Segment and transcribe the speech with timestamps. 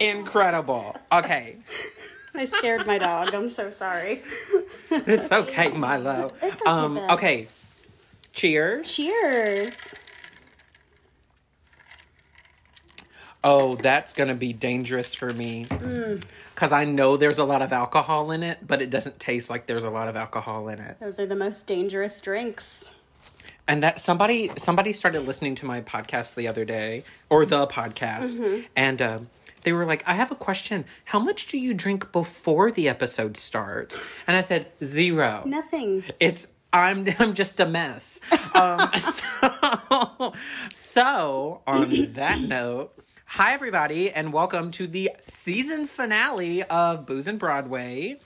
[0.00, 0.96] Incredible.
[1.12, 1.56] Okay.
[2.34, 3.34] I scared my dog.
[3.34, 4.22] I'm so sorry.
[4.90, 6.32] It's okay, Milo.
[6.42, 7.48] It's okay, um, okay.
[8.32, 8.88] Cheers.
[8.94, 9.94] Cheers.
[13.42, 15.64] Oh, that's gonna be dangerous for me.
[15.64, 16.22] Mm.
[16.54, 19.66] Cause I know there's a lot of alcohol in it, but it doesn't taste like
[19.66, 20.98] there's a lot of alcohol in it.
[21.00, 22.90] Those are the most dangerous drinks.
[23.66, 28.34] And that somebody somebody started listening to my podcast the other day, or the podcast,
[28.34, 28.62] Mm-hmm.
[28.76, 29.28] and um,
[29.62, 30.84] they were like, "I have a question.
[31.06, 35.42] How much do you drink before the episode starts?" And I said, zero.
[35.46, 36.04] Nothing.
[36.18, 38.20] It's I'm I'm just a mess.
[38.54, 40.32] Um, so,
[40.72, 42.92] so on that note,
[43.24, 48.18] hi everybody, and welcome to the season finale of Booze and Broadway.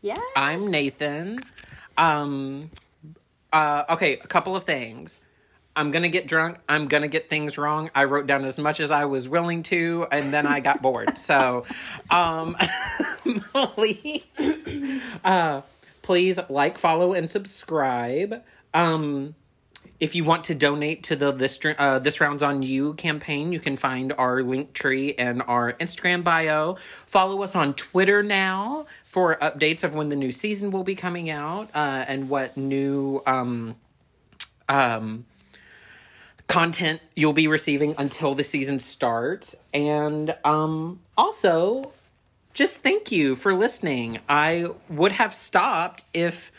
[0.00, 0.20] Yes.
[0.36, 1.40] I'm Nathan.
[1.96, 2.70] Um,
[3.52, 5.20] uh, okay, a couple of things.
[5.74, 6.58] I'm gonna get drunk.
[6.68, 7.90] I'm gonna get things wrong.
[7.94, 11.18] I wrote down as much as I was willing to, and then I got bored.
[11.22, 11.64] So,
[12.10, 12.56] um,
[13.54, 14.22] please,
[15.24, 15.62] uh,
[16.02, 18.42] please like, follow, and subscribe.
[18.74, 19.34] Um,
[20.02, 23.60] if you want to donate to the this uh, this rounds on you campaign, you
[23.60, 26.76] can find our link tree and our Instagram bio.
[27.06, 31.30] Follow us on Twitter now for updates of when the new season will be coming
[31.30, 33.76] out uh, and what new um,
[34.68, 35.24] um,
[36.48, 39.54] content you'll be receiving until the season starts.
[39.72, 41.92] And um, also,
[42.54, 44.20] just thank you for listening.
[44.28, 46.52] I would have stopped if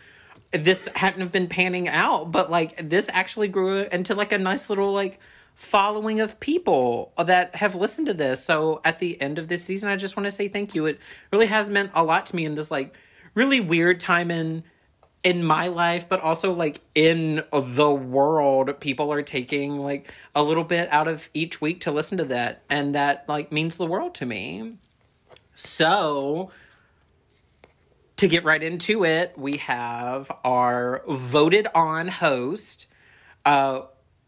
[0.51, 4.69] this hadn't have been panning out, but like this actually grew into like a nice
[4.69, 5.19] little like
[5.55, 8.43] following of people that have listened to this.
[8.43, 10.85] So at the end of this season, I just want to say thank you.
[10.85, 10.99] It
[11.31, 12.95] really has meant a lot to me in this like
[13.35, 14.63] really weird time in
[15.23, 20.63] in my life, but also like in the world, people are taking like a little
[20.63, 24.13] bit out of each week to listen to that, and that like means the world
[24.15, 24.77] to me.
[25.55, 26.51] So,
[28.17, 32.87] to get right into it, we have our voted on host,
[33.45, 33.81] uh,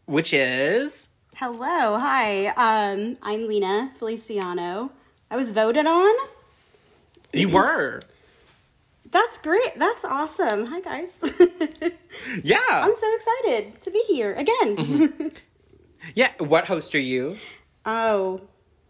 [0.06, 1.98] which is Hello.
[1.98, 2.46] Hi.
[2.46, 4.90] Um, I'm Lena Feliciano.
[5.30, 6.14] I was voted on.
[7.34, 8.00] you were.
[9.16, 9.78] That's great.
[9.78, 10.66] That's awesome.
[10.66, 11.24] Hi, guys.
[12.42, 12.58] Yeah.
[12.70, 15.32] I'm so excited to be here again.
[16.14, 16.30] Yeah.
[16.38, 17.36] What host are you?
[17.84, 18.42] oh,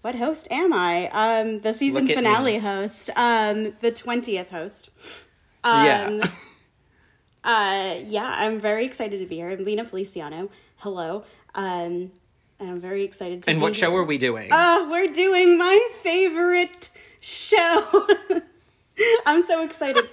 [0.03, 1.09] what host am I?
[1.13, 2.59] Um, the season finale me.
[2.59, 3.11] host.
[3.17, 4.91] Um, the 20th host.
[5.65, 6.25] Um, yeah.
[7.45, 9.49] Uh, yeah, I'm very excited to be here.
[9.49, 10.51] I'm Lena Feliciano.
[10.79, 11.23] Hello.
[11.55, 12.11] Um,
[12.59, 14.49] I'm very excited to And what show are we doing?
[14.51, 18.09] Oh, we're doing my favorite show.
[19.27, 20.09] I'm so excited.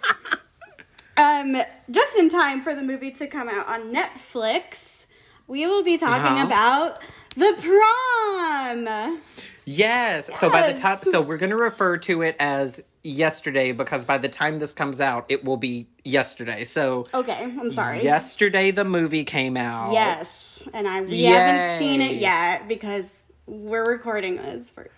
[1.18, 1.58] um,
[1.92, 5.06] just in time for the movie to come out on Netflix,
[5.48, 6.46] we will be talking Uh-huh.
[6.46, 7.00] about
[7.36, 9.20] the prom.
[9.66, 10.30] Yes.
[10.40, 10.80] So by the Yes.
[10.80, 14.74] time, so we're going to refer to it as yesterday because by the time this
[14.74, 16.64] comes out, it will be yesterday.
[16.66, 18.04] So Okay, I'm sorry.
[18.04, 19.94] yesterday the movie came out.
[19.94, 24.92] Yes, and I we haven't seen it yet because we're recording this first.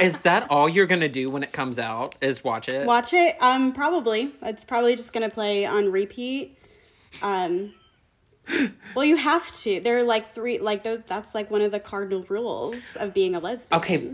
[0.00, 2.14] Is that all you're going to do when it comes out?
[2.20, 2.86] Is watch it?
[2.86, 3.36] Watch it.
[3.40, 4.32] Um, probably.
[4.42, 6.56] It's probably just gonna play on repeat.
[7.22, 7.74] Um,
[8.94, 9.80] well, you have to.
[9.80, 10.58] There are like three.
[10.58, 13.78] Like that's like one of the cardinal rules of being a lesbian.
[13.80, 14.12] Okay.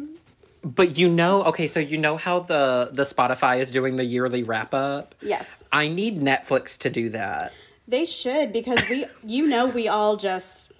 [0.64, 4.42] But you know, okay, so you know how the the Spotify is doing the yearly
[4.42, 5.14] wrap up?
[5.22, 7.52] Yes, I need Netflix to do that.
[7.86, 10.72] they should because we, you know, we all just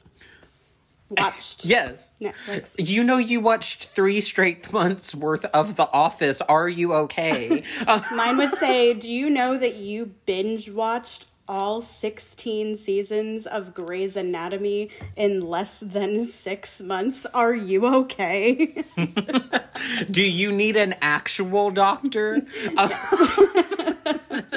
[1.11, 2.11] watched Yes.
[2.21, 2.75] Netflix.
[2.79, 6.41] You know you watched 3 straight months worth of The Office.
[6.43, 7.63] Are you okay?
[8.15, 14.17] Mine would say, "Do you know that you binge watched all 16 seasons of Grey's
[14.17, 17.25] Anatomy in less than 6 months?
[17.33, 18.85] Are you okay?"
[20.11, 22.43] Do you need an actual doctor?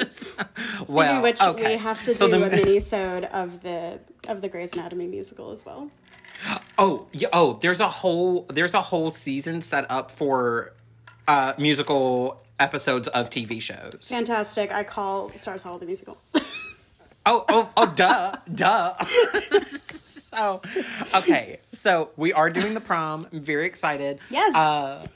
[0.08, 1.72] Speaking of which, okay.
[1.76, 5.50] we have to So do the- a mini-sode of the of the Grey's Anatomy musical
[5.50, 5.90] as well.
[6.78, 10.72] Oh, yeah, oh, there's a whole there's a whole season set up for
[11.28, 13.98] uh musical episodes of TV shows.
[14.08, 14.72] Fantastic!
[14.72, 16.18] I call Stars Hollow the musical.
[17.24, 18.96] Oh, oh, oh, duh, duh.
[19.64, 20.60] so,
[21.14, 23.28] okay, so we are doing the prom.
[23.32, 24.18] I'm very excited.
[24.28, 24.52] Yes.
[24.56, 25.06] Uh,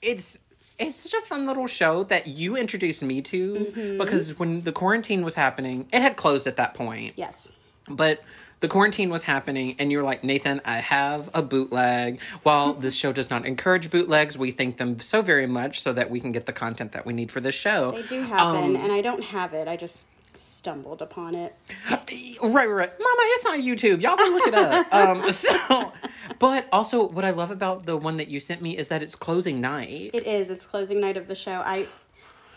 [0.00, 0.38] it's
[0.78, 3.98] it's such a fun little show that you introduced me to Mm-hmm.
[3.98, 7.14] because when the quarantine was happening, it had closed at that point.
[7.16, 7.50] yes.
[7.88, 8.22] But
[8.64, 12.18] the quarantine was happening, and you're like, Nathan, I have a bootleg.
[12.44, 16.08] While this show does not encourage bootlegs, we thank them so very much so that
[16.08, 17.90] we can get the content that we need for this show.
[17.90, 19.68] They do happen, Um, and I don't have it.
[19.68, 20.06] I just
[20.38, 21.54] stumbled upon it.
[21.90, 22.90] Right, right, right.
[22.98, 24.00] Mama, it's on YouTube.
[24.00, 24.94] Y'all can look it up.
[24.94, 25.92] um, so,
[26.38, 29.14] But also, what I love about the one that you sent me is that it's
[29.14, 30.12] closing night.
[30.14, 30.48] It is.
[30.48, 31.62] It's closing night of the show.
[31.66, 31.86] I,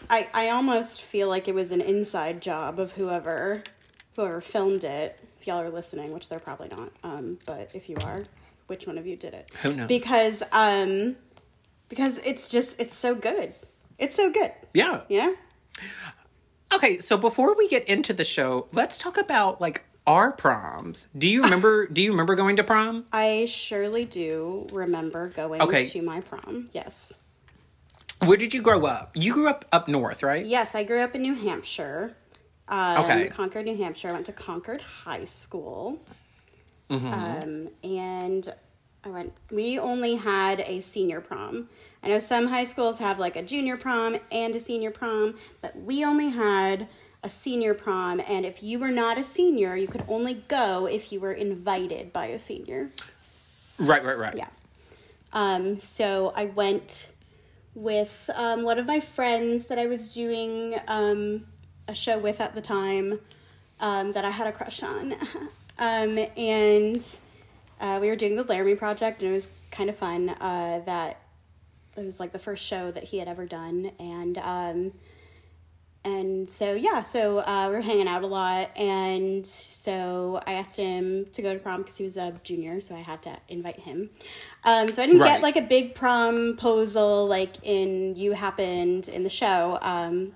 [0.09, 3.63] I, I almost feel like it was an inside job of whoever,
[4.15, 5.19] whoever filmed it.
[5.47, 8.23] Y'all are listening, which they're probably not, um, but if you are,
[8.67, 9.49] which one of you did it?
[9.63, 9.87] Who knows?
[9.87, 11.15] Because, um,
[11.89, 13.53] because it's just it's so good.
[13.97, 14.51] It's so good.
[14.73, 15.01] yeah.
[15.07, 15.33] Yeah.
[16.73, 21.07] Okay, so before we get into the show, let's talk about like our proms.
[21.17, 21.87] Do you remember?
[21.91, 23.05] do you remember going to prom?
[23.13, 25.85] I surely do remember going Okay.
[25.87, 26.69] to my prom.
[26.73, 27.13] Yes.
[28.25, 29.11] Where did you grow up?
[29.15, 30.45] You grew up up north, right?
[30.45, 32.15] Yes, I grew up in New Hampshire.
[32.69, 33.27] Um, Okay.
[33.29, 34.09] Concord, New Hampshire.
[34.09, 35.99] I went to Concord High School.
[36.89, 37.13] Mm-hmm.
[37.13, 38.53] Um, and
[39.03, 41.69] I went, we only had a senior prom.
[42.03, 45.75] I know some high schools have like a junior prom and a senior prom, but
[45.75, 46.87] we only had
[47.23, 48.21] a senior prom.
[48.27, 52.13] And if you were not a senior, you could only go if you were invited
[52.13, 52.91] by a senior.
[53.79, 54.35] Right, right, right.
[54.35, 54.47] Yeah.
[55.33, 57.07] Um, so I went
[57.75, 61.45] with um, one of my friends that I was doing um,
[61.87, 63.19] a show with at the time
[63.79, 65.13] um, that I had a crush on.
[65.79, 67.05] um, and
[67.79, 70.29] uh, we were doing the Laramie Project, and it was kind of fun.
[70.29, 71.21] Uh, that
[71.95, 73.91] it was like the first show that he had ever done.
[73.99, 74.91] And um,
[76.03, 80.77] and so yeah, so uh, we were hanging out a lot, and so I asked
[80.77, 83.79] him to go to prom because he was a junior, so I had to invite
[83.81, 84.09] him.
[84.63, 85.33] Um, so I didn't Right.
[85.33, 90.33] get like a big promposal like in "You Happened" in the show, um,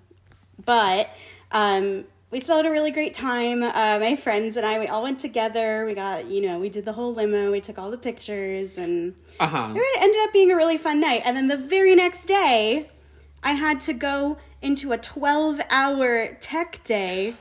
[0.65, 1.09] but
[1.51, 3.61] um, we still had a really great time.
[3.61, 5.85] Uh, my friends and I, we all went together.
[5.85, 7.51] We got you know, we did the whole limo.
[7.51, 9.73] We took all the pictures, and Uh huh.
[9.75, 11.23] it ended up being a really fun night.
[11.25, 12.89] And then the very next day,
[13.43, 17.35] I had to go into a 12 hour tech day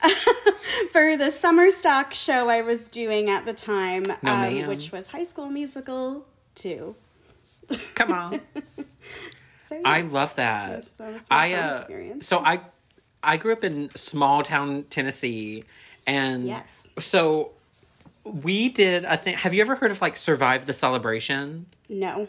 [0.92, 5.06] for the summer stock show I was doing at the time, No, um, which was
[5.08, 6.26] High School Musical
[6.56, 6.94] 2.
[7.94, 8.40] Come on.
[9.68, 9.80] So, yeah.
[9.84, 10.84] I love that.
[10.98, 12.24] That was I uh, experience.
[12.28, 12.60] so I
[13.26, 15.64] I grew up in small town Tennessee,
[16.06, 16.88] and Yes.
[16.98, 17.50] so
[18.24, 19.04] we did.
[19.04, 19.34] a thing.
[19.36, 21.66] Have you ever heard of like Survive the Celebration?
[21.88, 22.28] no.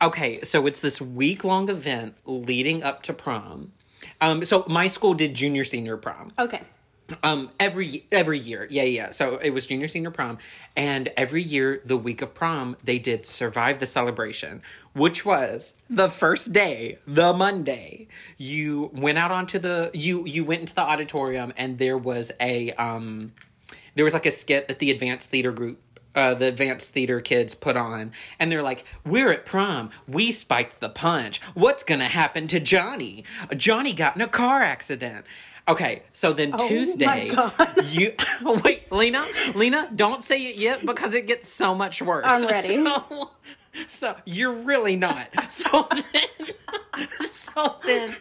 [0.00, 3.70] Okay, so it's this week long event leading up to prom.
[4.20, 6.32] Um, so my school did junior senior prom.
[6.40, 6.62] Okay.
[7.22, 9.10] Um, every every year, yeah, yeah.
[9.10, 10.38] So it was junior senior prom,
[10.76, 14.62] and every year the week of prom they did survive the celebration,
[14.94, 18.08] which was the first day, the Monday.
[18.36, 22.72] You went out onto the you you went into the auditorium, and there was a
[22.72, 23.32] um,
[23.94, 25.80] there was like a skit that the advanced theater group.
[26.14, 29.88] Uh, the advanced theater kids put on, and they're like, "We're at prom.
[30.06, 31.40] We spiked the punch.
[31.54, 33.24] What's gonna happen to Johnny?
[33.56, 35.24] Johnny got in a car accident."
[35.68, 37.30] Okay, so then Oh Tuesday,
[37.84, 38.12] you
[38.64, 39.24] wait, Lena,
[39.54, 42.24] Lena, don't say it yet because it gets so much worse.
[42.26, 42.84] I'm ready.
[42.84, 43.30] So,
[43.88, 45.28] so you're really not.
[45.50, 46.48] So then,
[47.20, 48.16] so then,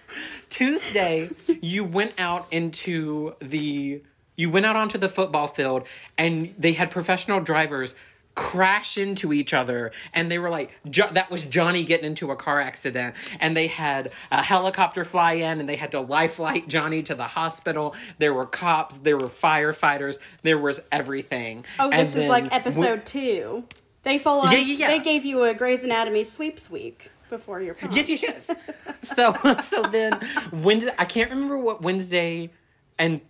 [0.49, 1.29] Tuesday,
[1.61, 4.01] you went out into the,
[4.37, 5.85] you went out onto the football field,
[6.17, 7.95] and they had professional drivers
[8.35, 12.35] crash into each other and they were like jo- that was johnny getting into a
[12.35, 16.67] car accident and they had a helicopter fly in and they had to life flight
[16.67, 22.07] johnny to the hospital there were cops there were firefighters there was everything Oh, And
[22.07, 23.65] this is like when- episode two.
[24.03, 24.87] They full on, Yeah, yeah, yeah.
[24.87, 27.91] They gave you a Grey's Anatomy sweeps week before your prom.
[27.93, 28.55] Yes, yes, yes.
[29.03, 30.13] so, so then
[30.51, 32.49] Wednesday, I can't remember what Wednesday
[32.97, 33.21] and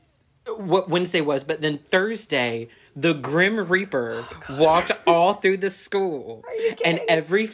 [0.58, 6.44] what Wednesday was, but then Thursday, the Grim Reaper oh, walked all through the school,
[6.84, 7.50] and every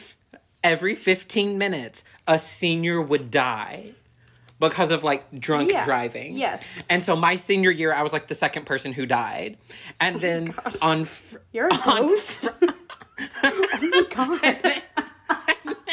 [0.64, 3.92] every fifteen minutes, a senior would die.
[4.60, 6.36] Because of like drunk Yeah, driving.
[6.36, 6.80] yes.
[6.90, 9.56] And so my senior year, I was like the second person who died.
[10.00, 11.04] And oh then on.
[11.04, 12.48] Fr- You're a ghost?
[13.44, 14.82] oh my god.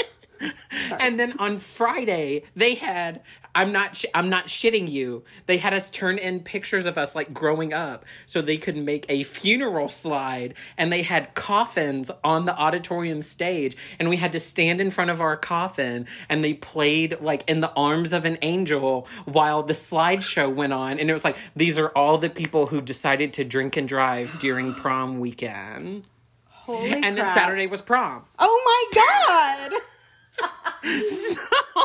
[1.00, 3.22] And then on Friday, they had
[3.56, 5.24] I'm not sh- I'm not shitting you.
[5.46, 9.06] They had us turn in pictures of us like growing up so they could make
[9.10, 14.40] a funeral slide and they had coffins on the auditorium stage and we had to
[14.40, 18.38] stand in front of our coffin and they played like in the arms of an
[18.42, 22.68] angel while the slideshow went on and it was like these are all the people
[22.68, 26.04] who decided to drink and drive during prom weekend.
[26.50, 27.28] Holy And then.
[27.30, 28.26] Saturday was prom.
[28.40, 29.82] Oh my god.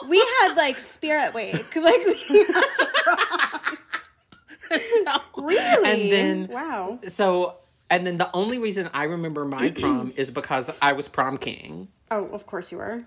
[0.08, 1.56] We had like spirit week.
[1.76, 2.64] Like we had-
[5.36, 5.90] really?
[5.90, 7.00] And then wow.
[7.08, 7.56] So,
[7.88, 11.88] and then the only reason I remember my prom is because I was prom king.
[12.10, 13.04] Oh, of course you were.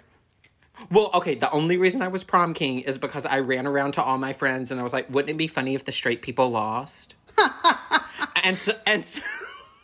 [0.92, 4.04] Well, okay, the only reason I was prom king is because I ran around to
[4.04, 6.50] all my friends and I was like, wouldn't it be funny if the straight people
[6.50, 7.14] lost?
[8.44, 9.22] and so, and so,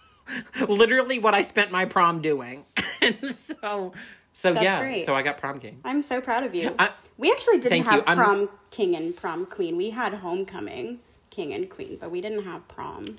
[0.67, 2.65] literally what I spent my prom doing.
[3.01, 3.93] and so,
[4.33, 5.05] so That's yeah, great.
[5.05, 5.79] so I got prom king.
[5.83, 6.73] I'm so proud of you.
[6.79, 7.91] I- we actually didn't Thank you.
[8.05, 9.75] have prom king and prom queen.
[9.75, 13.17] We had homecoming king and queen, but we didn't have prom.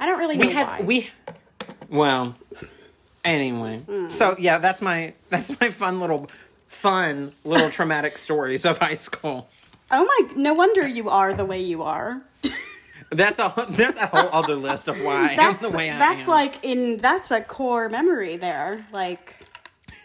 [0.00, 0.80] I don't really know We had why.
[0.80, 1.10] we,
[1.90, 2.34] well,
[3.24, 3.78] anyway.
[3.80, 4.08] Hmm.
[4.08, 6.30] So yeah, that's my that's my fun little
[6.68, 9.48] fun little traumatic stories of high school.
[9.90, 10.34] oh my!
[10.36, 12.22] No wonder you are the way you are.
[13.10, 16.20] That's a that's a whole other list of why That's I'm the way I that's
[16.22, 16.26] am.
[16.28, 18.86] like in that's a core memory there.
[18.92, 19.34] Like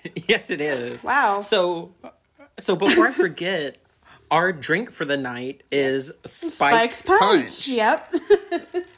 [0.27, 1.01] yes, it is.
[1.03, 1.41] wow.
[1.41, 1.91] So,
[2.59, 3.77] so before I forget,
[4.31, 7.19] our drink for the night is spiked, Spiked punch.
[7.19, 7.67] punch.
[7.67, 8.13] Yep.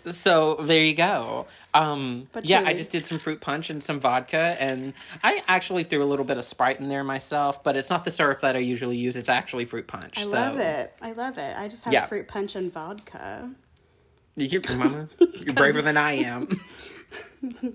[0.07, 1.47] So there you go.
[1.73, 4.93] Um, But yeah, I just did some fruit punch and some vodka, and
[5.23, 7.63] I actually threw a little bit of Sprite in there myself.
[7.63, 10.19] But it's not the syrup that I usually use; it's actually fruit punch.
[10.19, 10.93] I so, love it.
[11.01, 11.57] I love it.
[11.57, 12.05] I just have Yeah.
[12.05, 13.49] fruit punch and vodka.
[14.35, 16.61] You are mama, you're braver than I am,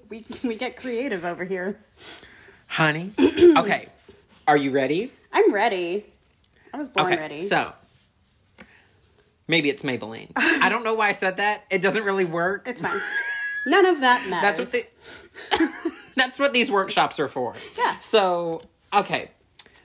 [0.08, 1.80] We we get creative over here.
[2.70, 3.12] Honey.
[3.58, 3.88] Okay,
[4.46, 5.12] are you ready?
[5.32, 6.06] I'm ready.
[6.72, 7.42] I was born okay, ready.
[7.42, 7.72] so
[9.48, 10.30] maybe it's Maybelline.
[10.36, 11.64] I don't know why I said that.
[11.70, 12.68] It doesn't really work.
[12.68, 13.00] it's fine.
[13.66, 14.70] None of that matters.
[14.70, 17.54] That's what the, That's what these workshops are for.
[17.76, 17.98] Yeah.
[17.98, 18.62] So,
[18.92, 19.30] okay.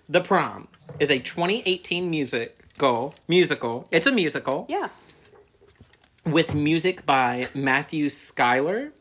[0.08, 0.68] The Prom
[1.00, 3.16] is a 2018 musical.
[3.28, 3.88] Musical.
[3.92, 4.90] It's a musical Yeah.
[6.26, 8.92] with music by Matthew Schuyler,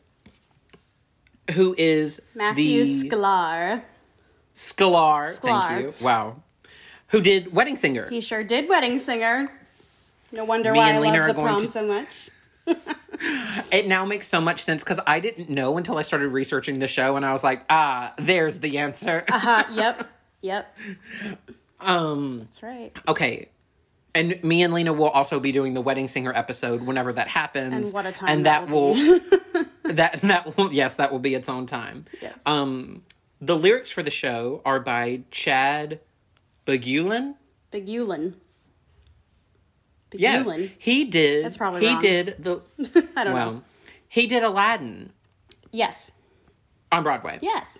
[1.53, 3.81] who is Matthew the Sklar.
[4.55, 5.37] Sklar.
[5.37, 5.67] Sklar.
[5.69, 5.93] Thank you.
[6.03, 6.41] Wow.
[7.09, 8.09] Who did Wedding Singer?
[8.09, 9.51] He sure did Wedding Singer.
[10.31, 12.29] No wonder Me why I Lena are love the prom to- so much.
[13.71, 16.87] It now makes so much sense because I didn't know until I started researching the
[16.87, 19.23] show, and I was like, ah, there's the answer.
[19.31, 19.63] uh-huh.
[19.73, 20.09] yep.
[20.41, 20.77] Yep.
[21.79, 22.39] um.
[22.39, 22.91] That's right.
[23.07, 23.49] Okay.
[24.13, 27.87] And me and Lena will also be doing the wedding singer episode whenever that happens.
[27.87, 28.95] And what a time And that that will
[29.95, 32.05] that that will yes, that will be its own time.
[32.21, 32.37] Yes.
[32.45, 33.03] Um
[33.41, 35.99] the lyrics for the show are by Chad
[36.65, 37.35] Beguelin.
[37.71, 38.33] Big Yulin.
[40.13, 40.49] Yes.
[40.77, 41.99] He did That's probably he wrong.
[42.01, 42.61] did the
[43.17, 43.61] I don't well know.
[44.07, 45.11] he did Aladdin
[45.71, 46.11] Yes.
[46.91, 47.39] on Broadway.
[47.41, 47.79] Yes.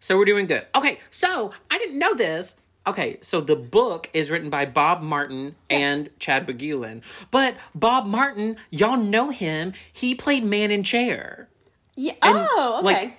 [0.00, 0.66] So we're doing good.
[0.74, 2.54] Okay, so I didn't know this.
[2.88, 7.02] Okay, so the book is written by Bob Martin and Chad Beguelin.
[7.30, 9.74] But Bob Martin, y'all know him.
[9.92, 11.48] He played Man in Chair.
[11.96, 12.12] Yeah.
[12.22, 12.84] And, oh, okay.
[12.84, 13.18] like,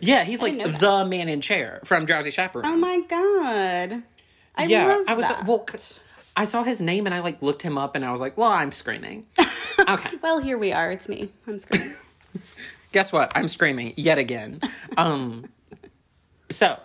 [0.00, 2.64] Yeah, he's like the man in chair from Drowsy Chaperone.
[2.66, 4.02] oh my god.
[4.56, 5.44] I yeah, love I was that.
[5.44, 5.66] well.
[6.36, 8.50] I saw his name and I like looked him up and I was like, well,
[8.50, 9.26] I'm screaming.
[9.78, 10.90] okay, Well, here we are.
[10.90, 11.30] It's me.
[11.46, 11.92] I'm screaming.
[12.92, 13.32] guess what?
[13.34, 14.60] I'm screaming yet again.
[14.96, 15.50] Um,
[16.50, 16.78] so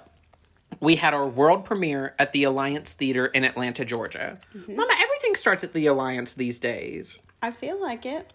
[0.79, 4.39] we had our world premiere at the Alliance Theater in Atlanta, Georgia.
[4.55, 4.75] Mm-hmm.
[4.75, 7.19] Mama, everything starts at the Alliance these days.
[7.41, 8.31] I feel like it.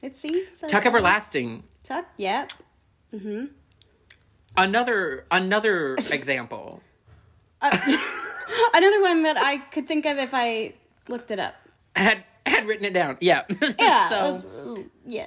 [0.00, 0.46] It's see.
[0.68, 0.84] Tuck.
[0.84, 1.62] Everlasting.
[1.84, 2.06] Tuck.
[2.16, 2.52] Yep.
[4.56, 6.82] Another another example.
[7.62, 10.74] Another one that I could think of if I
[11.08, 11.54] looked it up.
[11.94, 13.16] Had had written it down.
[13.20, 13.42] Yeah.
[13.78, 14.08] Yeah.
[14.08, 15.26] so yeah.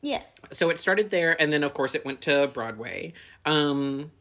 [0.00, 0.22] Yeah.
[0.52, 3.12] so it started there and then of course it went to broadway
[3.44, 4.12] um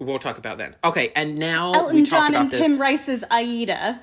[0.00, 2.78] we'll talk about that okay and now we Elton talked John about and this Tim
[2.78, 4.02] Rice's Aida.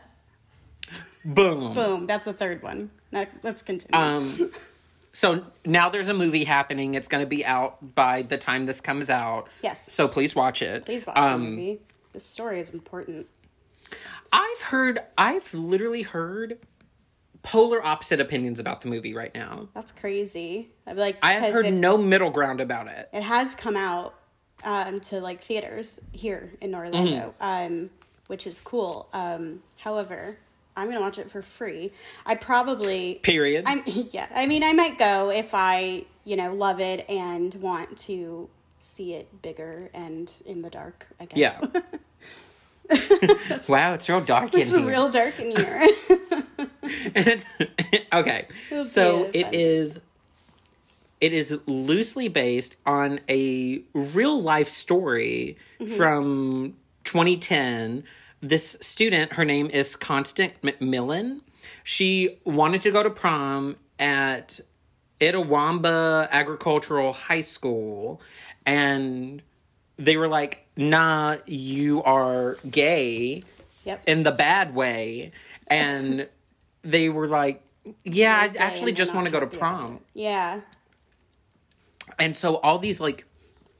[1.25, 2.07] boom Boom.
[2.07, 2.91] That's a third one.
[3.11, 3.97] Now, let's continue.
[3.97, 4.51] um
[5.13, 8.81] so now there's a movie happening it's going to be out by the time this
[8.81, 9.91] comes out Yes.
[9.91, 11.79] so please watch it Please watch um the movie.
[12.13, 13.27] The story is important.
[14.31, 16.59] i've heard i've literally heard
[17.43, 20.69] polar opposite opinions about the movie right now That's crazy.
[20.85, 24.13] Be like, i have heard it, no middle ground about it it has come out
[24.63, 27.73] um, to like theaters here in Orlando, Mm-hmm.
[27.75, 27.89] um,
[28.27, 29.07] which is cool.
[29.13, 30.37] Um, however,
[30.75, 31.91] I'm gonna watch it for free.
[32.25, 34.27] I probably period I'm yeah.
[34.33, 38.49] I mean, I might go if I you know love it and want to
[38.79, 41.07] see it bigger and in the dark.
[41.19, 41.59] I guess.
[41.61, 41.81] Yeah.
[43.67, 45.87] wow it's real dark in it's here real dark in here.
[48.13, 48.47] okay.
[48.71, 49.53] It'll So it fun.
[49.53, 49.99] is
[51.19, 55.95] it is loosely based on a real life story Mm-hmm.
[55.95, 58.03] from 2010.
[58.41, 61.41] This student, her name is Constance McMillen.
[61.83, 64.59] She wanted to go to prom at
[65.21, 68.21] Itawamba Agricultural High School
[68.65, 69.41] and
[69.97, 73.43] they were like, "Nah, you are gay."
[73.85, 74.03] yep.
[74.05, 75.31] in the bad way
[75.67, 76.27] and
[76.83, 77.63] they were like
[78.03, 79.99] yeah i actually just want to go to prom.
[80.13, 80.59] Yeah.
[82.19, 83.25] And so all these like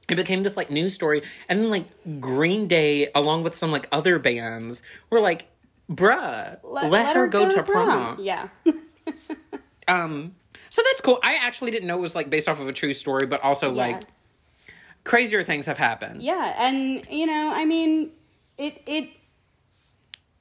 [0.08, 1.84] it became this like news story and then like
[2.20, 5.46] green day along with some like other bands were like
[5.90, 8.48] bruh let, her, go, to prom, Yeah.
[9.88, 10.34] um
[10.70, 11.18] So that's cool.
[11.22, 13.72] I actually didn't know it was like based off of a true story, but also
[13.72, 14.02] like
[15.04, 16.22] crazier things have happened.
[16.22, 18.12] Yeah, and you know, I mean,
[18.58, 19.08] it it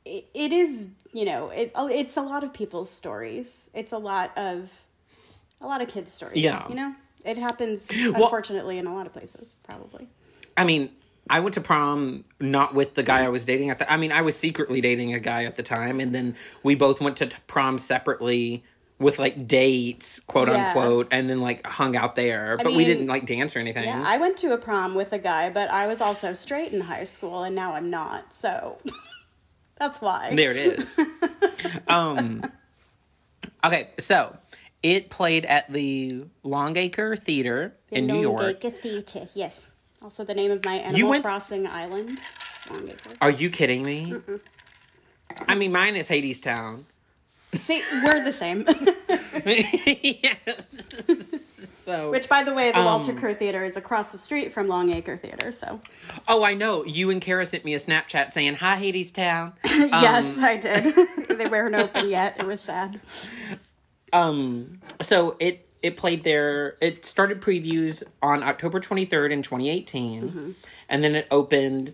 [0.06, 3.70] it, it is you know it it's a lot of people's stories.
[3.74, 4.70] It's a lot of
[5.62, 6.38] a lot of kids' stories.
[6.38, 6.68] Yeah.
[6.68, 6.94] you know,
[7.28, 9.56] it happens Well- unfortunately in a lot of places.
[9.64, 10.08] Probably.
[10.56, 10.90] I mean,
[11.30, 13.92] I went to prom not with the guy I was dating at the.
[13.92, 17.02] I mean, I was secretly dating a guy at the time, and then we both
[17.02, 18.64] went to t- prom separately
[19.00, 20.68] with like dates, quote Yeah.
[20.70, 22.58] unquote, and then like hung out there.
[22.64, 23.84] but we didn't like dance or anything.
[23.84, 26.82] Yeah, I went to a prom with a guy, but I was also straight in
[26.82, 28.34] high school, and now I'm not.
[28.34, 28.78] So
[29.78, 30.34] that's why.
[30.34, 31.00] There it is.
[31.88, 32.42] um,
[33.64, 34.36] okay, so
[34.84, 38.42] it played at the Longacre Theater in New York.
[38.42, 39.66] Longacre Theatre, yes.
[40.02, 42.22] Also, the name of my Animal went- Crossing island.
[43.22, 44.14] Are you kidding me?
[45.48, 46.84] I mean, mine is Hadestown.
[47.54, 48.66] See, we're the same.
[49.46, 50.82] yes.
[51.74, 54.68] so, Which, by the way, the Walter Um, Kerr Theater is across the street from
[54.68, 55.54] Longacre Theater.
[55.54, 55.80] So,
[56.28, 56.84] oh, I know.
[56.84, 60.94] You and Kara sent me a Snapchat saying, "Hi, Hadestown." yes, I did.
[61.38, 62.36] they weren't open yet.
[62.40, 63.00] It was sad.
[64.14, 66.78] Um, so it it played there.
[66.82, 70.52] It started previews on October twenty third in 2018, Mm-hmm.
[70.90, 71.94] and then it opened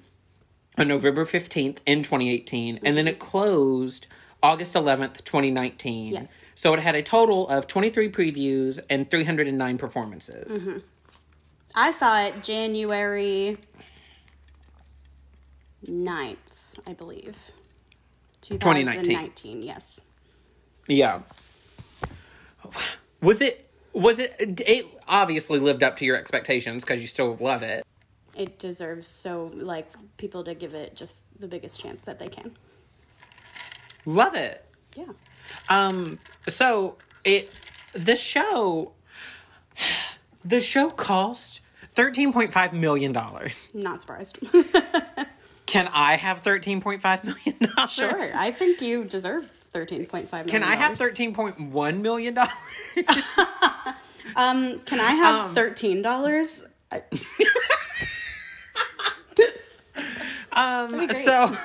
[0.77, 4.07] on November fifteenth in twenty eighteen, and then it closed
[4.41, 6.13] August eleventh, twenty nineteen.
[6.13, 6.31] Yes.
[6.55, 10.61] So it had a total of twenty three previews and three hundred and nine performances.
[10.61, 10.77] Mm-hmm.
[11.75, 13.57] I saw it January
[15.87, 16.37] 9th,
[16.87, 17.35] I believe.
[18.41, 19.03] 2019.
[19.03, 19.99] 2019, yes.
[20.87, 21.21] Yeah.
[23.21, 23.69] Was it?
[23.93, 24.35] Was it?
[24.39, 27.85] It obviously lived up to your expectations because you still love it.
[28.35, 32.55] It deserves so, like, people to give it just the biggest chance that they can.
[34.05, 34.65] Love it.
[34.95, 35.05] Yeah.
[35.69, 37.51] Um, so it
[37.93, 38.93] the show
[40.43, 41.61] the show cost
[41.95, 43.71] thirteen point five million dollars.
[43.73, 44.39] Not surprised.
[45.65, 47.91] Can I have thirteen point five million dollars?
[47.91, 48.21] sure.
[48.35, 50.47] I think you deserve $13.5 million.
[50.47, 52.51] Can I have thirteen point one million dollars?
[54.35, 56.67] Um, can I have Um, $13?
[60.55, 61.55] Um, so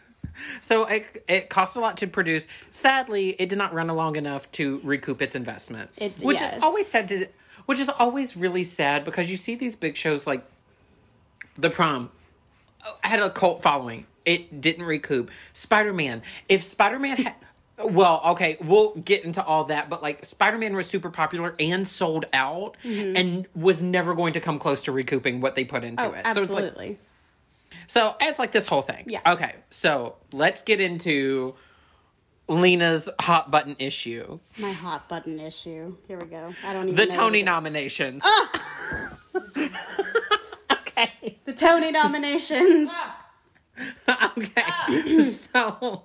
[0.60, 2.46] so it it cost a lot to produce.
[2.72, 6.56] Sadly, it did not run long enough to recoup its investment, It- which yeah.
[6.56, 7.08] is always sad.
[7.08, 7.26] To,
[7.66, 10.44] which is always really sad because you see these big shows like
[11.56, 12.10] The Prom
[12.84, 14.06] uh, had a cult following.
[14.24, 15.30] It didn't recoup.
[15.52, 16.22] Spider Man.
[16.48, 17.34] If Spider Man had.
[17.84, 21.86] Well, okay, we'll get into all that, but like Spider Man was super popular and
[21.86, 23.16] sold out mm-hmm.
[23.16, 26.24] and was never going to come close to recouping what they put into oh, it.
[26.34, 26.98] So it's like absolutely.
[27.86, 29.04] so it's like this whole thing.
[29.06, 29.20] Yeah.
[29.26, 29.54] Okay.
[29.70, 31.54] So let's get into
[32.48, 34.38] Lena's hot button issue.
[34.58, 35.96] My hot button issue.
[36.08, 36.54] Here we go.
[36.66, 37.44] I don't even The Tony what it is.
[37.44, 38.22] nominations.
[38.24, 39.18] Ah!
[40.72, 41.38] okay.
[41.44, 42.90] The Tony nominations.
[44.38, 45.24] okay.
[45.24, 46.02] so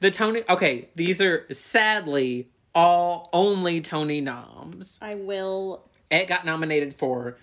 [0.00, 4.98] the Tony okay, these are sadly all only Tony noms.
[5.02, 5.88] I will.
[6.10, 7.36] It got nominated for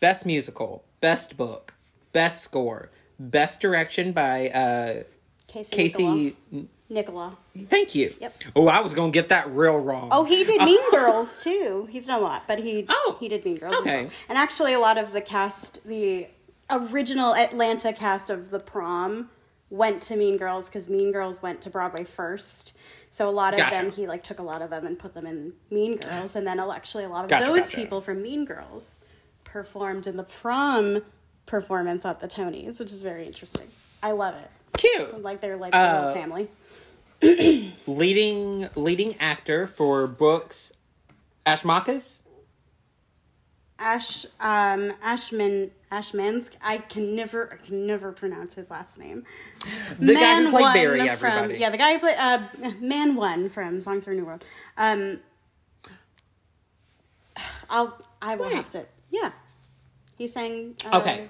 [0.00, 1.74] Best Musical, Best Book,
[2.12, 5.02] Best Score, Best Direction by uh
[5.48, 5.76] Casey.
[5.76, 6.66] Casey Nicholaw.
[6.90, 7.36] Nicholaw.
[7.68, 8.12] Thank you.
[8.20, 8.42] Yep.
[8.54, 10.08] Oh, I was gonna get that real wrong.
[10.12, 11.88] Oh, he did Mean Girls too.
[11.90, 13.74] He's done a lot, but he Oh, he did Mean Girls.
[13.80, 14.04] okay.
[14.04, 14.12] well.
[14.28, 16.28] And actually, a lot of the cast, the
[16.70, 19.30] original Atlanta cast of the prom,
[19.70, 22.72] went to Mean Girls because Mean Girls went to Broadway first.
[23.10, 23.76] So a lot of Gotcha.
[23.76, 26.46] them, he like took a lot of them and put them in Mean Girls, and
[26.46, 27.76] then actually a lot of Gotcha, those gotcha.
[27.76, 28.96] people from Mean Girls
[29.44, 31.02] performed in the prom
[31.46, 33.66] performance at the Tonys, which is very interesting.
[34.02, 34.50] I love it.
[34.76, 35.22] Cute.
[35.22, 36.48] Like they're like a Uh, little family.
[37.86, 40.72] Leading leading actor for Brooks
[41.46, 42.24] Ashmakas.
[43.78, 46.52] Ash um Ashman Ashmansk.
[46.62, 49.24] I can never I can never pronounce his last name.
[49.98, 51.58] The guy who Man played Barry, from- everybody.
[51.60, 52.42] yeah, the guy who played uh
[52.80, 54.44] Man One from Songs for a New World.
[54.76, 55.20] Um
[57.70, 58.54] I'll I will Wait.
[58.54, 59.32] have to yeah.
[60.18, 61.28] He sang uh, Okay.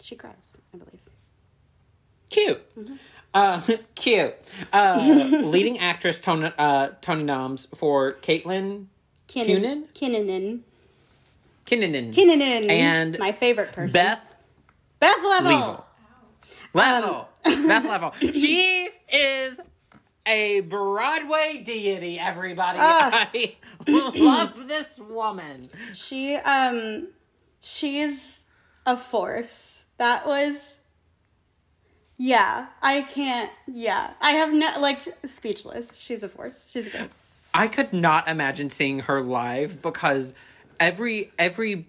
[0.00, 1.00] She cries, I believe.
[2.30, 2.76] Cute.
[2.78, 2.94] Mm-hmm.
[3.34, 3.60] Uh,
[3.94, 4.34] cute.
[4.72, 8.86] Uh, leading actress Tony, uh, Tony noms for Caitlin
[9.28, 9.94] Kinnan- Cunin?
[9.94, 10.60] Kinnanen.
[11.66, 12.14] Kinnanen.
[12.14, 12.70] Kinnanen.
[12.70, 13.92] And my favorite person.
[13.92, 14.34] Beth
[15.00, 15.50] Beth Leavel.
[15.50, 15.86] Leavel.
[16.72, 17.28] Leavel.
[17.44, 18.14] Um, Beth Leavel.
[18.32, 19.60] She is
[20.26, 22.78] a Broadway deity, everybody.
[22.80, 23.30] Ah.
[23.34, 25.70] I love this woman.
[25.94, 27.08] She um
[27.60, 28.44] she's
[28.84, 29.84] a force.
[29.98, 30.80] That was
[32.16, 34.10] yeah, I can't yeah.
[34.20, 35.96] I have no like speechless.
[35.96, 36.68] She's a force.
[36.70, 37.10] She's good.
[37.54, 40.34] I could not imagine seeing her live because
[40.80, 41.86] every every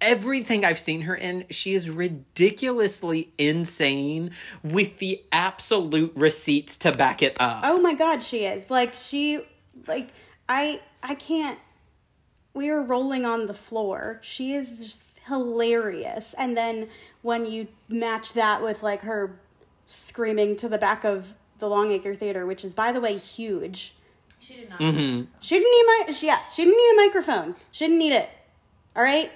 [0.00, 7.22] everything I've seen her in, she is ridiculously insane with the absolute receipts to back
[7.22, 7.62] it up.
[7.64, 8.70] Oh my god, she is.
[8.70, 9.40] Like she
[9.86, 10.08] like
[10.48, 11.58] I I can't
[12.54, 14.18] we were rolling on the floor.
[14.22, 14.96] She is
[15.26, 16.34] hilarious.
[16.38, 16.88] And then
[17.22, 19.38] when you match that with like her
[19.86, 23.94] screaming to the back of the Longacre Theater, which is by the way huge.
[24.46, 24.78] She did not.
[24.78, 25.24] Mm-hmm.
[25.40, 27.54] She didn't need my she, yeah, she didn't need a microphone.
[27.72, 28.30] She didn't need it.
[28.94, 29.30] All right?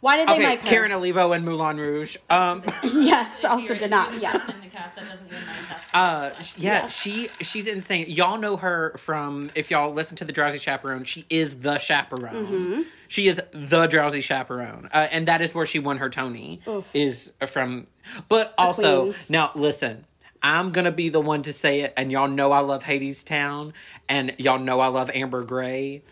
[0.00, 0.66] Why did they Okay, mic her?
[0.66, 2.16] Karen Olivo and Moulin Rouge.
[2.30, 4.18] Um yes, also did not.
[4.20, 4.40] Yes.
[4.40, 5.84] person in the cast that doesn't even mind that.
[5.92, 8.06] Uh, That's- yeah, she she's insane.
[8.08, 11.04] Y'all know her from if y'all listen to the Drowsy Chaperone.
[11.04, 12.46] She is the chaperone.
[12.46, 12.82] Mm-hmm.
[13.08, 16.62] She is the Drowsy Chaperone, uh, and that is where she won her Tony.
[16.94, 17.88] Is from,
[18.28, 20.06] but also now listen.
[20.42, 23.72] I'm gonna be the one to say it, and y'all know I love Hadestown,
[24.08, 26.02] and y'all know I love Amber Gray,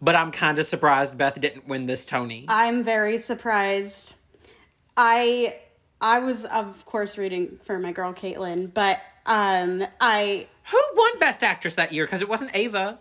[0.00, 2.44] but I'm kind of surprised Beth didn't win this Tony.
[2.48, 4.14] I'm very surprised.
[4.96, 5.56] I
[6.00, 11.42] I was of course reading for my girl Caitlin, but um I Who won Best
[11.42, 12.04] Actress that year?
[12.04, 12.98] Because it wasn't Ava,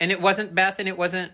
[0.00, 1.32] and it wasn't Beth, and it wasn't.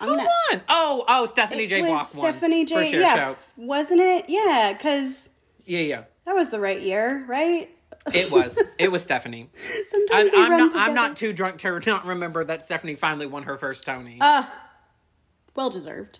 [0.00, 0.62] I'm Who gonna won?
[0.68, 1.82] Oh, oh, Stephanie J.
[1.82, 2.32] was Block won.
[2.32, 2.90] Stephanie J.
[2.92, 3.36] Cher Yeah, Show.
[3.56, 4.26] wasn't it?
[4.28, 5.28] Yeah, because
[5.66, 6.02] Yeah, yeah.
[6.28, 7.70] That was the right year, right?
[8.14, 8.62] It was.
[8.78, 9.48] It was Stephanie.
[9.90, 10.66] Sometimes I'm, I'm not.
[10.72, 10.78] together.
[10.78, 14.18] I'm not too drunk to not remember that Stephanie finally won her first Tony.
[14.20, 14.44] Uh,
[15.56, 16.18] well deserved.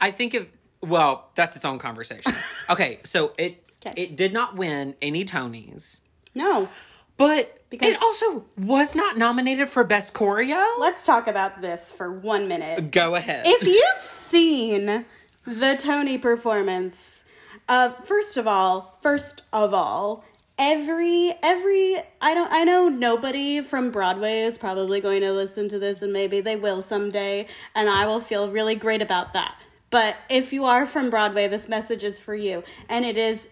[0.00, 0.48] I think if
[0.82, 2.32] well, that's its own conversation.
[2.70, 4.02] okay, so it Okay.
[4.02, 6.00] it did not win any Tonys,
[6.34, 6.68] No,
[7.16, 10.66] but Because- it also was not nominated for best choreo.
[10.80, 12.90] let's talk about this for one minute.
[12.90, 13.44] Go ahead.
[13.46, 15.04] if you've seen
[15.46, 17.24] the Tony performance,
[17.68, 20.24] uh, first of all, first of all,
[20.58, 25.78] every every I don't I know nobody from Broadway is probably going to listen to
[25.78, 29.56] this, and maybe they will someday, and I will feel really great about that.
[29.90, 33.48] But if you are from Broadway, this message is for you, and it is.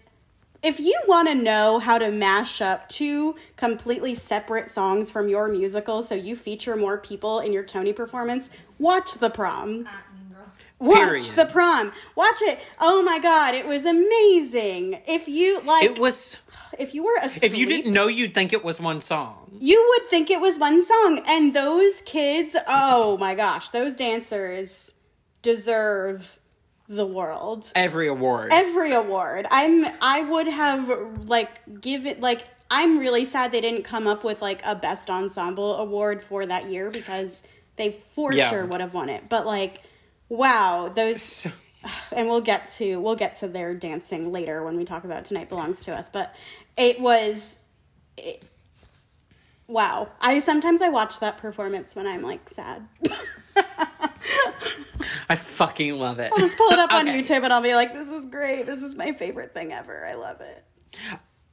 [0.62, 5.46] If you want to know how to mash up two completely separate songs from your
[5.46, 8.48] musical so you feature more people in your Tony performance,
[8.78, 9.82] watch The Prom.
[9.82, 9.92] Girl.
[10.78, 11.24] Watch Period.
[11.36, 11.92] The Prom.
[12.16, 12.58] Watch it.
[12.80, 15.00] Oh my god, it was amazing.
[15.06, 16.38] If you like it was.
[16.78, 19.56] if you were asleep, If you didn't know, you'd think it was one song.
[19.60, 21.22] you would think it was one song.
[21.26, 24.92] And those kids, oh my gosh, those dancers
[25.42, 26.38] deserve
[26.88, 27.70] the world.
[27.74, 28.50] Every award.
[28.52, 29.46] Every award.
[29.50, 34.24] I'm I would have like give it like I'm really sad they didn't come up
[34.24, 37.42] with like a best ensemble award for that year because
[37.76, 38.50] they for Yeah.
[38.50, 39.28] sure would have won it.
[39.28, 39.82] But like
[40.28, 41.50] wow, those So-
[42.12, 45.50] and we'll get to we'll get to their dancing later when we talk about tonight
[45.50, 46.34] belongs to us but
[46.78, 47.58] it was
[48.16, 48.42] it,
[49.68, 52.88] wow i sometimes i watch that performance when i'm like sad
[55.28, 56.32] I fucking love it.
[56.32, 57.20] i'll just pull it up on Okay.
[57.20, 60.14] youtube and i'll be like this is great this is my favorite thing ever i
[60.14, 60.64] love it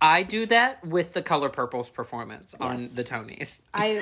[0.04, 3.60] I do that with the Color Purple's performance on the Tonys.
[3.74, 4.02] i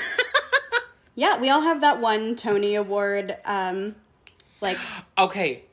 [1.16, 3.96] yeah we all have that one tony award um
[4.62, 4.78] like
[5.18, 5.64] Okay.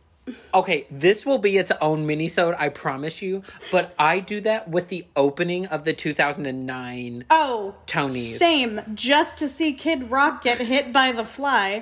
[0.52, 3.44] Okay, this will be its own minisode, I promise you.
[3.70, 8.36] But I do that with the opening of the 2009 oh Tonys.
[8.36, 11.78] same just to see kid rock get hit by the fly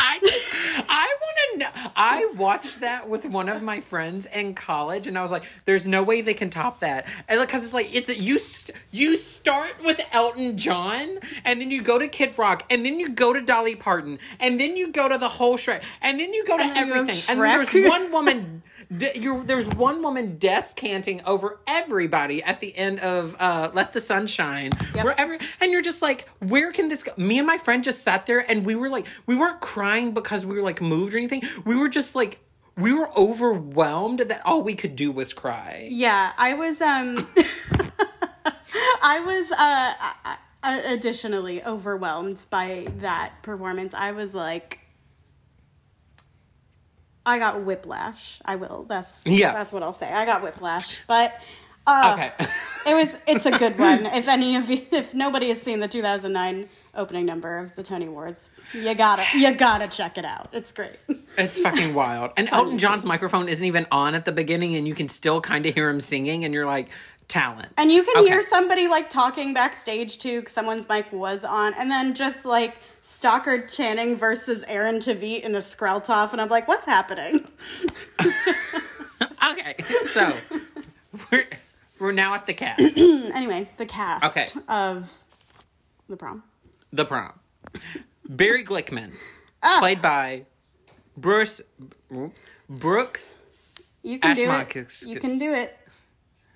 [0.00, 0.48] I just,
[0.88, 1.90] I want to know.
[1.96, 5.86] I watched that with one of my friends in college, and I was like, "There's
[5.86, 9.16] no way they can top that." And because it's like it's a, you st- you
[9.16, 13.32] start with Elton John, and then you go to Kid Rock, and then you go
[13.32, 16.56] to Dolly Parton, and then you go to the whole Shrek, and then you go
[16.56, 18.62] to And then you have everything, and there's one woman.
[18.96, 24.00] D- You're, there's one woman descanting over everybody at the end of uh, "Let the
[24.00, 25.04] Sun Shine," Yep.
[25.04, 27.12] where every and you're just like, where can this go?
[27.16, 30.44] Me and my friend just sat there and we were like, we weren't crying because
[30.46, 31.42] we were like moved or anything.
[31.64, 32.38] We were just like,
[32.76, 35.88] we were overwhelmed that all we could do was cry.
[35.90, 37.26] Yeah, I was um
[39.02, 43.94] I was uh uh, additionally overwhelmed by that performance.
[43.94, 44.77] I was like
[47.28, 48.40] I got whiplash.
[48.44, 48.86] I will.
[48.88, 49.52] That's Yeah.
[49.52, 50.10] That's what I'll say.
[50.12, 50.98] I got whiplash.
[51.06, 51.34] But
[51.86, 52.32] uh Okay.
[52.86, 54.06] it was it's a good one.
[54.06, 58.06] If any of you if nobody has seen the 2009 opening number of the Tony
[58.06, 60.48] Awards, you got to you got to check it out.
[60.52, 60.96] It's great.
[61.38, 62.32] it's fucking wild.
[62.36, 65.64] And Elton John's microphone isn't even on at the beginning, and you can still kind
[65.66, 66.88] of hear him singing, and you're like,
[67.28, 67.68] talent.
[67.76, 68.30] And you can Okay.
[68.30, 72.76] hear somebody like talking backstage too, someone's mic was on, and then just like
[73.18, 77.48] Stockard Channing versus Aaron Tveit in a Skreltoff, and I'm like, what's happening?
[79.50, 80.30] okay, so
[81.32, 81.46] we're
[81.98, 82.98] we're now at the cast.
[82.98, 84.48] anyway, the cast Okay.
[84.68, 85.10] of
[86.06, 86.42] the prom.
[86.92, 87.32] the prom.
[88.28, 89.12] Barry Glickman,
[89.62, 89.78] Ah.
[89.80, 90.44] played by
[91.16, 91.62] Bruce
[92.68, 93.36] Brooks
[94.02, 94.48] You can do it.
[94.68, 95.06] Ashmanskas.
[95.06, 95.74] You can do it.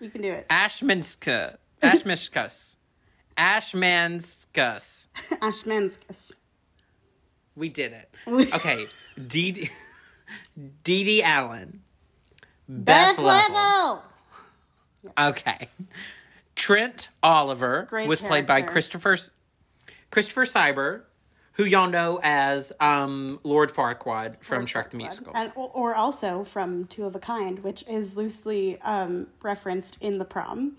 [0.00, 0.46] You can do it.
[0.50, 1.56] Ashmanska.
[1.82, 2.76] Ashmishkus.
[3.38, 5.08] Ashmanskas.
[5.40, 6.32] Ashmanskas.
[7.56, 8.14] We did it.
[8.54, 8.86] Okay.
[9.28, 9.70] Dee
[10.84, 11.80] Dee Allen.
[12.68, 14.02] Beth, Beth Leavel.
[15.04, 15.12] Leavel.
[15.18, 15.68] Okay.
[16.54, 18.62] Trent Oliver Great was played by.
[18.62, 19.16] Christopher
[20.10, 21.02] Christopher Sieber,
[21.54, 25.32] who y'all know as um, Lord Farquaad from Shrek the Musical.
[25.34, 30.18] And, or or also from Two of a Kind, which is loosely um, referenced in
[30.18, 30.76] the prom.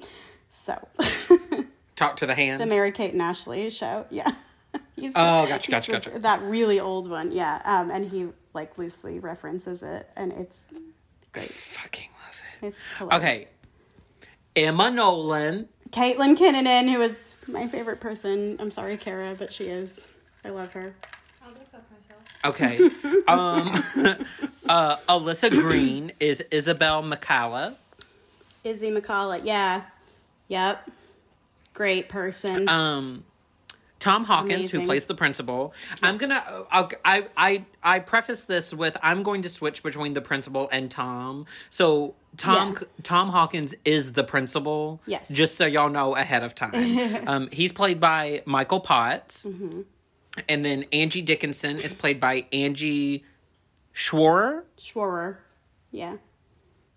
[0.50, 0.88] So,
[1.96, 2.62] Talk to the hand.
[2.62, 4.06] the Mary Kate and Ashley show.
[4.10, 4.32] Yeah.
[5.04, 6.20] He's Oh, gotcha, he's gotcha, the- gotcha.
[6.20, 7.34] That really old one.
[7.34, 7.62] Yeah.
[7.66, 10.64] Um, and he like loosely references it, and it's
[11.34, 11.50] great.
[11.50, 12.68] Fucking love it.
[12.68, 13.24] It's hilarious.
[13.24, 13.48] Okay.
[14.56, 15.68] Emma Nolan.
[15.90, 18.56] Caitlin Kinnunen, who is my favorite person.
[18.62, 20.00] I'm sorry, Kara, but she is.
[20.46, 20.96] I love her.
[21.46, 22.22] I'll go fuck myself.
[22.46, 22.78] Okay.
[23.28, 24.26] um,
[24.70, 27.76] uh, Alyssa Green is Isabel McCalla.
[28.64, 29.42] Izzy McCullough.
[29.44, 29.82] Yeah.
[30.48, 30.90] Yep.
[31.74, 32.70] Great person.
[32.70, 33.24] Um,
[34.04, 35.74] Tom Hawkins, who plays the principal.
[36.02, 36.44] I'm gonna.
[36.70, 40.92] I'll, I I I preface this with I'm going to switch between the principal and
[40.92, 41.46] Tom.
[41.70, 42.88] So Tom Yeah.
[43.04, 45.02] Tom Hawkins is the principal.
[45.06, 45.26] Yes.
[45.32, 47.24] Just so y'all know ahead of time.
[47.30, 49.82] um, he's played by Michael Potts, Mm-hmm.
[50.50, 53.24] and then Angie Dickinson is played by Angie
[53.96, 54.64] Schworer.
[54.78, 55.38] Schworer.
[55.92, 56.18] Yeah.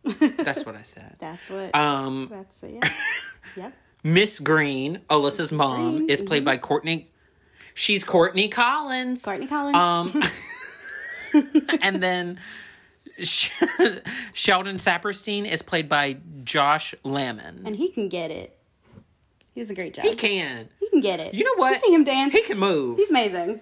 [0.02, 1.16] That's what I said.
[1.20, 1.72] That's what.
[1.74, 2.74] Um, that's it.
[2.82, 2.92] Yeah.
[3.56, 3.72] yep.
[4.06, 7.10] Miss Green, Alyssa's mom, Green, is played by Courtney.
[7.74, 9.24] She's Courtney Collins.
[9.24, 9.76] Courtney Collins.
[9.76, 10.22] Um,
[11.82, 12.38] and then
[13.18, 13.50] Sh-
[14.32, 17.62] Sheldon Saperstein is played by Josh Lamon.
[17.66, 18.56] and he can get it.
[19.54, 20.04] He does a great job.
[20.04, 20.68] He can.
[20.78, 21.34] He can get it.
[21.34, 21.72] You know what?
[21.72, 22.32] You see him dance.
[22.32, 22.98] He can move.
[22.98, 23.60] He's amazing.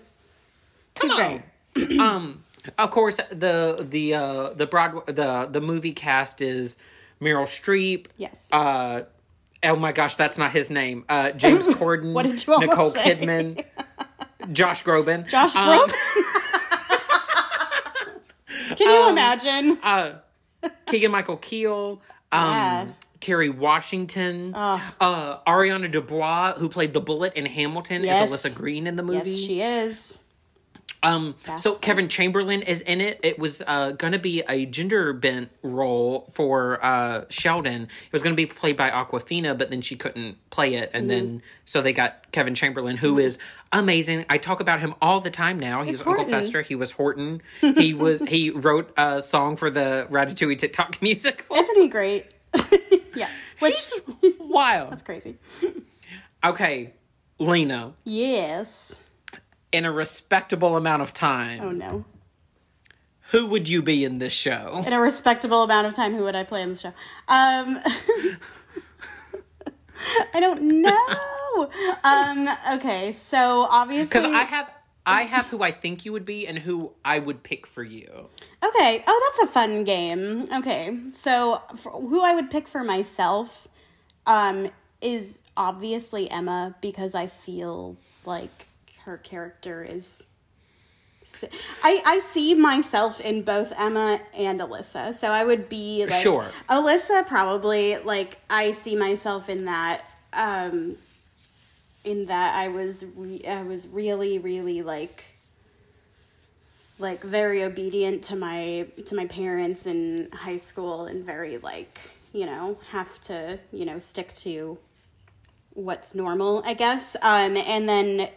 [0.94, 2.00] Come he's on.
[2.00, 2.44] um,
[2.76, 6.76] of course, the the uh, the Broadway the the movie cast is
[7.20, 8.06] Meryl Streep.
[8.16, 8.48] Yes.
[8.52, 9.02] Uh,
[9.64, 11.04] oh my gosh, that's not his name.
[11.08, 12.12] Uh, James Corden.
[12.12, 13.14] What did you Nicole say?
[13.16, 13.64] Kidman.
[14.52, 15.26] Josh Groban.
[15.28, 15.94] Josh Um, Groban.
[18.76, 19.78] can you um, imagine?
[19.82, 20.12] uh,
[20.86, 22.00] Keegan Michael Keel,
[22.32, 22.86] um, Yeah.
[23.20, 24.82] Kerry Washington, Oh.
[25.00, 28.30] uh, Ariana DeBose, who played the bullet in Hamilton, Yes.
[28.30, 29.16] is Alyssa Green in the movie.
[29.18, 29.46] yes, movie.
[29.46, 30.18] she is.
[31.02, 31.74] Um, That's so.
[31.74, 33.20] Kevin Chamberlin is in it.
[33.22, 37.82] It was uh, going to be a gender bent role for uh, Sheldon.
[37.82, 41.02] It was going to be played by Awkwafina, but then she couldn't play it, and
[41.10, 41.26] Mm-hmm.
[41.26, 43.36] then so they got Kevin Chamberlin, who is
[43.70, 44.24] amazing.
[44.30, 45.82] I talk about him all the time now.
[45.82, 46.40] He It's was Uncle Horton.
[46.40, 46.62] Fester.
[46.62, 47.42] He was Horton.
[47.60, 51.54] He was he wrote a song for the Ratatouille TikTok musical.
[51.54, 52.32] Isn't he great?
[53.14, 53.28] yeah.
[53.58, 53.92] Which
[54.40, 54.92] Wild.
[54.92, 55.36] that's crazy.
[56.42, 56.92] Okay,
[57.38, 57.94] Lena.
[58.04, 59.00] Yes.
[59.74, 62.04] In a respectable amount of time, Oh no.
[63.32, 64.84] who would you be in this show?
[64.86, 66.92] In a respectable amount of time, who would I play in the show?
[67.26, 67.80] Um,
[70.32, 71.70] I don't know.
[72.04, 74.70] Um, okay, so obviously, Because I have
[75.06, 78.28] I have who I think you would be and who I would pick for you.
[78.64, 79.04] Okay.
[79.06, 80.48] Oh, that's a fun game.
[80.52, 80.96] Okay.
[81.12, 83.68] So, for, who I would pick for myself
[84.26, 88.66] um, is obviously Emma because I feel like
[89.04, 90.26] her character is.
[91.82, 95.14] I, I see myself in both Emma and Alyssa.
[95.14, 96.50] So I would be like Sure.
[96.68, 100.96] Alyssa probably like I see myself in that um
[102.04, 105.24] in that I was re- I was really really like
[106.98, 111.98] like very obedient to my to my parents in high school and very like
[112.32, 114.78] you know have to you know stick to
[115.74, 118.28] what's normal i guess um and then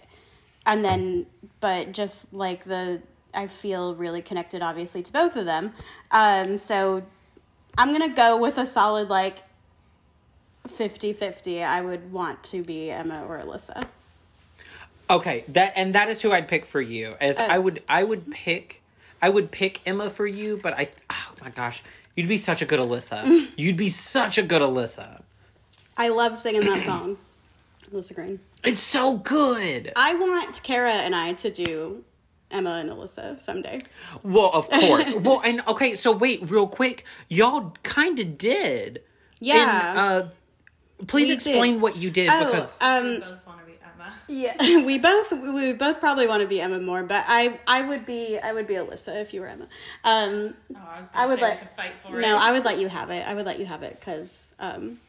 [0.67, 1.25] and then
[1.59, 3.01] but just like the
[3.33, 5.73] i feel really connected obviously to both of them
[6.11, 7.01] um so
[7.77, 9.39] i'm gonna go with a solid like
[10.67, 13.83] 50-50 i would want to be emma or alyssa
[15.09, 17.15] Okay, that and that is who I'd pick for you.
[17.21, 18.81] As I would I would pick
[19.21, 21.81] I would pick Emma for you, but I oh my gosh,
[22.15, 23.47] you'd be such a good Alyssa.
[23.57, 25.21] You'd be such a good Alyssa.
[25.95, 27.17] i love singing that song
[27.91, 29.93] alyssa green It's so good.
[29.95, 32.03] I want Kara and I to do
[32.51, 33.83] Emma and Alyssa someday.
[34.23, 35.11] Well, of course.
[35.15, 39.03] well, and okay, so wait, real quick, y'all kind of did.
[39.39, 39.91] Yeah.
[39.91, 40.29] In, uh,
[41.07, 41.81] please We explain did.
[41.81, 44.13] what you did oh, because We um, both want to be Emma.
[44.27, 48.05] yeah, we both we both probably want to be Emma more, but I I would
[48.05, 49.67] be I would be Alyssa if you were Emma.
[50.03, 52.21] Um, Oh, I was I gonna would say let we could fight for it.
[52.21, 53.27] no, I would let you have it.
[53.27, 54.99] I would let you have it because um,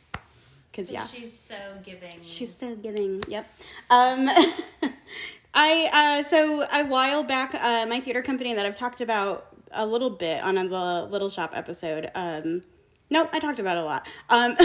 [0.71, 2.15] because yeah, She's so giving.
[2.23, 3.23] She's so giving.
[3.29, 3.47] Yep.
[3.91, 4.29] Um,
[5.55, 9.87] I uh, so a while back, uh, my theater company that I've talked about a
[9.87, 12.11] little bit on the Little Shop episode.
[12.15, 12.63] Um,
[13.11, 14.07] nope, I talked about it a lot.
[14.29, 14.57] Um,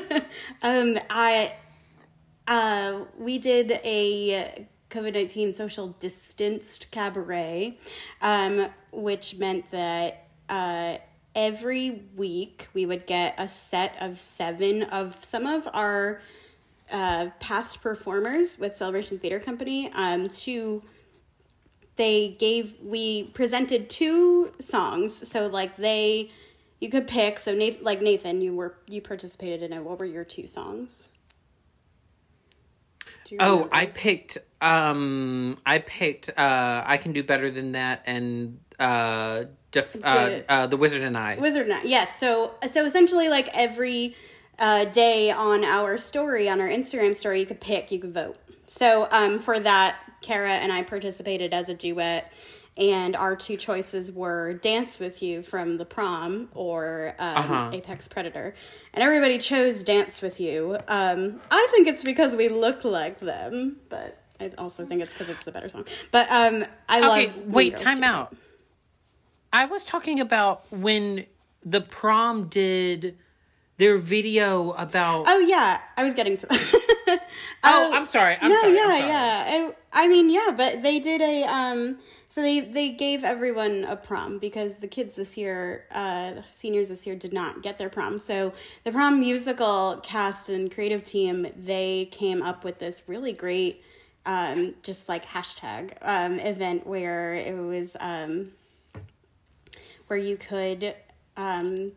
[0.62, 1.54] um, I
[2.46, 7.78] uh, we did a COVID nineteen social distanced cabaret,
[8.22, 10.28] um, which meant that.
[10.48, 10.98] Uh,
[11.36, 16.20] every week we would get a set of seven of some of our
[16.90, 20.82] uh, past performers with Celebration Theater Company um, to
[21.96, 25.28] they gave we presented two songs.
[25.28, 26.30] So like they
[26.80, 27.38] you could pick.
[27.38, 29.82] So Nathan like Nathan you were you participated in it.
[29.82, 31.04] What were your two songs?
[33.40, 33.74] Oh, remember?
[33.74, 39.44] I picked um I picked uh I can do better than that and uh
[39.82, 41.36] def- uh, uh the wizard and I.
[41.36, 41.86] Wizard Night.
[41.86, 42.18] Yes.
[42.18, 44.16] So so essentially, like every
[44.58, 48.36] uh, day on our story on our Instagram story, you could pick, you could vote.
[48.66, 52.32] So um, for that, Kara and I participated as a duet,
[52.76, 57.70] and our two choices were "Dance with You" from the Prom or um, Uh-huh.
[57.74, 58.54] Apex Predator,
[58.94, 63.76] and everybody chose "Dance with You." Um, I think it's because we look like them,
[63.88, 64.22] but.
[64.38, 65.86] I also think it's because it's the better song.
[66.10, 67.18] But um, I love.
[67.20, 68.36] Okay, Mean wait, time out.
[69.56, 71.24] I was talking about when
[71.64, 73.16] the prom did
[73.78, 77.22] their video about Oh yeah, I was getting to that.
[77.64, 78.36] Oh, I'm sorry.
[78.40, 78.74] I'm no, sorry.
[78.74, 79.08] yeah, sorry.
[79.08, 79.72] yeah.
[79.92, 81.98] I, I mean, yeah, but they did a um.
[82.28, 87.06] So they they gave everyone a prom because the kids this year, uh, seniors this
[87.06, 88.18] year, did not get their prom.
[88.18, 88.52] So
[88.84, 93.82] the prom musical cast and creative team they came up with this really great,
[94.26, 98.52] um, just like hashtag um event where it was um,
[100.06, 100.94] where you could
[101.36, 101.92] um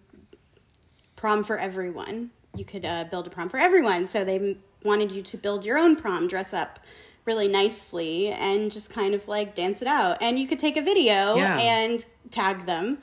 [1.15, 2.32] prom for everyone.
[2.56, 4.08] You could uh, build a prom for everyone.
[4.08, 6.80] So they wanted you to build your own prom, dress up
[7.26, 10.17] really nicely, and just kind of like dance it out.
[10.22, 11.58] And you could take a video Yeah.
[11.60, 13.00] and tag them,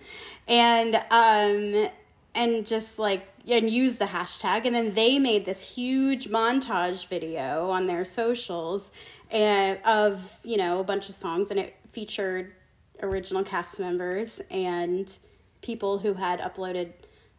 [0.49, 1.91] and um,
[2.35, 4.65] and just like and use the hashtag.
[4.67, 8.91] And then they made this huge montage video on their socials
[9.31, 12.53] and of you know a bunch of songs, and it featured
[13.03, 15.19] original cast members and
[15.63, 16.93] people who had uploaded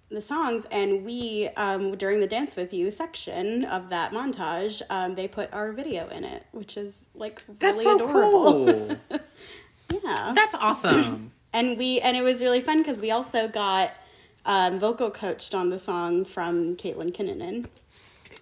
[0.09, 5.15] the songs and we um, during the dance with you section of that montage um,
[5.15, 9.19] they put our video in it which is like really That's so adorable cool.
[10.03, 11.31] yeah That's awesome.
[11.53, 13.91] and we and it was really fun because we also got
[14.45, 17.65] um, vocal coached on the song from caitlin kinnunen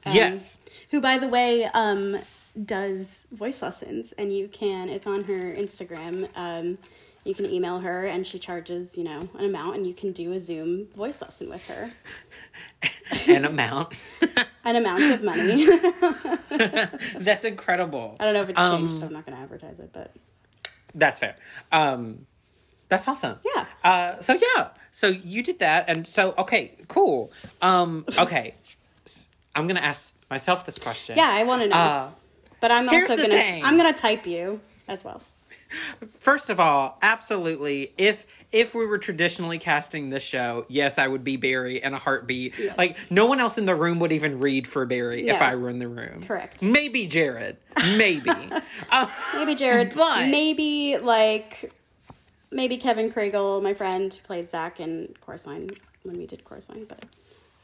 [0.05, 0.59] yes.
[0.91, 2.17] who by the way um,
[2.63, 6.77] does voice lessons and you can it's on her instagram um,
[7.25, 10.31] you can email her and she charges you know an amount and you can do
[10.31, 11.89] a zoom voice lesson with her
[13.27, 13.93] An amount.
[14.65, 15.65] an amount of money
[17.17, 18.15] That's incredible.
[18.19, 20.13] i don't know if it's Um, changed so i'm not going to advertise it but
[20.93, 21.35] That's fair.
[21.71, 22.25] Um,
[22.87, 23.39] that's awesome.
[23.55, 23.65] Yeah.
[23.83, 27.31] Uh, so yeah, so you did that, and so okay, cool.
[27.61, 28.53] Um, okay,
[29.55, 31.17] i'm gonna ask myself this question.
[31.17, 32.09] yeah i want to know Uh,
[32.61, 35.21] but i'm also going to i'm going to type you as well
[36.19, 37.93] first of all, absolutely.
[37.97, 41.99] If if we were traditionally casting this show, yes, I would be Barry in a
[41.99, 42.57] heartbeat.
[42.57, 42.77] Yes.
[42.77, 45.69] Like no one else in the room would even read for Barry if I were
[45.69, 46.23] in the room.
[46.25, 46.61] Correct.
[46.61, 47.57] Maybe Jared.
[47.97, 48.29] Maybe.
[48.89, 51.71] uh, maybe jared But- maybe like
[52.51, 55.69] maybe kevin Kregel, my friend played zach in chorus line
[56.03, 57.03] when we did chorus line but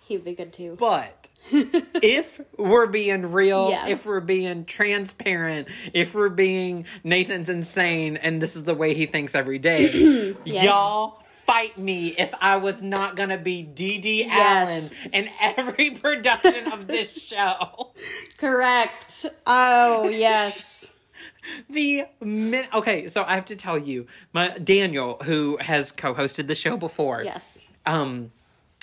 [0.01, 3.87] he would be good too But if we're being real, Yeah.
[3.87, 9.05] if we're being transparent, if we're being Nathan's insane and this is the way he
[9.05, 10.65] thinks every day, Yes.
[10.65, 14.93] y'all fight me if I was not gonna be Dee Dee Yes.
[14.93, 17.91] Allen in every production of this show.
[18.37, 20.85] correct oh yes
[21.69, 26.55] The min- okay, so I have to tell you, my Daniel, who has co-hosted the
[26.55, 28.31] show before, yes um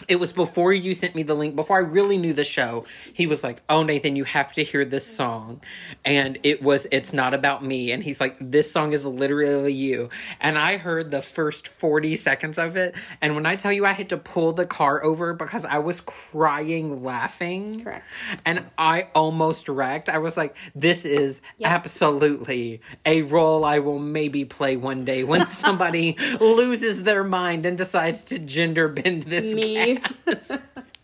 [0.07, 3.27] it was before you sent me the link before i really knew the show he
[3.27, 5.61] was like oh nathan you have to hear this song
[6.05, 10.09] and it was it's not about me and he's like this song is literally you
[10.41, 13.91] and i heard the first 40 seconds of it and when i tell you i
[13.91, 18.05] had to pull the car over because i was crying laughing Correct.
[18.47, 21.71] and i almost wrecked i was like this is Yeah.
[21.75, 27.77] absolutely a role i will maybe play one day when somebody loses their mind and
[27.77, 29.88] decides to gender bend this Me.
[29.97, 30.59] Cast.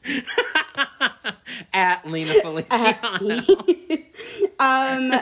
[1.72, 3.42] at Lena Feliciano.
[4.60, 5.12] um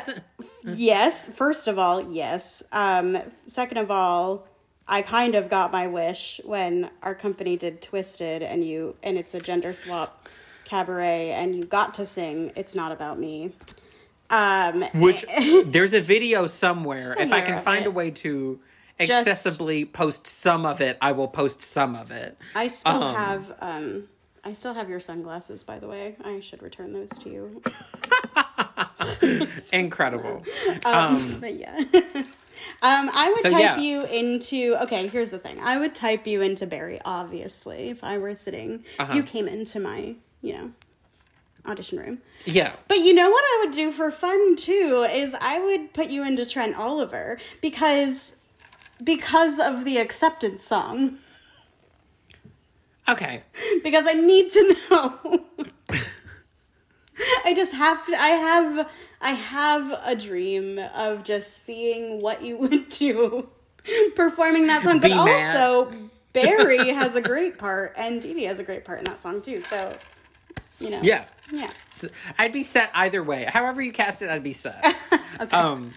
[0.75, 4.47] yes first of all yes um second of all
[4.89, 9.35] i kind of got my wish when our company did twisted and you and it's
[9.35, 10.29] a gender swap
[10.65, 13.53] cabaret and you got to sing "It's Not About Me."
[14.31, 15.25] Um, Which
[15.67, 17.15] there's a video somewhere.
[17.19, 17.89] if I can find it.
[17.89, 18.59] a way to
[19.07, 22.37] Just- accessibly post some of it, I will post some of it.
[22.55, 23.15] I still Um.
[23.15, 24.09] have um,
[24.45, 25.63] I still have your sunglasses.
[25.63, 27.63] By the way, I should return those to you.
[29.73, 30.43] Incredible.
[30.85, 31.77] Um, but yeah.
[31.95, 33.79] um, I would So, type yeah.
[33.79, 34.77] you into.
[34.83, 35.61] Okay, here's the thing.
[35.61, 37.01] I would type you into Barry.
[37.05, 39.15] Obviously, if I were sitting, Uh-huh.
[39.15, 40.71] you came into my, you know,
[41.67, 42.19] audition room.
[42.45, 42.73] Yeah.
[42.89, 46.25] But you know what I would do for fun too is I would put you
[46.25, 48.35] into Trent Oliver because
[49.03, 51.19] because of the acceptance song.
[53.09, 53.43] Okay.
[53.83, 55.45] Because I need to know.
[57.45, 58.91] I just have to I have
[59.21, 63.49] I have a dream of just seeing what you would do
[64.17, 65.01] performing that song.
[65.01, 65.57] But Be mad.
[65.57, 65.99] also
[66.33, 69.43] Barry has a great part and Dee Dee has a great part in that song
[69.43, 69.61] too.
[69.63, 69.97] So
[70.81, 71.01] you know.
[71.03, 71.25] Yeah.
[71.51, 71.71] Yeah.
[71.91, 73.45] So I'd be set either way.
[73.45, 74.85] However you cast it, I'd be set.
[75.41, 75.57] Okay.
[75.57, 75.95] Um,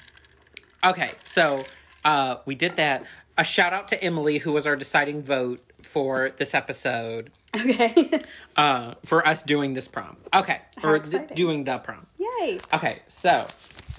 [0.84, 1.66] okay, so
[2.06, 3.04] uh, we did that.
[3.38, 8.22] A shout out to Emily, who was our deciding vote for this episode, okay.
[8.56, 10.16] uh, for us doing this prom.
[10.34, 12.08] Okay, How or th- doing the prom.
[12.18, 12.60] Yay.
[12.74, 13.46] Okay, so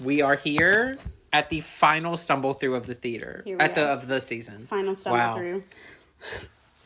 [0.03, 0.97] we are here
[1.31, 4.65] at the final stumble through of the theater at the of the season.
[4.67, 5.35] Final stumble Wow.
[5.35, 5.63] through.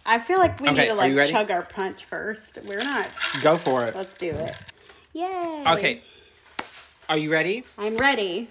[0.06, 2.58] I feel like we Okay, need to like chug our punch first.
[2.66, 3.08] We're not.
[3.42, 3.96] Go for it.
[3.96, 4.56] Let's do it.
[5.14, 5.64] Yay.
[5.68, 6.02] Okay,
[7.08, 7.64] are you ready?
[7.78, 8.50] I'm ready.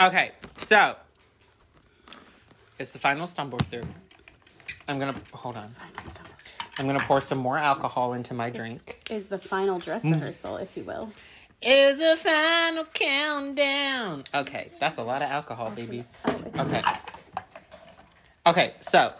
[0.00, 0.94] Okay, so
[2.78, 3.82] it's the final stumble through.
[4.88, 5.70] I'm gonna hold on.
[6.78, 9.00] I'm gonna pour some more alcohol into my This drink.
[9.10, 10.12] is the final dress Mm.
[10.14, 11.12] rehearsal, if you will.
[11.62, 14.24] Is the final countdown.
[14.34, 16.04] Okay, that's a lot of alcohol, baby.
[16.26, 16.82] Oh, it's Okay.
[18.46, 19.12] Okay, so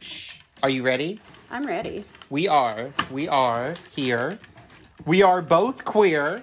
[0.00, 0.40] shh.
[0.62, 1.20] are you ready?
[1.50, 2.04] I'm ready.
[2.30, 2.90] We are.
[3.10, 4.38] We are here.
[5.06, 6.42] We are both queer.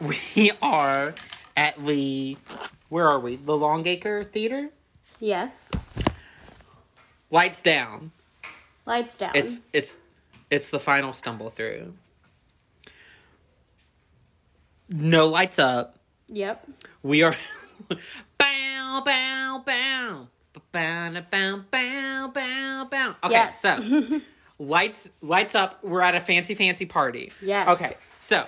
[0.00, 1.14] We are
[1.56, 2.36] at the
[2.90, 3.36] where are we?
[3.36, 4.68] The Longacre Theater?
[5.20, 5.70] Yes.
[7.30, 8.10] Lights down.
[8.86, 9.32] Lights down.
[9.34, 9.98] It's it's
[10.50, 11.92] it's the final stumble through.
[14.88, 15.96] No lights up.
[16.28, 16.66] Yep.
[17.02, 17.36] We are
[18.38, 20.28] bow bow bow
[20.72, 23.14] bow bow bow bow bow.
[23.24, 23.60] Okay, Yes.
[23.60, 24.20] so
[24.58, 25.82] lights lights up.
[25.84, 27.32] We're at a fancy fancy party.
[27.40, 27.68] Yes.
[27.68, 28.46] Okay, so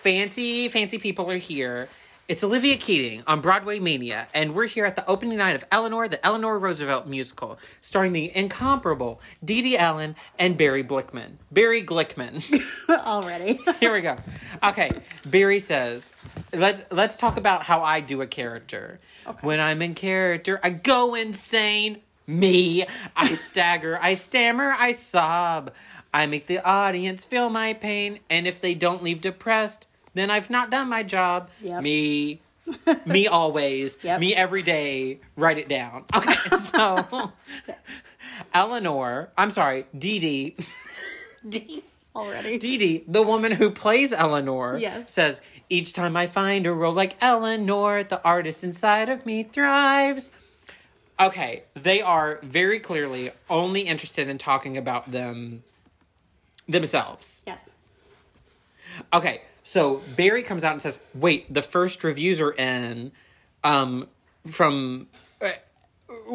[0.00, 1.88] fancy fancy people are here.
[2.28, 6.06] It's Olivia Keating on Broadway Mania, and we're here at the opening night of Eleanor,
[6.06, 11.32] the Eleanor Roosevelt musical, starring the incomparable Dee Dee Allen and Barry Blickman.
[11.50, 12.44] Barry Glickman.
[12.88, 13.58] Already.
[13.80, 14.16] Here we go.
[14.62, 14.92] Okay,
[15.26, 16.12] Barry says,
[16.52, 19.00] "Let's let's talk about how I do a character.
[19.40, 22.02] When I'm in character, I go insane.
[22.28, 25.72] Me, I stagger, I stammer, I sob.
[26.14, 30.50] I make the audience feel my pain, and if they don't leave depressed, then I've
[30.50, 31.50] not done my job.
[31.62, 31.82] Yep.
[31.82, 32.40] Me."
[33.04, 34.20] me always, Yep.
[34.20, 35.18] me every day.
[35.36, 36.04] Write it down.
[36.14, 37.32] Okay, so
[38.54, 40.56] Eleanor, I'm sorry, Dee Dee.
[41.48, 41.82] Dee
[42.14, 42.58] Already.
[42.58, 45.10] Dee Dee, the woman who plays Eleanor, Yes.
[45.12, 45.40] says,
[45.70, 50.30] Each time I find a role like Eleanor, the artist inside of me thrives.
[51.18, 55.62] Okay, they are very clearly only interested in talking about them
[56.68, 57.42] themselves.
[57.46, 57.70] yes.
[59.12, 63.12] Okay, so Barry comes out and says, "Wait, the first reviews are in,
[63.64, 64.08] um,
[64.46, 65.08] from
[65.40, 65.50] uh,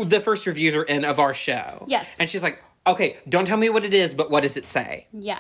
[0.04, 2.16] the first reviews are in of our show." Yes.
[2.20, 5.08] and she's like, "Okay, don't tell me what it is, but what does it say?"
[5.14, 5.40] Yeah.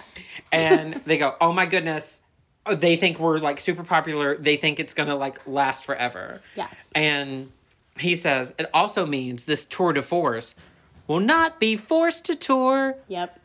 [0.51, 2.21] and they go, "Oh my goodness."
[2.69, 4.35] Oh, They think we're like super popular.
[4.35, 6.41] They think it's gonna like last forever.
[6.55, 6.75] Yes.
[6.93, 7.49] And
[7.97, 10.53] he says it also means this tour de force
[11.07, 12.95] will not be forced to tour.
[13.07, 13.39] Yep.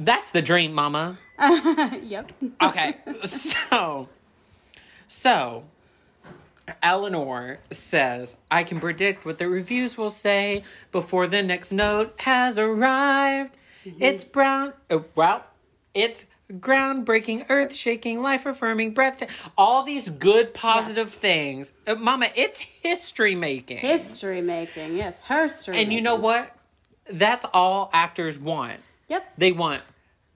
[0.00, 1.16] That's the dream, Mama.
[2.02, 2.32] yep.
[2.62, 4.08] Okay, so
[5.08, 5.64] so
[6.82, 12.58] Eleanor says, "I can predict what the reviews will say before the next note has
[12.58, 13.54] arrived.
[14.00, 14.72] It's brown.
[14.90, 15.44] Uh, well,
[15.92, 19.22] it's groundbreaking, earth-shaking, life-affirming, breath.
[19.58, 21.14] All these good, positive Yes.
[21.14, 22.28] things, uh, Mama.
[22.34, 23.78] It's history making.
[23.78, 24.96] History making.
[24.96, 25.20] Yes.
[25.22, 25.76] History.
[25.78, 26.54] and you know what?
[27.06, 28.80] That's all actors want.
[29.08, 29.32] Yep.
[29.36, 29.82] They want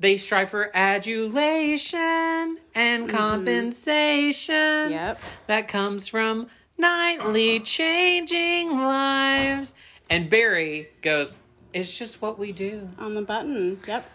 [0.00, 4.90] they strive for adulation and compensation.
[4.90, 5.20] Yep.
[5.46, 9.74] That comes from nightly changing lives.
[10.10, 11.36] And Barry goes,
[11.72, 12.88] It's just what we do.
[12.98, 13.80] On the button.
[13.86, 14.08] Yep.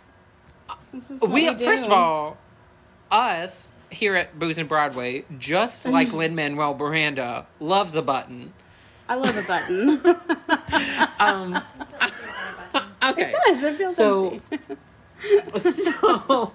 [0.93, 1.65] This is what We, we, do.
[1.65, 2.37] first of all,
[3.11, 8.53] us here at Booze and Broadway, just like Lin Manuel Miranda, loves a button.
[9.09, 9.99] I love a button.
[11.19, 11.55] Um,
[13.03, 13.23] okay.
[13.27, 13.63] it does.
[13.63, 14.75] It feels So- empty.
[15.59, 16.53] So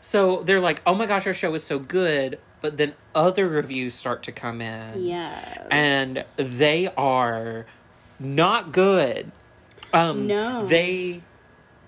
[0.00, 3.94] So they're like, "Oh my gosh, our show is so good," but then other reviews
[3.94, 5.04] start to come in.
[5.04, 5.66] Yes.
[5.70, 7.66] and they are
[8.18, 9.30] not good.
[9.92, 10.66] Um, No.
[10.66, 11.20] they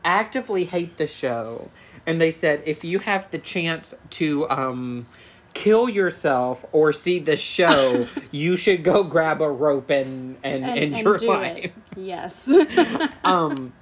[0.04, 1.70] actively hate the show,
[2.06, 5.06] and they said if you have the chance to um,
[5.54, 10.78] kill yourself or see the show, you should go grab a rope and and, and,
[10.78, 11.64] end and your life.
[11.66, 11.72] it.
[11.96, 12.48] Yes.
[13.24, 13.72] Um,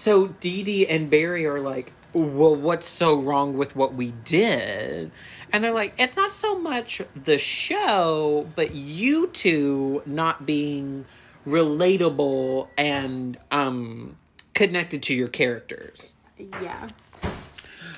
[0.00, 5.12] so Dee Dee and Barry are like, well, what's so wrong with what we did?
[5.52, 11.04] And they're like, it's not so much the show, but you two not being
[11.46, 14.16] relatable and um
[14.54, 16.14] connected to your characters.
[16.38, 16.88] yeah.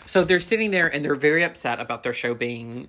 [0.04, 2.88] So they're sitting there and they're very upset about their show being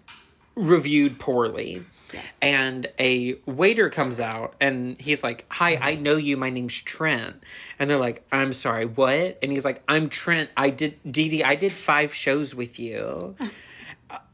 [0.56, 1.84] reviewed poorly.
[2.14, 2.34] Yes.
[2.42, 6.04] And a waiter comes out and he's like, Hi, I mm-hmm.
[6.04, 6.38] know you.
[6.38, 7.42] My name's Trent.
[7.80, 9.40] And they're like, I'm sorry, what?
[9.42, 10.50] And he's like, I'm Trent.
[10.56, 13.36] I did, Dee Dee, I did five shows with you.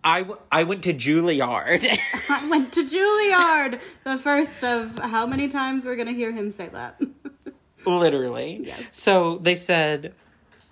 [0.03, 1.85] I, I went to Juilliard.
[2.29, 3.79] I went to Juilliard.
[4.03, 7.01] The first of how many times we're gonna hear him say that.
[7.85, 8.61] Literally.
[8.63, 8.97] Yes.
[8.97, 10.13] So they said,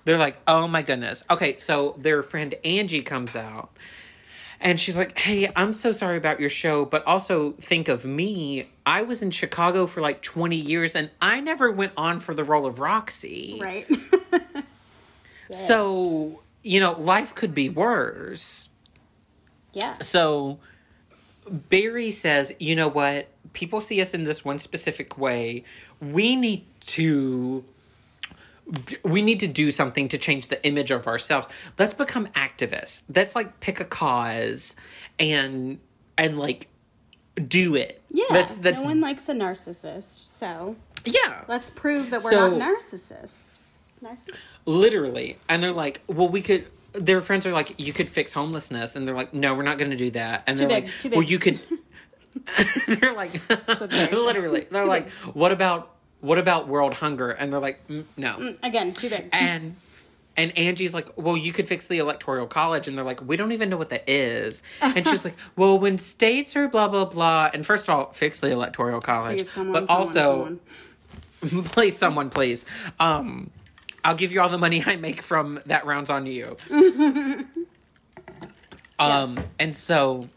[0.06, 1.24] they're like, oh my goodness.
[1.30, 3.72] Okay, so their friend Angie comes out
[4.60, 8.70] and she's like, hey, I'm so sorry about your show, but also think of me.
[8.86, 12.44] I was in Chicago for like 20 years and I never went on for the
[12.44, 13.60] role of Roxy.
[13.62, 13.90] right.
[15.50, 18.68] So, you know, life could be worse.
[19.72, 19.98] yeah.
[20.00, 20.60] So
[21.50, 23.30] Barry says, you know what?
[23.54, 25.64] People see us in this one specific way.
[26.02, 27.64] We need to
[29.04, 31.48] we need to do something to change the image of ourselves.
[31.78, 33.02] Let's become activists.
[33.14, 34.76] Let's like pick a cause
[35.20, 35.80] and
[36.18, 36.68] and like
[37.48, 38.02] do it.
[38.10, 38.26] Yeah.
[38.30, 41.44] That's that's no one likes a narcissist, so yeah.
[41.48, 43.60] let's prove that we're So- not narcissists.
[44.04, 44.38] Narcissists.
[44.66, 45.38] Literally.
[45.50, 46.66] And they're like, well, we could.
[46.94, 48.96] Their friends are like, you could fix homelessness.
[48.96, 50.44] And they're like, no, we're not going to do that.
[50.48, 51.60] And Too they're big, like, well, you could.
[52.88, 53.32] they're like,
[54.12, 54.68] literally.
[54.70, 55.36] They're Too like, big.
[55.36, 57.30] what about what about world hunger?
[57.32, 58.56] And they're like, mm, no.
[58.64, 59.30] Again, too big.
[59.32, 59.76] And
[60.36, 62.88] and Angie's like, well, you could fix the electoral college.
[62.88, 64.62] And they're like, we don't even know what that is.
[64.82, 67.50] And she's like, well, when states are blah blah blah.
[67.54, 69.38] And first of all, fix the electoral college.
[69.40, 70.24] Please, someone, but someone, also
[71.42, 71.66] someone.
[71.70, 72.66] please someone please
[73.00, 73.52] um
[74.04, 76.58] i'll give you all the money i make from that rounds on you
[79.00, 79.38] um Yes.
[79.60, 80.30] and so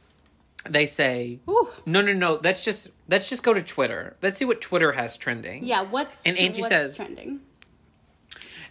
[0.68, 1.70] they say Ooh.
[1.86, 5.16] no no no let's just let's just go to twitter let's see what twitter has
[5.16, 7.40] trending Yeah, what's And Angie what's says- trending?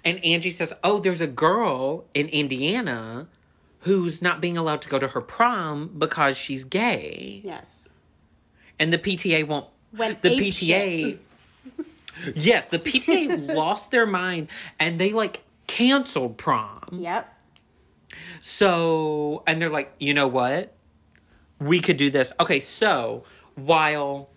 [0.06, 3.28] and angie says oh there's a girl in indiana
[3.82, 7.90] who's not being allowed to go to her prom because she's gay Yes.
[8.80, 11.18] and the pta won't Went the PTA.
[12.36, 16.84] yes, the PTA lost their mind and they like canceled prom.
[16.92, 17.28] Yep.
[18.42, 20.76] So, and they're like, you know what?
[21.60, 22.32] We could do this.
[22.40, 23.24] Okay, so
[23.66, 24.30] while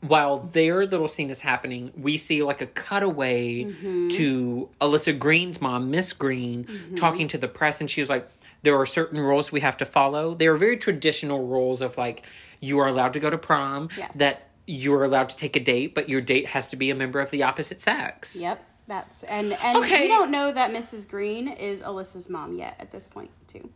[0.00, 4.08] while their little scene is happening, we see like a cutaway mm-hmm.
[4.08, 6.94] to Alyssa Greene's mom, Miss Greene, mm-hmm.
[6.96, 8.28] talking to the press, and she was like,
[8.62, 10.34] "There are certain rules we have to follow.
[10.34, 12.22] They are very traditional rules of like
[12.60, 14.16] you are allowed to go to prom, Yes.
[14.16, 16.94] that you are allowed to take a date, but your date has to be a
[16.94, 18.62] member of the opposite sex." Yep.
[18.86, 20.02] That's and and Okay.
[20.02, 21.08] we don't know that Mrs.
[21.08, 23.70] Greene is Alyssa's mom yet at this point too.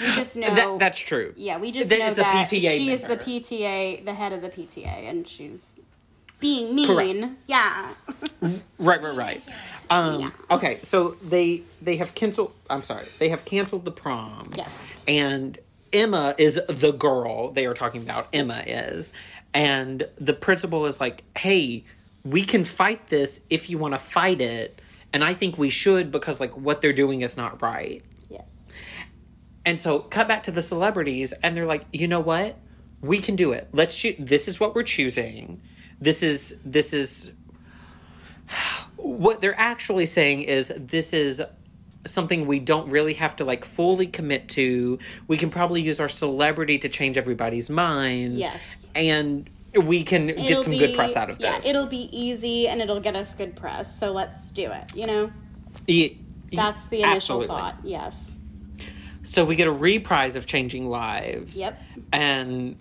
[0.00, 1.32] We just know That, that's true.
[1.36, 3.16] yeah, we just That know is a that PTA she is the.
[3.16, 5.76] PTA, the head of the PTA, and she's
[6.40, 7.36] being mean.
[7.46, 7.92] Yeah.
[8.78, 9.42] Right, right, right.
[9.90, 10.30] Um, Yeah.
[10.50, 12.52] Okay, so they they have canceled.
[12.68, 14.50] I'm sorry, they have canceled the prom.
[14.56, 15.00] yes.
[15.08, 15.58] and
[15.92, 18.28] Emma is the girl they are talking about.
[18.32, 19.12] Emma is,
[19.54, 21.84] and the principal is like, "Hey,
[22.24, 24.78] we can fight this if you want to fight it."
[25.12, 28.02] And I think we should because like what they're doing is not right.
[29.66, 32.56] And so cut back to the celebrities and they're like, "You know what?
[33.02, 33.68] We can do it.
[33.72, 35.60] Let's choose this is what we're choosing.
[36.00, 37.32] This is this is
[38.96, 41.42] what they're actually saying is this is
[42.06, 44.98] something we don't really have to like fully commit to.
[45.26, 48.38] We can probably use our celebrity to change everybody's minds.
[48.38, 48.88] Yes.
[48.94, 51.66] And we can get It'll some be- good press out of yeah, this.
[51.66, 53.98] it'll be easy and it'll get us good press.
[53.98, 54.94] So let's do it.
[54.94, 55.32] You know,
[56.52, 57.46] that's the initial absolutely.
[57.48, 57.76] thought.
[57.82, 58.38] Yes.
[59.26, 61.58] So we get a reprise of Changing Lives.
[61.58, 61.82] Yep.
[62.12, 62.76] And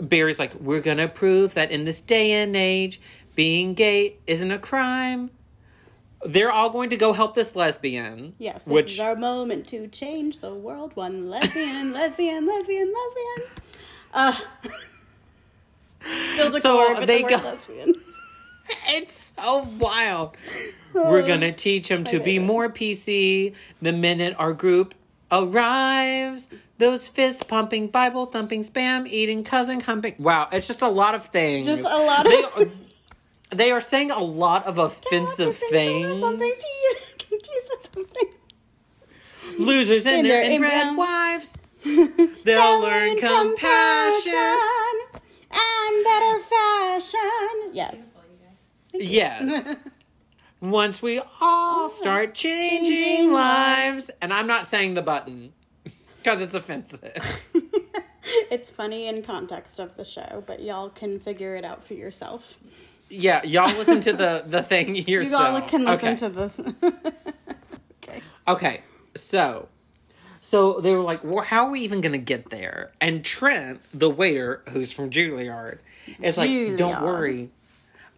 [0.00, 3.00] Barry's like, we're going to prove that in this day and age,
[3.34, 5.30] being gay isn't a crime.
[6.24, 8.34] They're all going to go help this lesbian.
[8.38, 8.64] Yes.
[8.64, 10.96] This Which, is our moment to change the world.
[10.96, 13.50] One lesbian, lesbian, lesbian, lesbian.
[14.14, 14.40] Uh,
[16.36, 17.94] build a So they the go- lesbian.
[18.88, 20.34] it's so wild.
[20.94, 24.94] We're going to teach them to be more PC the minute our group
[25.42, 26.48] arrives.
[26.78, 30.14] Those fist pumping, Bible thumping, spam eating, cousin humping.
[30.18, 31.66] Wow, it's just a lot of things.
[31.66, 32.70] Just a lot of- They are,
[33.50, 36.18] they are saying a lot of offensive things.
[36.18, 36.94] Something to you.
[37.18, 38.30] Can you say something?
[39.58, 41.54] Losers and And their their inbred inbred- wives.
[41.84, 44.34] They'll learn compassion.
[45.52, 47.70] and better fashion.
[47.72, 48.14] Yes.
[48.14, 48.38] Well, you
[49.00, 49.10] guys.
[49.10, 49.76] Yes.
[50.70, 54.10] Once we all oh, start changing Changing lives.
[54.22, 55.52] And I'm not saying the button
[56.16, 57.42] because it's offensive.
[58.50, 62.58] It's funny in context of the show, but y'all can figure it out for yourself.
[63.10, 65.60] Yeah, y'all listen to the, the thing yourself.
[65.60, 66.16] Y'all can listen okay.
[66.16, 66.60] to this.
[68.02, 68.20] okay.
[68.48, 68.80] Okay,
[69.14, 69.68] so
[70.40, 74.08] so they were like, "Well, how are we even gonna get there?" And Trent, the
[74.08, 75.80] waiter, who's from Juilliard,
[76.22, 77.50] is like, "Don't worry,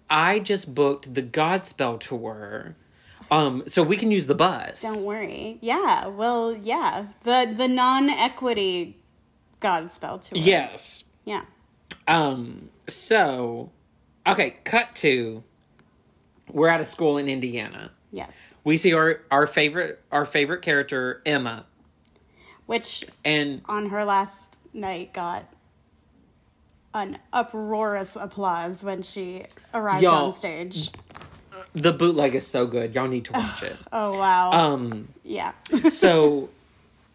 [0.09, 2.77] I just booked the Godspell tour,
[3.31, 5.59] um, so we can use the bus." Don't worry.
[5.61, 6.07] Yeah.
[6.07, 7.07] Well, yeah.
[7.25, 8.99] The the non equity
[9.61, 10.39] Godspell tour.
[10.39, 11.05] Yes.
[11.25, 11.43] Yeah.
[12.07, 12.71] Um.
[12.89, 13.73] So,
[14.27, 14.57] okay.
[14.65, 15.43] Cut to.
[16.53, 17.91] We're at a school in Indiana.
[18.13, 18.55] Yes.
[18.65, 21.67] We see our our favorite our favorite character Emma,
[22.67, 25.53] Which and on her last night got
[26.97, 29.45] an uproarious applause when she
[29.75, 30.91] arrived Y'all- on stage.
[31.75, 32.95] the bootleg is so good.
[32.95, 33.77] Y'all need to watch it.
[33.93, 34.51] Oh wow.
[34.53, 35.09] Um.
[35.23, 35.53] yeah.
[35.91, 36.49] So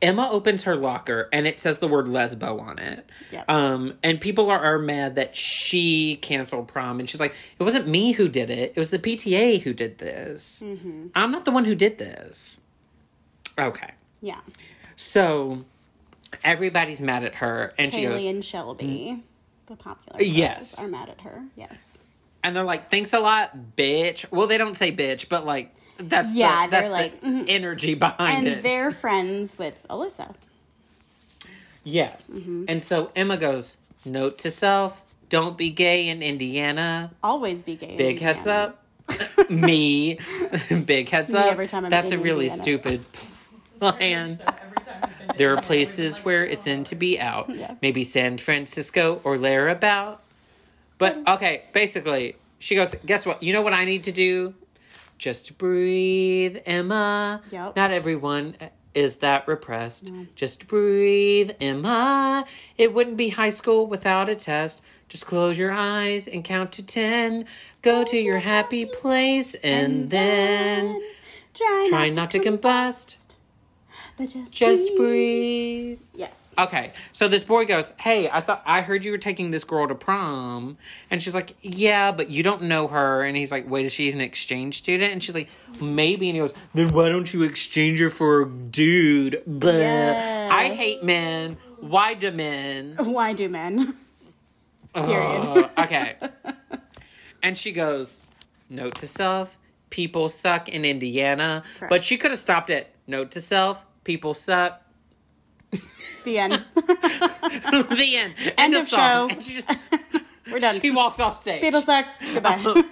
[0.02, 3.08] Emma opens her locker and it says the word lesbo on it.
[3.32, 3.46] Yep.
[3.50, 7.00] Um, and people are, are mad that she canceled prom.
[7.00, 8.74] And she's like, it wasn't me who did it.
[8.76, 10.64] It was the PTA who did this.
[10.66, 11.08] Mm-hmm.
[11.14, 12.60] I'm not the one who did this.
[13.60, 13.92] Okay.
[14.22, 14.40] yeah.
[14.96, 15.66] So
[16.44, 17.74] everybody's mad at her.
[17.78, 19.22] And she goes, and Shelby,
[19.72, 20.78] the popular Yes.
[20.80, 21.44] are mad at her.
[21.56, 21.98] Yes.
[22.44, 24.26] and they're like, thanks a lot, bitch.
[24.32, 27.46] Well, they don't say bitch, but like, that's Yeah, the, they're that's like, the mhm.
[27.48, 28.64] energy behind And it.
[28.64, 30.34] they're friends with Alyssa.
[31.84, 32.30] Yes.
[32.30, 32.66] Mm-hmm.
[32.68, 37.12] And so Emma goes, note to self, don't be gay in Indiana.
[37.24, 37.92] Always be gay.
[37.92, 38.84] in Big heads up.
[39.50, 40.20] Me.
[40.86, 41.46] Big heads Me up.
[41.48, 42.64] every time I'm That's a really Indiana.
[42.64, 43.06] stupid
[43.80, 44.40] plan.
[44.92, 46.68] So every time we've been to There are Indiana, we've been places where "Oh, it's
[46.68, 47.50] in to be out.
[47.50, 47.76] Yeah.
[47.82, 50.18] Maybe San Francisco or Larabout.
[50.98, 53.42] But um, okay, basically, she goes, guess what?
[53.42, 54.54] You know what I need to do?
[55.18, 57.42] Just breathe, Emma.
[57.52, 57.76] Yep.
[57.76, 58.56] Not everyone
[58.94, 60.14] is that repressed.
[60.14, 60.28] Mm.
[60.36, 62.46] Just breathe, Emma.
[62.78, 64.82] It wouldn't be high school without a test.
[65.10, 67.46] Just close your eyes and count to ten.
[67.82, 71.02] Go to your happy place and then
[71.54, 73.18] try, try not to combust.
[74.18, 76.00] But just, Just breathe.
[76.14, 76.54] Yes.
[76.58, 79.88] Okay, so this boy goes, "Hey, I thought I heard you were taking this girl
[79.88, 80.78] to prom,"
[81.10, 84.12] and she's like, "Yeah, but you don't know her." And he's like, "Wait, is she
[84.12, 85.50] an exchange student?" And she's like,
[85.80, 89.72] "Maybe." And he goes, "Then why don't you exchange her for a dude?" Blah.
[89.72, 90.50] Yeah.
[90.52, 91.58] I hate men.
[91.80, 92.96] Why do men?
[93.00, 93.96] Why do men?
[94.94, 95.42] Period.
[95.42, 96.16] Uh, okay.
[97.42, 98.20] and she goes,
[98.70, 99.58] "Note to self:
[99.90, 101.90] People suck in Indiana." Correct.
[101.90, 104.82] But she could have stopped at "Note to self: People suck."
[106.24, 106.64] The end.
[106.76, 108.34] the end.
[108.58, 109.30] End of, of show.
[109.40, 109.68] Just
[110.52, 110.80] We're done.
[110.80, 111.62] she walks off stage.
[111.62, 112.06] People suck.
[112.34, 112.62] Goodbye.
[112.66, 112.84] Oh.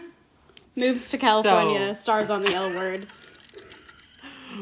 [0.75, 1.93] Moves to California.
[1.93, 3.05] So- stars on the L word.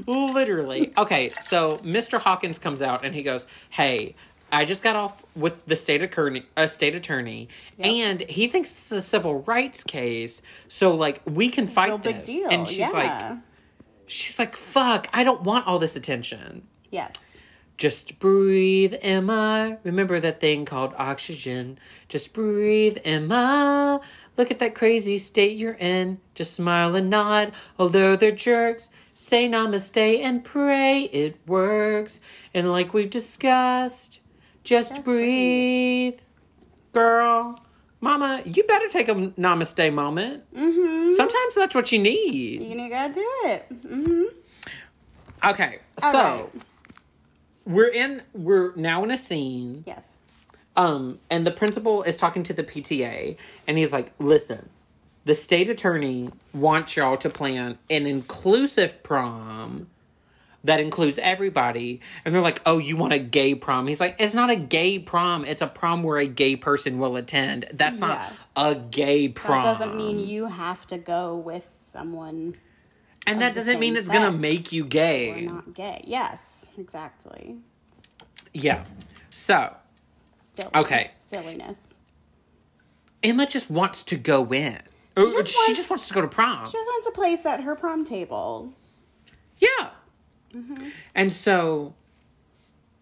[0.05, 0.93] Literally.
[0.97, 2.19] Okay, so Mr.
[2.19, 4.15] Hawkins comes out and he goes, "Hey,
[4.51, 7.87] I just got off with the state attorney, a state attorney, Yep.
[7.87, 10.41] and he thinks this is a civil rights case.
[10.67, 12.49] So like we can fight Real this." big deal.
[12.49, 12.89] And she's yeah.
[12.89, 13.37] like,
[14.07, 17.37] she's like, "Fuck, I don't want all this attention." yes.
[17.77, 19.77] Just breathe, Emma.
[19.83, 21.77] Remember that thing called oxygen.
[22.09, 24.01] Just breathe, Emma.
[24.35, 26.19] Look at that crazy state you're in.
[26.33, 28.89] Just smile and nod, although they're jerks.
[29.13, 32.19] Say namaste and pray it works.
[32.51, 34.21] And like we've discussed,
[34.63, 36.17] just, Just breathe.
[36.93, 37.59] Girl,
[38.01, 40.43] mama, you better take a namaste moment.
[40.53, 41.11] Mm-hmm.
[41.11, 42.61] Sometimes that's what you need.
[42.63, 43.65] You gotta do it.
[43.87, 44.23] hmm
[45.47, 46.49] Okay, All so right.
[47.65, 48.23] we're in.
[48.33, 49.83] We're now in a scene.
[49.85, 50.13] Yes.
[50.75, 53.37] Um, and the principal is talking to the PTA,
[53.67, 54.69] and he's like, "Listen,
[55.25, 59.87] the state attorney wants y'all to plan an inclusive prom
[60.63, 64.35] that includes everybody." And they're like, "Oh, you want a gay prom?" He's like, "It's
[64.35, 65.45] not a gay prom.
[65.45, 67.65] It's a prom where a gay person will attend.
[67.73, 69.63] That's not a gay prom.
[69.63, 72.55] That doesn't mean you have to go with someone
[73.27, 75.33] and that doesn't mean it's gonna make you gay.
[75.33, 75.41] gay.
[75.41, 76.01] not gay.
[76.07, 77.57] Yes, exactly.
[78.53, 78.85] Yeah.
[79.29, 79.75] So
[80.55, 80.69] Silly.
[80.73, 81.11] Okay.
[81.29, 81.79] Silliness.
[83.21, 84.79] Emma just wants to go in.
[85.17, 86.65] She just just, wants- wants to go to prom.
[86.67, 88.73] She just wants a place at her prom table.
[89.59, 89.89] Yeah.
[91.15, 91.93] And so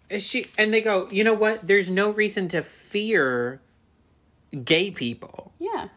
[0.09, 1.65] Is she and they go, you know what?
[1.67, 3.59] There's no reason to fear
[4.63, 5.51] gay people.
[5.59, 5.87] Yeah.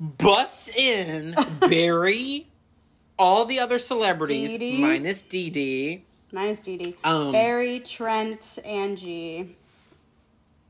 [0.00, 1.34] Busts in
[1.68, 2.48] Barry,
[3.18, 4.80] all the other celebrities, Dee Dee.
[4.80, 6.96] minus Dee Dee, Minus Dee Dee.
[7.04, 9.54] Um, Barry, Trent, Angie.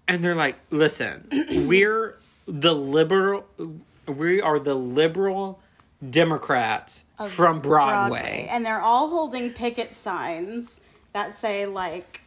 [0.07, 1.26] and they're like, listen,
[1.66, 2.16] we're
[2.47, 3.47] the liberal
[4.07, 5.59] we are the liberal
[6.11, 8.46] Democrats from Broadway.
[8.50, 10.80] And they're all holding picket signs
[11.12, 12.20] that say like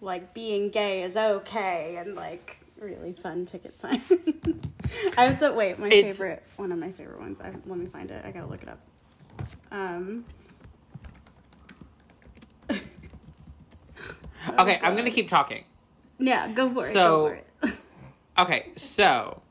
[0.00, 4.02] like being gay is okay and like really fun picket signs.
[5.18, 7.40] I have to wait, my It's- favorite one of my favorite ones.
[7.40, 8.24] I, let me find it.
[8.24, 8.78] I gotta look it up.
[9.72, 10.24] Um
[14.58, 15.64] Okay, I'm gonna keep talking.
[16.18, 16.92] yeah, go for it.
[16.92, 17.44] So- go for it.
[18.38, 19.42] Okay, so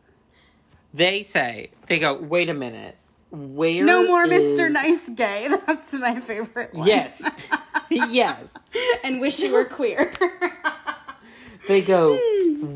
[0.93, 2.97] they say they go, wait a minute.
[3.29, 4.71] Where no more is- Mr.
[4.71, 5.49] Nice Gay.
[5.67, 6.87] That's my favorite one.
[6.87, 7.21] Yes.
[7.89, 8.53] yes.
[9.03, 10.11] and wish you were queer.
[11.67, 12.15] They go,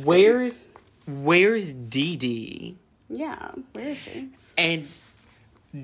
[0.04, 0.68] where's
[1.08, 2.76] where's Dee Dee?
[3.10, 4.30] yeah, where is she?
[4.58, 4.86] And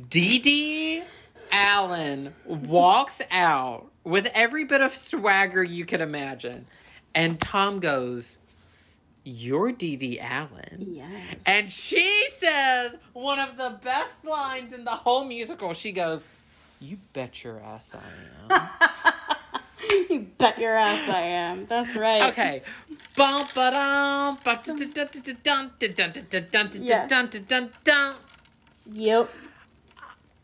[0.10, 1.04] Dee Dee
[1.52, 6.66] Allen walks out with every bit of swagger you can imagine.
[7.16, 8.37] And Tom goes,
[9.30, 10.86] You're Dee Dee Allen.
[10.88, 11.44] Yes.
[11.46, 15.74] And she says one of the best lines in the whole musical.
[15.74, 16.24] She goes,
[16.80, 18.70] You bet your ass I am.
[20.10, 21.66] you bet your ass I am.
[21.66, 22.32] That's right.
[22.32, 22.62] Okay.
[23.18, 27.70] Bum ba dum ba dun dun dun dun dun dun dun dun dun dun dun
[27.84, 28.16] dun.
[28.94, 29.30] Yep.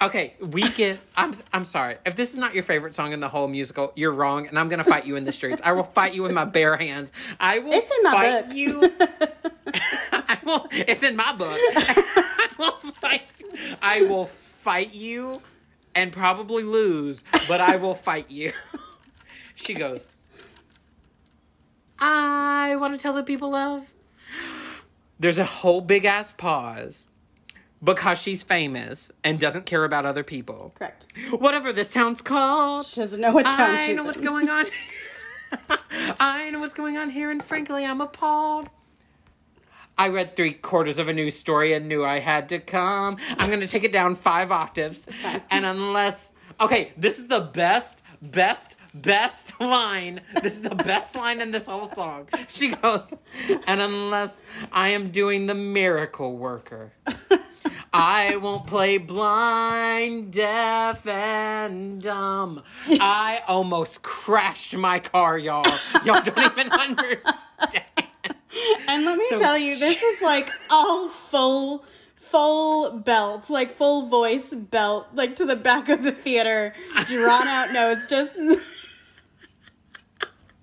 [0.04, 0.99] Okay, we get.
[1.16, 1.34] I'm.
[1.54, 1.95] I'm sorry.
[2.06, 4.68] If this is not your favorite song in the whole musical, you're wrong, and I'm
[4.68, 5.62] gonna fight you in the streets.
[5.64, 7.12] I will fight you with my bare hands.
[7.39, 7.74] I will.
[7.74, 8.56] It's in my fight book.
[8.56, 8.93] you.
[10.12, 10.68] I will.
[10.72, 11.58] It's in my book.
[11.58, 13.24] I will fight.
[13.82, 15.41] I will fight you,
[15.95, 18.51] and probably lose, but I will fight you.
[19.56, 20.10] She goes.
[21.99, 23.86] I want to tell the people of.
[25.18, 27.08] There's a whole big ass pause
[27.84, 30.74] because she's famous and doesn't care about other people.
[30.76, 31.08] Correct.
[31.32, 32.86] Whatever this town's called.
[32.86, 34.66] She doesn't know what town I she's know what's going on.
[36.20, 38.70] I know what's going on here, and frankly, I'm appalled.
[39.98, 43.18] I read three quarters of a news story and knew I had to come.
[43.38, 45.08] I'm going to take it down five octaves.
[45.52, 46.32] And unless.
[46.60, 50.22] Okay, this is the best, best, best line.
[50.42, 52.28] This is the best line in this whole song.
[52.48, 53.14] She goes,
[53.68, 56.94] and unless I am doing the miracle worker.
[57.96, 62.60] I won't play blind, deaf, and dumb.
[62.88, 65.64] I almost crashed my car, y'all.
[66.04, 67.86] Y'all don't even understand.
[68.88, 71.86] And let me So- tell you, this is like all full,
[72.16, 76.74] full belt, like full voice belt, like to the back of the theater,
[77.08, 78.10] drawn out notes.
[78.10, 78.38] Just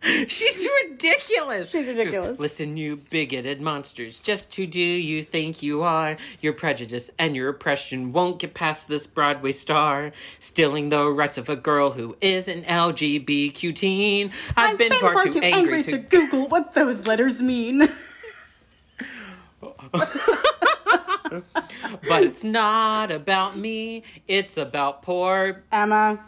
[0.28, 1.70] She's ridiculous.
[1.70, 2.40] She's ridiculous.
[2.40, 4.18] Listen, you bigoted monsters.
[4.18, 6.16] Just who do you think you are?
[6.40, 10.12] Your prejudice and your oppression won't get past this Broadway star.
[10.38, 14.32] Stealing the rights of a girl who is an LGBTQ teen.
[14.56, 15.98] I've, been, far, too, angry, to.
[15.98, 17.86] Google what those letters mean.
[22.08, 24.02] but it's not about me.
[24.26, 26.18] It's about poor Emma.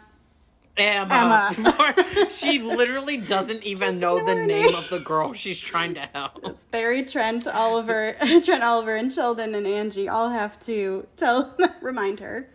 [0.77, 1.53] Uh, Emma.
[1.57, 2.29] Emma.
[2.29, 4.75] She literally doesn't even know know the name name.
[4.75, 6.43] of the girl she's trying to help.
[6.71, 12.49] Barry, Trent, Oliver, Trent, Oliver, and Sheldon and Angie all have to tell, remind her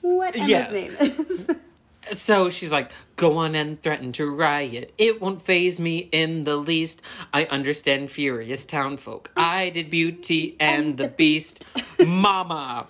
[0.00, 0.72] what Emma's Yes.
[0.72, 1.48] name is.
[2.10, 4.92] So she's like, go on and threaten to riot.
[4.98, 7.00] It won't phase me in the least.
[7.32, 9.30] I understand furious townfolk.
[9.36, 11.64] I did Beauty and the Beast.
[12.04, 12.88] Mama.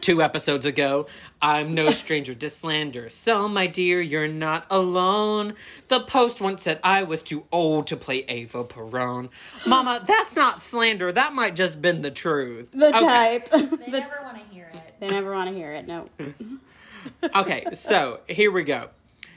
[0.00, 1.06] Two episodes ago,
[1.46, 3.10] I'm no stranger to slander.
[3.10, 5.52] So, my dear, you're not alone.
[5.88, 9.28] The Post once said I was too old to play Eva Perón.
[9.66, 11.12] Mama, that's not slander.
[11.12, 12.72] That might just been the truth.
[12.72, 12.98] the Okay.
[12.98, 13.50] type.
[13.50, 14.94] They the, never want to hear it.
[15.00, 15.86] they never want to hear it.
[15.86, 16.08] No.
[17.36, 18.88] okay, so here we go.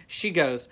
[0.08, 0.70] She goes.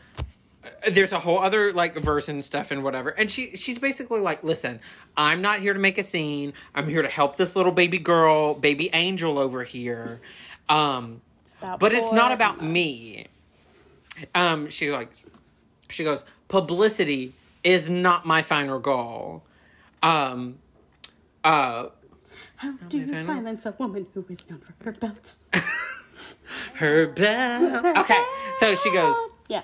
[0.64, 4.22] uh, There's a whole other like verse and stuff and whatever, and she she's basically
[4.22, 4.80] like, listen,
[5.18, 6.54] I'm not here to make a scene.
[6.74, 10.22] I'm here to help this little baby girl, baby angel over here.
[10.70, 11.22] Um,
[11.62, 13.28] about but it's not about me.
[14.34, 15.12] Um, she's like,
[15.90, 17.34] she goes, publicity
[17.64, 19.44] is not my final goal.
[20.02, 20.60] Um,
[21.44, 21.88] uh,
[22.58, 23.26] How do you final?
[23.26, 25.36] silence a woman who is known for her belt?
[26.76, 27.86] her bell.
[27.98, 28.24] Okay,
[28.60, 29.16] so she goes.
[29.48, 29.64] Yeah.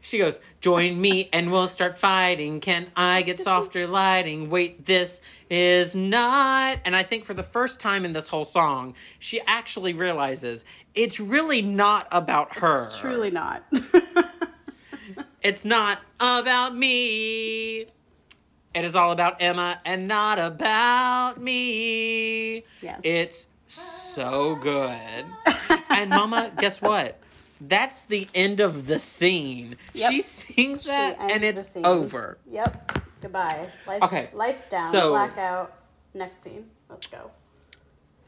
[0.00, 2.60] She goes, Join me and we'll start fighting.
[2.60, 4.48] Can I get softer lighting?
[4.48, 6.78] Wait, this is not.
[6.84, 10.64] And I think for the first time in this whole song, she actually realizes
[10.98, 12.86] it's really not about her.
[12.86, 13.62] It's truly not.
[15.40, 17.82] It's not about me.
[18.74, 22.64] It is all about Emma and not about me.
[22.82, 23.00] Yes.
[23.04, 25.24] It's so good.
[25.90, 27.20] and Mama, guess what?
[27.60, 29.76] That's the end of the scene.
[29.94, 30.10] Yep.
[30.10, 32.38] She sings that ends and it's over.
[32.50, 33.00] Yep.
[33.22, 33.68] Goodbye.
[33.86, 34.90] Lights, Okay, Lights down.
[34.92, 35.72] so- blackout.
[36.14, 36.68] Next scene.
[36.90, 37.30] Let's go.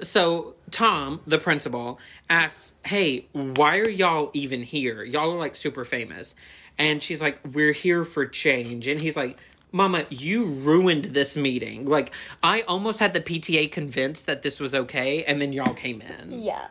[0.02, 1.98] So Tom, the principal,
[2.28, 5.02] asks, "Hey, why are y'all even here?
[5.02, 6.34] Y'all are like super famous."
[6.78, 9.36] And she's like, "We're here for change." And he's like,
[9.72, 11.86] "Mama, you ruined this meeting.
[11.86, 16.00] Like, I almost had the PTA convinced that this was okay, and then y'all came
[16.00, 16.68] in." Yeah.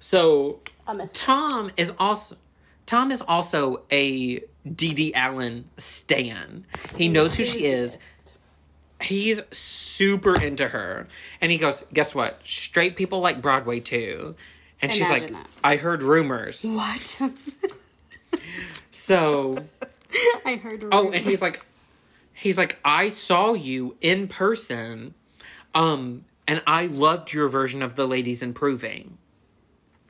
[0.00, 0.60] So
[1.14, 2.36] Tom is also
[2.86, 6.66] Tom is also a Dee Dee Allen stan.
[6.96, 7.98] He knows who she is
[9.00, 11.06] he's super into her
[11.40, 14.34] and he goes guess what straight people like broadway too
[14.80, 15.46] and she's like that.
[15.62, 17.18] i heard rumors What?
[18.90, 19.56] so
[20.44, 20.84] I heard.
[20.92, 21.64] oh and he's like
[22.32, 25.14] he's like i saw you in person
[25.74, 29.18] um and i loved your version of the ladies improving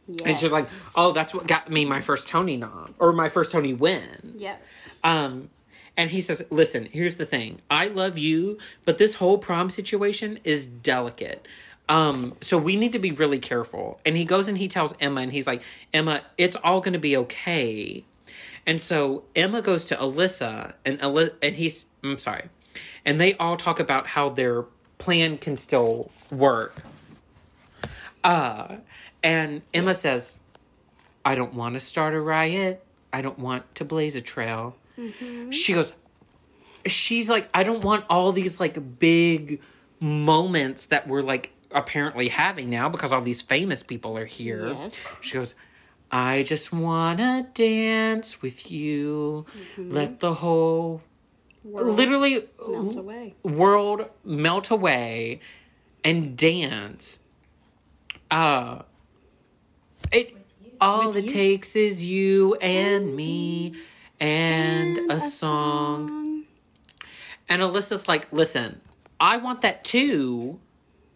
[0.07, 0.21] Yes.
[0.27, 3.51] and she's like oh that's what got me my first tony nom or my first
[3.51, 4.91] tony win yes.
[5.03, 5.49] Um,
[5.97, 7.61] and he says, "Listen, here's the thing.
[7.71, 11.47] I love you, but this whole prom situation is delicate.
[11.89, 15.21] Um, so we need to be really careful." And he goes and he tells Emma,
[15.21, 18.05] and he's like, "Emma, it's all going to be okay."
[18.67, 22.49] And so Emma goes to Alyssa, and Ali- and he's, I'm sorry,
[23.05, 24.65] and they all talk about how their
[24.99, 26.75] plan can still work.
[28.23, 28.77] Uh,
[29.23, 30.39] and Emma says,
[31.25, 32.85] I don't want to start a riot.
[33.13, 34.77] I don't want to blaze a trail.
[34.99, 35.51] Mm-hmm.
[35.51, 35.93] She goes,
[36.87, 39.61] she's like, I don't want all these like big
[40.01, 44.69] moments that we're like apparently having now because all these famous people are here.
[44.69, 45.17] Yes.
[45.21, 45.55] She goes,
[46.11, 49.47] I just want to dance with you.
[49.77, 49.91] Mm-hmm.
[49.93, 51.03] Let the whole
[51.65, 53.35] World literally melt away.
[53.43, 55.41] world melt away
[56.05, 57.21] and dance.
[58.31, 58.83] Uh
[60.13, 60.37] it
[60.81, 61.31] all With it you.
[61.31, 63.81] takes is you and me mm-hmm.
[64.25, 66.45] And, a, song.
[67.49, 68.81] And Alyssa's like, listen,
[69.21, 70.59] I want that too.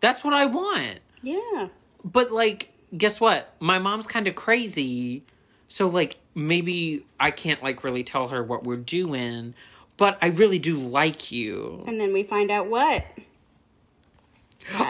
[0.00, 1.00] That's what I want.
[1.22, 1.68] Yeah.
[2.04, 3.54] But like, guess what?
[3.60, 5.24] My mom's kind of crazy.
[5.68, 9.54] So like maybe I can't like really tell her what we're doing,
[9.96, 11.84] but I really do like you.
[11.86, 13.04] And then we find out what.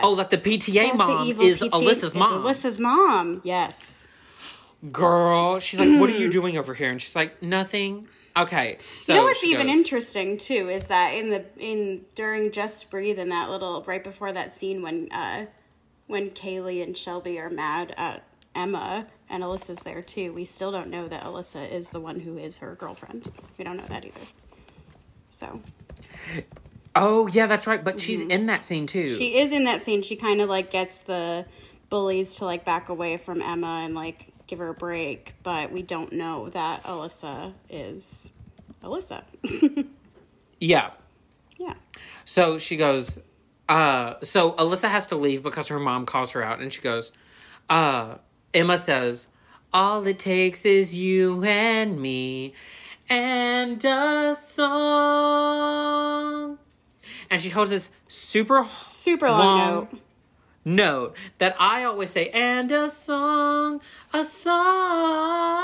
[0.03, 2.43] Oh, that the PTA That mom evil is PTA Alyssa's is mom.
[2.43, 3.41] Alyssa's mom.
[3.45, 4.08] Yes.
[4.93, 9.13] Girl, she's like, "What are you doing over here?" And she's like, "Nothing." Okay, so
[9.13, 13.19] you know what's even goes, interesting too is that in the in during Just Breathe
[13.19, 15.47] in that little right before that scene when uh
[16.07, 18.23] when Kaylee and Shelby are mad at
[18.55, 22.39] Emma and Alyssa's there too, we still don't know that Alyssa is the one who
[22.39, 23.31] is her girlfriend.
[23.59, 24.21] We don't know that either.
[25.31, 25.61] So
[26.95, 27.83] Oh yeah, that's right.
[27.83, 29.09] But she's in that scene too.
[29.11, 29.19] Mm-hmm.
[29.19, 30.03] she is in that scene.
[30.03, 31.45] She kind of like gets the
[31.91, 35.83] bullies to like back away from Emma and like give her a break, but we
[35.83, 38.31] don't know that Alyssa is
[38.83, 39.23] Alyssa.
[40.61, 40.91] yeah.
[41.59, 41.75] yeah.
[42.25, 43.21] So she goes.
[43.69, 47.13] Uh, so Alyssa has to leave because her mom calls her out, and she goes.
[47.69, 48.17] Uh,
[48.55, 49.29] Emma says,
[49.73, 52.55] "All it takes is you and me,
[53.09, 54.35] and a
[55.69, 56.59] song."
[57.31, 60.01] And she holds this super Super long, Long- note.
[60.69, 63.81] Note that I always say, and a song,
[64.13, 64.25] a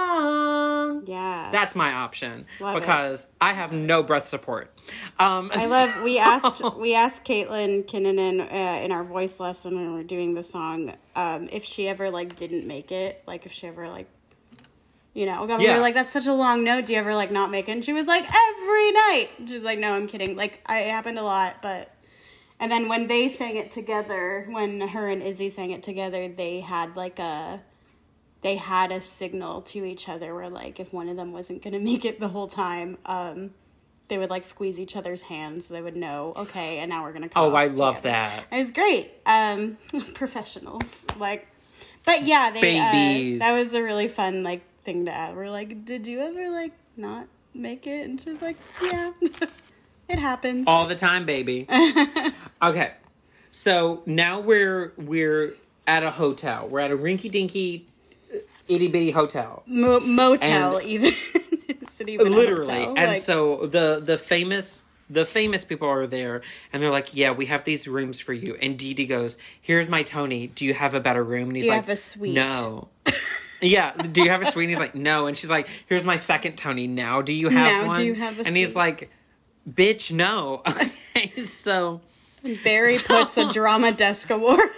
[0.04, 1.04] song.
[1.06, 1.48] Yeah.
[1.52, 2.80] That's my option Love it.
[2.80, 4.70] because I have no breath support.
[5.18, 6.02] Um, I love.
[6.02, 10.34] We asked we asked Caitlin Kinnunen uh, in our voice lesson when we were doing
[10.34, 14.08] the song um, if she ever like didn't make it, like if she ever like,
[15.14, 15.74] you know, we Yeah.
[15.74, 16.86] were like, "That's such a long note.
[16.86, 19.78] Do you ever like not make it?" And she was like, "Every night." She's like,
[19.78, 20.36] "No, I'm kidding.
[20.36, 21.90] Like, I, it happened a lot, but."
[22.60, 26.60] And then when they sang it together, when her and Izzy sang it together, they
[26.60, 27.60] had like a
[28.42, 31.78] they had a signal to each other where like if one of them wasn't gonna
[31.80, 33.50] make it the whole time, um,
[34.08, 35.66] they would like squeeze each other's hands.
[35.66, 37.28] So they would know, okay, and now we're gonna.
[37.28, 37.44] Come.
[37.44, 38.10] Oh, I love together.
[38.10, 38.46] that.
[38.52, 39.12] It was great.
[39.26, 39.78] Um,
[40.14, 41.48] professionals, like,
[42.04, 43.40] but yeah, they Babies.
[43.40, 45.34] Uh, that was a really fun like thing to add.
[45.34, 48.04] We're like, did you ever like not make it?
[48.04, 49.10] And she was like, yeah,
[50.08, 50.66] it happens.
[50.68, 51.66] all the time, baby.
[52.62, 52.92] okay,
[53.50, 55.54] so now we're we're
[55.86, 56.68] at a hotel.
[56.68, 57.86] We're at a rinky dinky,
[58.68, 59.62] itty bitty hotel.
[59.66, 61.12] Mo- motel and- even.
[61.94, 62.94] Is it even a literally hotel?
[62.96, 66.40] and Like- so the the famous the famous people are there
[66.72, 69.86] and they're like yeah we have these rooms for you and Dee Dee goes here's
[69.88, 72.34] my Tony do you have a better room and he's you like have a suite?"
[72.34, 72.88] no
[73.60, 74.64] Yeah, do you have a suite?
[74.64, 75.26] And he's like, no.
[75.26, 76.86] And she's like, here's my second Tony.
[76.86, 77.96] Now, do you have Now, one?
[77.96, 79.10] do you have a And he's like,
[79.68, 80.62] bitch, no.
[81.16, 82.00] Okay, so,
[82.64, 84.68] Barry puts a drama desk award.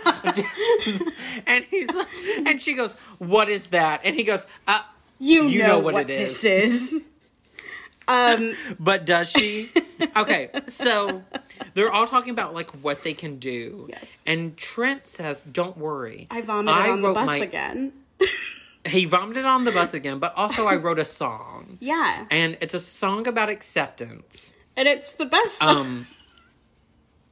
[1.47, 1.89] and he's
[2.45, 4.03] and she goes, what is that?
[4.05, 4.83] And he goes, uh,
[5.19, 7.03] you, You know, know what, what it this is.
[8.09, 9.69] Um, but does she?
[10.15, 11.25] Okay, so
[11.75, 13.87] they're all talking about like what they can do.
[13.89, 14.05] Yes.
[14.25, 16.29] And Trent says, "Don't worry.
[16.31, 17.93] I vomited on the bus my- again.
[18.87, 22.75] He vomited on the bus again, but also I wrote a song, Yeah, and it's
[22.75, 24.55] a song about acceptance.
[24.77, 25.59] And it's the best.
[25.59, 25.77] Song.
[25.77, 26.07] Um,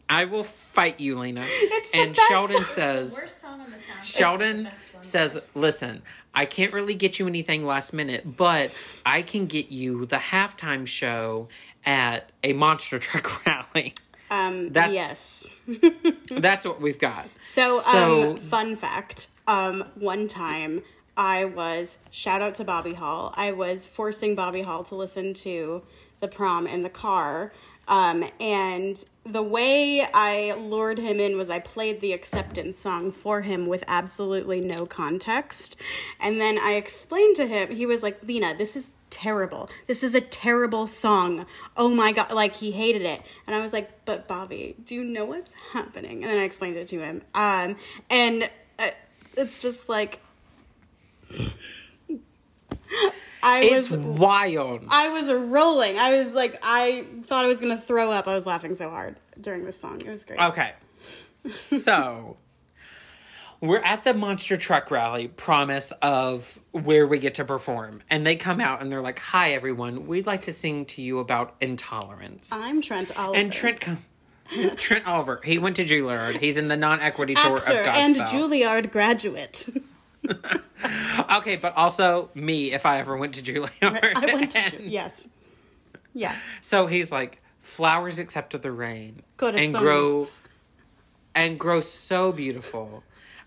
[0.09, 1.45] I will fight you, Lena.
[1.47, 2.65] It's the and best Sheldon song.
[2.67, 4.03] says, Worst song on the soundtrack.
[4.03, 5.03] Sheldon the best one.
[5.05, 6.03] says, listen,
[6.35, 8.71] I can't really get you anything last minute, but
[9.07, 11.49] I can get you the halftime show
[11.87, 13.95] at a monster truck rally.
[14.31, 15.51] um, that's- yes.
[16.31, 17.29] That's what we've got.
[17.43, 19.29] So, So- um, fun fact.
[19.47, 20.83] Um, one time
[21.17, 23.33] I was shout out to Bobby Hall.
[23.37, 25.83] I was forcing Bobby Hall to listen to
[26.21, 27.53] the prom in the car.
[27.87, 33.43] Um, and the way I lured him in was I played the acceptance song for
[33.43, 35.77] him with absolutely no context.
[36.21, 39.71] And then I explained to him, he was like, Lena, this is terrible.
[39.87, 41.47] This is a terrible song.
[41.77, 43.23] Oh my god, like he hated it.
[43.47, 46.77] And I was like, "But Bobby, do you know what's happening?" And then I explained
[46.77, 47.23] it to him.
[47.33, 47.77] Um
[48.11, 48.91] and uh,
[49.37, 50.19] it's just like
[53.45, 54.85] I It's was wild.
[54.89, 55.99] I was rolling.
[55.99, 58.27] I was like I thought I was going to throw up.
[58.27, 60.01] I was laughing so hard during this song.
[60.01, 60.41] It was great.
[60.41, 60.73] Okay.
[61.53, 62.39] So
[63.61, 68.03] we're at the monster truck rally promise of where we get to perform.
[68.09, 71.19] And they come out and they're like, Hi everyone, we'd like to sing to you
[71.19, 72.51] about intolerance.
[72.53, 73.39] I'm Trent Oliver.
[73.39, 74.05] and Trent come
[74.77, 76.39] Trent Oliver, he went to Juilliard.
[76.39, 79.69] He's in the non-equity tour actor of and Juilliard graduate.
[81.37, 84.13] okay, but also me if I ever went to Juilliard.
[84.17, 85.29] I went to Ju- yes.
[86.13, 86.35] Yeah.
[86.61, 89.65] So he's like, flowers accept of the rain Corazones.
[89.65, 90.27] and grow
[91.35, 93.03] and grow so beautiful.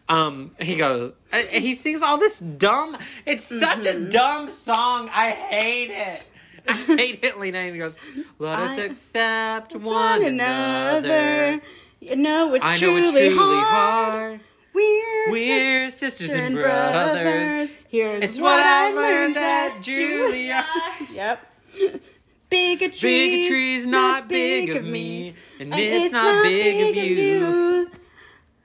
[0.09, 2.97] Um, he goes, uh, he sings all this dumb.
[3.25, 4.07] It's such Mm-hmm.
[4.07, 5.09] a dumb song.
[5.13, 6.21] I hate it.
[6.67, 7.59] I hate it, Lena.
[7.59, 7.97] And he goes,
[8.39, 11.61] "Let us I- accept one, One another." another.
[12.01, 13.65] You know it's I know truly, it's truly hard.
[13.67, 14.39] hard.
[14.78, 17.75] We're, We're sisters sisters and brothers.
[17.89, 20.63] Here's It's what, I learned at Julia.
[20.63, 21.15] Juilliard.
[21.15, 21.53] Yep.
[22.49, 27.91] Bigotry's, Bigotry's not big of me, and it's not big of you.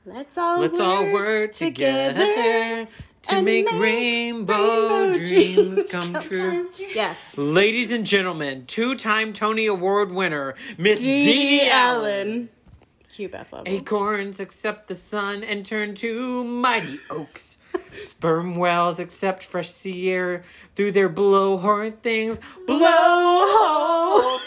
[0.05, 2.87] Let's all Let's work all work together
[3.23, 6.69] to make make rainbow, dreams come true.
[6.79, 7.39] Yes.
[7.39, 11.71] Ladies and gentlemen, two-time Tony Award winner, Miss Dee Allen.
[11.71, 12.49] Allen.
[13.13, 13.69] Cue Beth Leavel.
[13.69, 17.59] Acorns accept the sun and turn to mighty oaks.
[17.93, 20.43] Sperm whales accept fresh sea air
[20.75, 22.41] through their blowhorn things.
[22.67, 24.41] Blowhole!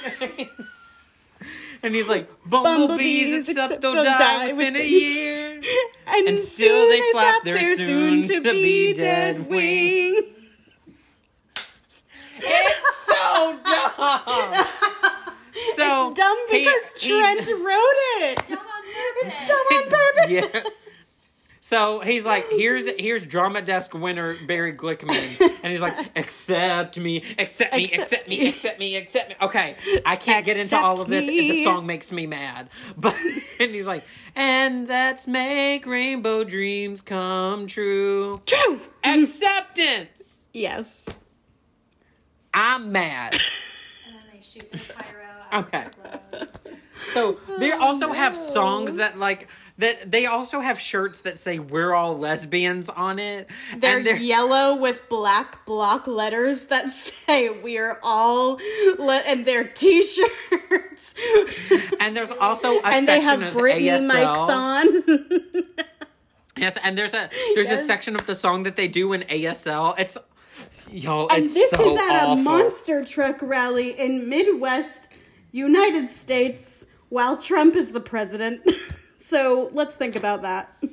[1.83, 5.61] and he's like, bumblebees, Bumblebees accept they'll die within a year.
[6.07, 10.23] and, and soon still they flap their soon soon to be dead wing.
[12.37, 15.11] It's so dumb.
[15.75, 18.45] So Dumb because he- Trent wrote it.
[18.47, 19.33] Dumb on purpose.
[19.33, 20.53] It's dumb on purpose.
[20.63, 20.71] Yeah.
[21.61, 27.23] So he's like, here's here's drama desk winner Barry Glickman, and he's like, accept me,
[27.39, 28.47] accept me, Accept accept me, me.
[28.49, 29.35] accept me, accept me.
[29.41, 31.25] Okay, I can't get into all of this.
[31.27, 33.15] The song makes me mad, but
[33.59, 34.03] and he's like,
[34.35, 38.43] and let's make rainbow dreams come true.
[38.45, 38.79] True.
[39.03, 40.47] Acceptance.
[40.53, 41.07] Yes.
[42.53, 43.33] I'm mad.
[44.07, 45.14] And then they shoot their pyro out
[45.55, 45.85] Okay.
[47.13, 49.47] So they oh, also have songs that like
[49.77, 53.49] that they also have shirts that say we're all lesbians on it.
[53.77, 58.59] They're, and there's- yellow with black block letters that say we're all
[58.97, 61.15] le- and they're t-shirts.
[61.99, 64.09] And there's also a and they have Britney ASL.
[64.11, 65.25] mics on.
[66.57, 69.99] Yes, and there's a there's a section of the song that they do in ASL.
[69.99, 70.17] It's
[70.89, 72.33] yo, and this so is at awful.
[72.39, 75.01] a monster truck rally in Midwest
[75.55, 78.67] United States while Trump is the president.
[79.19, 80.75] so let's think about that.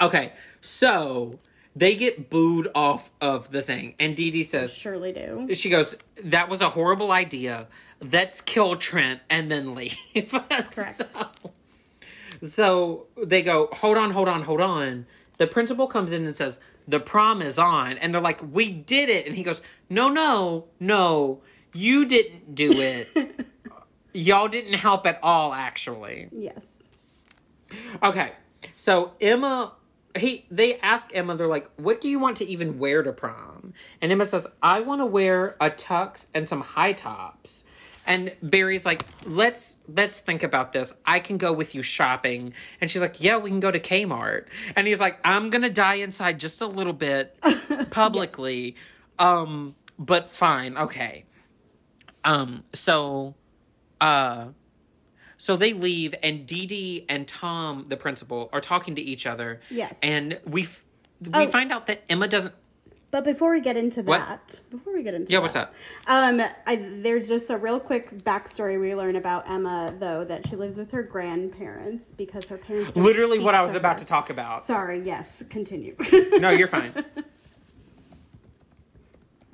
[0.00, 1.40] Okay, so
[1.74, 5.52] they get booed off of the thing, and Dee Dee says Surely do.
[5.54, 7.66] she goes, "That was a horrible idea.
[8.00, 9.96] Let's kill Trent and then leave."
[10.30, 10.70] Correct.
[10.70, 11.06] So,
[12.42, 15.06] so they go, "Hold on, hold on, hold on."
[15.38, 19.08] The principal comes in and says, "The prom is on," and they're like, "We did
[19.08, 19.60] it," and he goes,
[19.90, 21.40] "No, no, no,
[21.74, 23.46] you didn't do it.
[24.12, 26.64] Y'all didn't help at all, actually." Yes.
[28.02, 28.32] Okay,
[28.76, 29.72] so Emma
[30.16, 33.74] he they ask Emma, they're like, "What do you want to even wear to prom?"
[34.00, 37.64] And Emma says, "I want to wear a tux and some high tops."
[38.06, 40.92] And Barry's like, "Let's let's think about this.
[41.04, 44.46] I can go with you shopping." And she's like, "Yeah, we can go to Kmart."
[44.76, 47.36] And he's like, "I'm gonna die inside just a little bit
[47.90, 48.76] publicly,
[49.18, 51.24] um, but fine, okay."
[52.24, 53.34] Um, so,
[54.00, 54.46] uh,
[55.36, 59.60] so they leave, and Dee Dee and Tom, the principal, are talking to each other.
[59.70, 59.98] Yes.
[60.02, 60.84] And we f-
[61.20, 61.46] we Oh.
[61.48, 62.54] find out that Emma doesn't.
[63.10, 64.18] But before we get into What?
[64.18, 65.72] that, before we get into Yeah, what's that?
[66.08, 70.56] Um, I, there's just a real quick backstory we learn about Emma, though, that she
[70.56, 72.96] lives with her grandparents because her parents.
[72.96, 73.98] Literally, what I was to about her.
[74.00, 74.62] to talk about.
[74.64, 75.00] Sorry.
[75.00, 75.44] Yes.
[75.48, 75.94] Continue.
[76.40, 76.92] No, you're fine.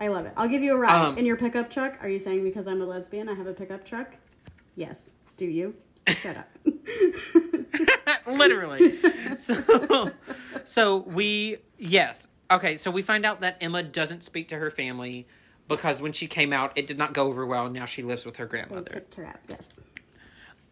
[0.00, 0.32] I love it.
[0.36, 1.98] I'll give you a ride Um, in your pickup truck.
[2.02, 4.16] Are you saying because I'm a lesbian, I have a pickup truck?
[4.74, 5.12] Yes.
[5.36, 5.74] Do you?
[6.08, 6.48] Shut up.
[8.26, 8.98] Literally.
[9.36, 10.10] So,
[10.64, 12.26] so we yes.
[12.50, 15.26] Okay, so we find out that Emma doesn't speak to her family
[15.68, 17.66] because when she came out, it did not go over well.
[17.66, 18.90] and Now she lives with her They grandmother.
[18.92, 19.38] kicked her out.
[19.48, 19.84] Yes.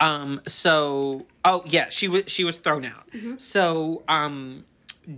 [0.01, 0.41] Um.
[0.47, 3.09] So, oh yeah, she was she was thrown out.
[3.39, 4.65] So, um,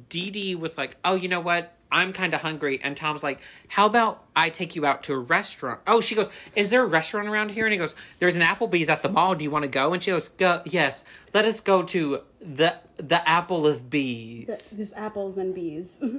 [0.08, 1.74] Dee Dee was like, "Oh, you know what?
[1.92, 5.18] I'm kind of hungry." And Tom's like, "How about I take you out to a
[5.18, 8.42] restaurant?" Oh, she goes, "Is there a restaurant around here?" And he goes, "There's an
[8.42, 9.34] Applebee's at the mall.
[9.34, 11.02] Do you want to go?" And she goes, "Go, yes.
[11.34, 16.02] Let us go to the the Apple of Bees." Th- This apples and bees.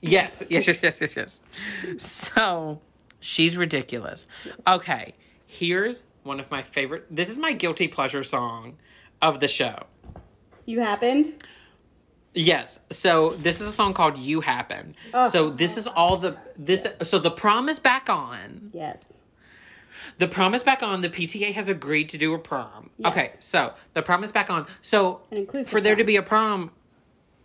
[0.00, 1.40] Yes, yes, yes, yes, yes, yes.
[2.00, 2.80] So
[3.18, 4.28] she's ridiculous.
[4.64, 7.06] Okay, here's one of my favorite.
[7.10, 8.76] This is my guilty pleasure song
[9.20, 9.86] of the show.
[10.66, 11.42] you happened.
[12.38, 12.78] Yes.
[12.90, 14.94] So this is a song called "You Happen."
[15.32, 16.86] So this is all the this.
[17.02, 18.70] So the prom is back on.
[18.72, 19.14] Yes.
[20.18, 21.00] The prom is back on.
[21.00, 22.90] The PTA has agreed to do a prom.
[22.98, 23.12] Yes.
[23.12, 24.66] Okay, so the prom is back on.
[24.82, 25.20] So
[25.66, 26.70] for there to be a prom,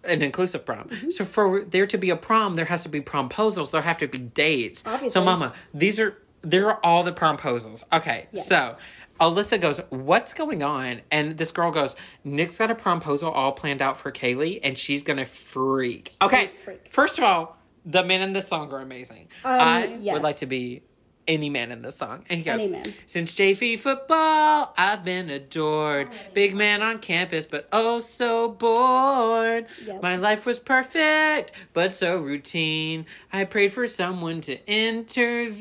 [0.03, 0.89] an inclusive prom.
[0.89, 1.09] Mm-hmm.
[1.09, 3.71] So for there to be a prom, there has to be promposals.
[3.71, 4.83] There have to be dates.
[4.85, 5.09] Obviously.
[5.09, 7.83] So, Mama, these are there are all the promposals.
[7.91, 8.47] Okay, Yes.
[8.47, 8.75] so.
[9.23, 11.01] Alyssa goes, What's going on?
[11.09, 15.01] And this girl goes, Nick's got a promposal all planned out for Kaylee, and she's
[15.03, 16.13] gonna freak.
[16.21, 16.91] Okay, freak.
[16.91, 19.29] first of all, the men in this song are amazing.
[19.45, 20.13] Um, I yes.
[20.13, 20.83] would like to be
[21.25, 22.25] any man in this song.
[22.29, 22.93] And he goes, Any man.
[23.05, 26.09] Since JV football, I've been adored.
[26.33, 29.67] Big man on campus, but oh so bored.
[29.85, 30.01] Yep.
[30.01, 33.05] My life was perfect, but so routine.
[33.31, 35.53] I prayed for someone to intervene.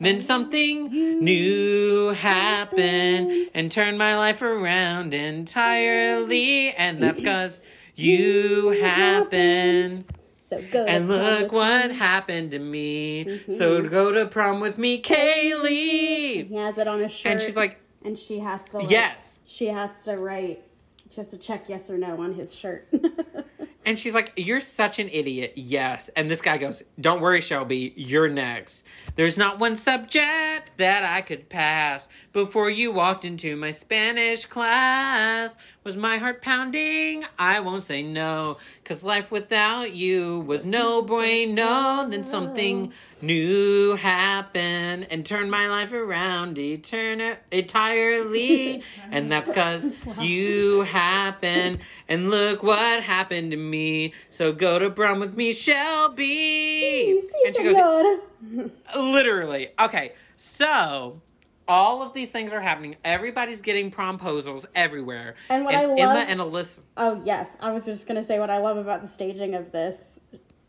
[0.00, 0.90] Then something
[1.24, 6.70] new happened and turned my life around entirely.
[6.72, 7.60] And that's because
[7.96, 10.04] you happened.
[10.44, 10.84] So go.
[10.86, 11.96] to And look what me.
[11.96, 13.24] happened to me.
[13.24, 13.52] Mm-hmm.
[13.52, 16.48] So to go to prom with me, Kaylee.
[16.48, 17.32] He has it on his shirt.
[17.32, 18.78] And she's like, and she has to.
[18.78, 19.40] Like, Yes.
[19.44, 20.64] She has to write.
[21.10, 22.88] She has to check yes or no on his shirt.
[23.84, 25.52] And she's like, You're such an idiot.
[25.56, 26.10] Yes.
[26.10, 27.92] And this guy goes, Don't worry, Shelby.
[27.96, 28.84] You're next.
[29.16, 32.08] There's not one subject that I could pass.
[32.38, 37.24] Before you walked into my Spanish class, was my heart pounding?
[37.36, 38.58] I won't say no.
[38.84, 42.06] Cause life without you was no bueno.
[42.08, 48.84] Then something new happened and turned my life around etern- entirely.
[49.10, 49.90] and that's cause
[50.20, 51.78] you happened.
[52.08, 54.12] And look what happened to me.
[54.30, 57.20] So go to prom with me, Shelby.
[57.20, 59.70] Sí, and she goes, literally.
[59.80, 61.20] Okay, so
[61.68, 62.96] all of these things are happening.
[63.04, 65.34] Everybody's getting promposals everywhere.
[65.50, 66.82] And what I Emma love- and Alyssa.
[66.96, 70.18] Oh yes, I was just gonna say what I love about the staging of this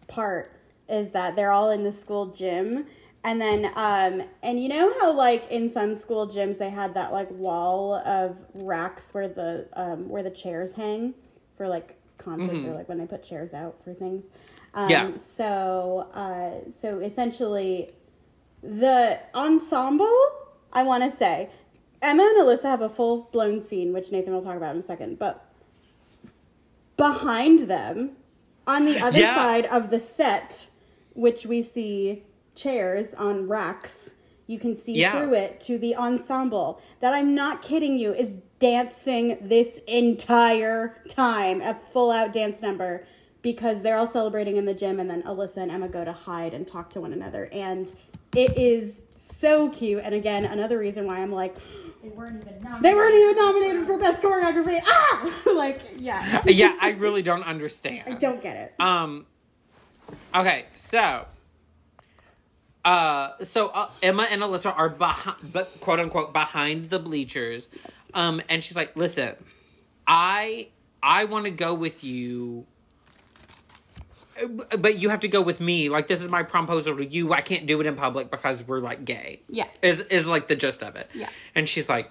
[0.08, 0.52] part
[0.88, 2.86] is that they're all in the school gym,
[3.24, 7.12] and then um, and you know how like in some school gyms they had that
[7.14, 11.14] like wall of racks where the um, where the chairs hang
[11.56, 14.26] for like concerts or like when they put chairs out for things.
[14.74, 15.16] Um, Yeah.
[15.16, 17.92] So uh, so essentially,
[18.62, 20.16] the ensemble
[20.72, 21.50] I want to say.
[22.02, 24.82] Emma and Alyssa have a full blown scene, which Nathan will talk about in a
[24.82, 25.20] second.
[25.20, 25.46] But
[26.96, 28.12] behind them,
[28.68, 29.36] on the other Yeah.
[29.36, 30.70] side of the set,
[31.14, 32.24] which we see
[32.56, 34.10] chairs on racks,
[34.48, 35.12] you can see Yeah.
[35.12, 41.62] through it to the ensemble that I'm not kidding you is dancing this entire time,
[41.62, 43.06] a full out dance number,
[43.42, 46.54] because they're all celebrating in the gym, and then Alyssa and Emma go to hide
[46.54, 47.48] and talk to one another.
[47.54, 47.92] And
[48.36, 50.02] it is so cute.
[50.04, 51.56] And again, another reason why I'm like,
[52.02, 52.84] They weren't even nominated.
[52.84, 54.80] they weren't even nominated for best choreography.
[54.86, 58.04] Ah, like yeah, yeah, I really don't understand.
[58.08, 58.74] I don't get it.
[58.80, 59.26] Um.
[60.34, 61.26] Okay, so.
[62.86, 67.68] Uh, so uh, Emma and Alyssa are behind, but quote unquote behind the bleachers.
[68.14, 69.36] Um, and she's like, "Listen,
[70.08, 70.70] I
[71.04, 72.66] I want to go with you.
[74.80, 75.90] But you have to go with me.
[75.90, 77.34] Like this is my proposal to you.
[77.34, 79.42] I can't do it in public because we're like gay.
[79.50, 79.66] Yeah.
[79.82, 81.10] Is is like the gist of it.
[81.14, 81.30] Yeah.
[81.56, 82.10] And she's like,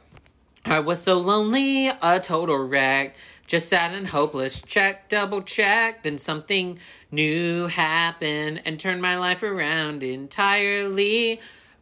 [0.65, 3.17] I was so lonely, a total wreck.
[3.47, 4.61] Just sad and hopeless.
[4.61, 6.03] Check, double check.
[6.03, 6.79] Then something
[7.11, 11.41] new happened and turned my life around entirely.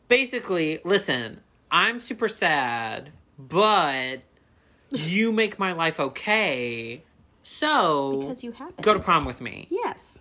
[0.08, 1.40] Basically, listen,
[1.70, 4.18] I'm super sad, but
[4.90, 7.02] you make my life okay.
[7.42, 8.82] So Because you have it.
[8.82, 9.66] go to prom with me.
[9.70, 10.20] Yes.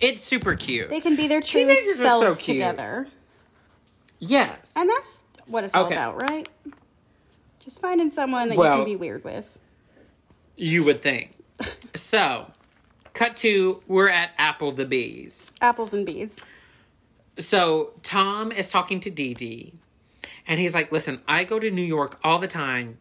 [0.00, 0.90] It's super cute.
[0.90, 2.56] They can be their true Teenagers are so selves cute.
[2.56, 3.06] together.
[4.18, 4.72] yes.
[4.76, 5.94] And that's what it's all Okay.
[5.94, 6.48] about, right?
[7.60, 9.58] Just finding someone that you Well- can be weird with.
[10.56, 11.32] You would think.
[11.94, 12.50] so,
[13.12, 15.50] cut to we're at Apple the Bees.
[15.60, 16.40] Apples and bees.
[17.38, 19.74] So Tom is talking to Dee Dee,
[20.46, 22.98] and he's like, "Listen, I go to New York all the time,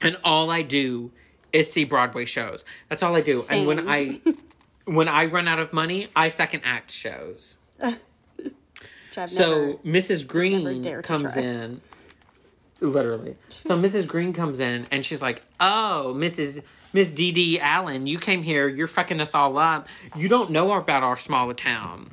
[0.00, 1.12] and all I do
[1.52, 2.64] is see Broadway shows.
[2.90, 3.42] That's all I do.
[3.50, 4.20] And when I
[4.84, 7.58] when I run out of money, I second act shows.
[9.12, 10.26] So never, Mrs.
[10.26, 11.80] Greene comes in.
[12.80, 13.36] Literally.
[13.48, 14.08] So Mrs.
[14.08, 16.62] Greene comes in and she's like, Oh, Mrs.
[16.92, 19.88] Miss Dee Allen, you came here, you're fucking us all up.
[20.16, 22.08] You don't know about our smaller town.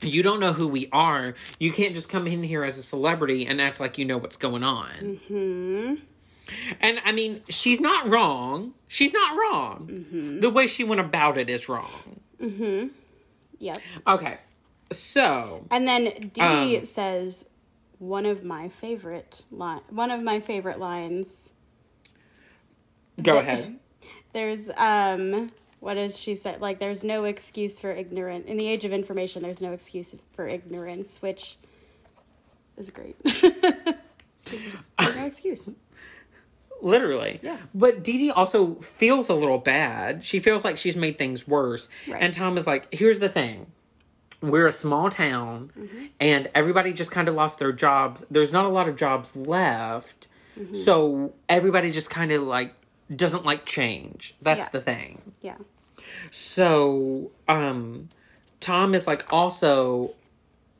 [0.00, 1.34] You don't know who we are.
[1.58, 4.36] You can't just come in here as a celebrity and act like you know what's
[4.36, 4.90] going on.
[5.00, 5.94] Mm-hmm.
[6.80, 8.74] And I mean, she's not wrong.
[8.86, 9.88] She's not wrong.
[9.90, 10.40] Mm-hmm.
[10.40, 12.20] The way she went about it is wrong.
[12.40, 12.88] Mm-hmm.
[13.58, 13.78] Yep.
[14.06, 14.38] Okay.
[14.92, 16.40] So, And then Dee
[16.78, 17.44] Um, says
[17.98, 21.52] one of my favorite line one of my favorite lines.
[23.22, 23.78] go The- ahead.
[24.32, 25.50] There's um
[25.80, 26.56] what does she say?
[26.58, 30.46] Like there's no excuse for ignorant in the age of information there's no excuse for
[30.46, 31.56] ignorance, which
[32.76, 33.16] is great.
[33.24, 35.74] Just- there's no excuse.
[36.80, 37.40] Literally.
[37.42, 37.56] Yeah.
[37.74, 40.24] But Dee Dee also feels a little bad.
[40.24, 41.88] She feels like she's made things worse.
[42.06, 42.22] Right.
[42.22, 43.66] And Tom is like, here's the thing.
[44.40, 46.04] We're a small town Mm-hmm.
[46.20, 48.24] and everybody just kind of lost their jobs.
[48.30, 50.28] There's not a lot of jobs left.
[50.58, 50.74] Mm-hmm.
[50.74, 52.74] So everybody just kind of like
[53.14, 54.34] doesn't like change.
[54.40, 54.68] That's Yeah.
[54.70, 55.32] the thing.
[55.40, 55.56] Yeah.
[56.30, 58.08] So, um,
[58.60, 60.14] Tom is like also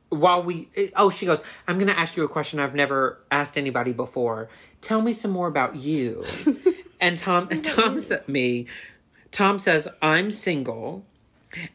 [0.09, 3.91] while we oh she goes i'm gonna ask you a question i've never asked anybody
[3.93, 4.49] before.
[4.81, 6.23] Tell me some more about you.
[7.01, 8.65] And tom tom said me.
[9.31, 11.05] Tom says i'm single.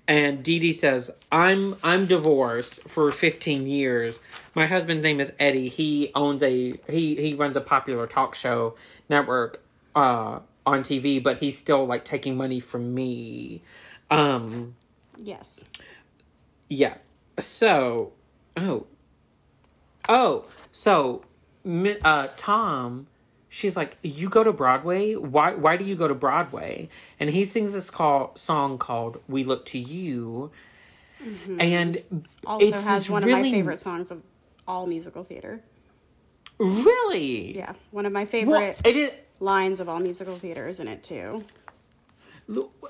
[0.06, 4.20] And Dee Dee says i'm i'm divorced for 15 years.
[4.54, 5.68] My husband's name is eddie.
[5.68, 8.74] He owns a he he runs a popular talk show
[9.08, 9.62] network
[9.96, 13.62] uh on tv but he's still like taking money from me.
[14.10, 14.74] Um
[15.16, 15.64] Yes.
[16.68, 16.96] yeah.
[17.38, 18.12] So,
[18.56, 18.86] oh,
[20.08, 21.22] oh, so,
[22.04, 23.06] uh, Tom,
[23.48, 25.14] she's like, you go to Broadway.
[25.14, 25.54] Why?
[25.54, 26.88] Why do you go to Broadway?
[27.20, 30.50] And he sings this call song called "We Look to You,"
[31.58, 32.18] and Mm-hmm.
[32.46, 34.22] Also it's has one really, of my favorite songs of
[34.68, 35.60] all musical theater.
[36.58, 37.56] Really?
[37.56, 37.72] Yeah.
[37.90, 39.12] One of my Well, favorite it is.
[39.40, 41.44] lines of all musical theater is in it too.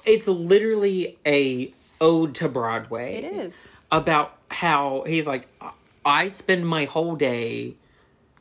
[0.05, 3.15] It's literally a ode to Broadway.
[3.17, 3.69] It is.
[3.93, 5.49] about how he's like,
[6.05, 7.75] I spend my whole day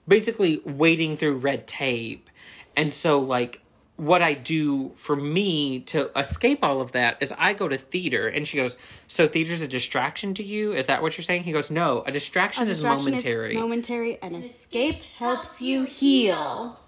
[0.07, 2.30] basically wading through red tape.
[2.76, 3.61] And so, like,
[3.95, 8.27] what I do for me to escape all of that is I go to theater.
[8.27, 8.77] And she goes,
[9.07, 10.73] So theater's a distraction to you?
[10.73, 11.44] Is that what you're saying?
[11.44, 13.56] He goes, No, a distraction, A is momentary.
[13.56, 16.80] Is momentary and escape helps you heal.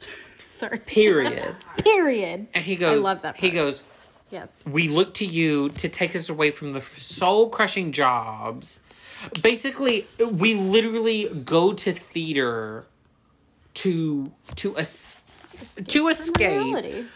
[0.50, 0.78] Sorry.
[0.78, 1.54] period.
[1.84, 2.48] Period.
[2.54, 3.82] And he goes, I love that He goes,
[4.30, 4.62] Yes.
[4.66, 8.80] we look to you to take us away from the soul crushing jobs.
[9.42, 12.86] Basically, we literally go to theater
[13.74, 15.20] to to es-
[15.86, 17.06] to From escape.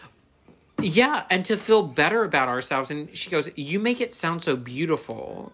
[0.81, 2.91] Yeah, and to feel better about ourselves.
[2.91, 5.53] And she goes, "You make it sound so beautiful."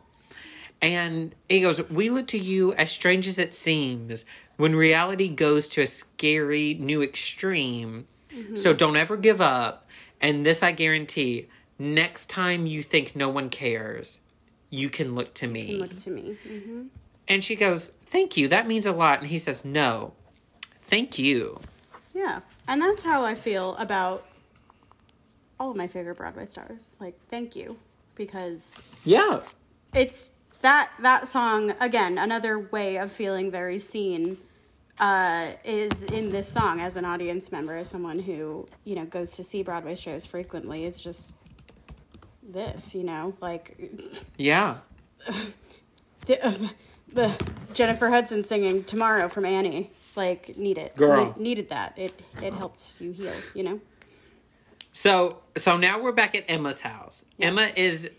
[0.82, 4.24] And he goes, "We look to you as strange as it seems
[4.58, 8.08] when reality goes to a scary new extreme.
[8.30, 8.56] Mm-hmm.
[8.56, 9.88] So don't ever give up.
[10.22, 11.48] And this I guarantee:
[11.78, 14.20] next time you think no one cares,
[14.70, 16.38] you can look to me." Look to me.
[16.48, 16.88] hmm
[17.28, 18.48] And she goes, "Thank you.
[18.48, 20.14] That means a lot." And he says, "No,
[20.82, 21.60] thank you."
[22.14, 22.42] Yeah.
[22.68, 24.26] And that's how I feel about
[25.60, 26.98] all of my favorite Broadway stars.
[27.00, 27.78] Like, thank you.
[28.16, 29.42] Because Yeah.
[29.94, 30.32] it's
[30.62, 34.38] that that song again another way of feeling very seen
[35.00, 39.32] uh, is in this song as an audience member as someone who you know goes
[39.36, 41.36] to see broadway shows frequently is just
[42.44, 43.78] this you know like
[44.38, 44.78] Yeah.
[46.26, 46.54] the, uh,
[47.14, 51.34] the jennifer hudson singing tomorrow from annie like need it Girl.
[51.38, 53.80] Ne- needed that it it helped you heal you know
[54.92, 57.24] So so now we're back at Emma's house.
[57.40, 58.10] Emma is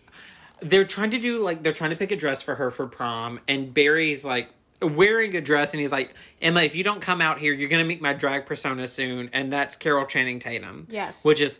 [0.61, 3.39] they're trying to do like they're trying to pick a dress for her for prom
[3.47, 4.49] and Barry's like
[4.81, 7.83] wearing a dress and he's like, Emma, if you don't come out here, you're gonna
[7.85, 10.87] meet my drag persona soon, and that's Carol Channing Tatum.
[10.89, 11.23] Yes.
[11.23, 11.59] Which is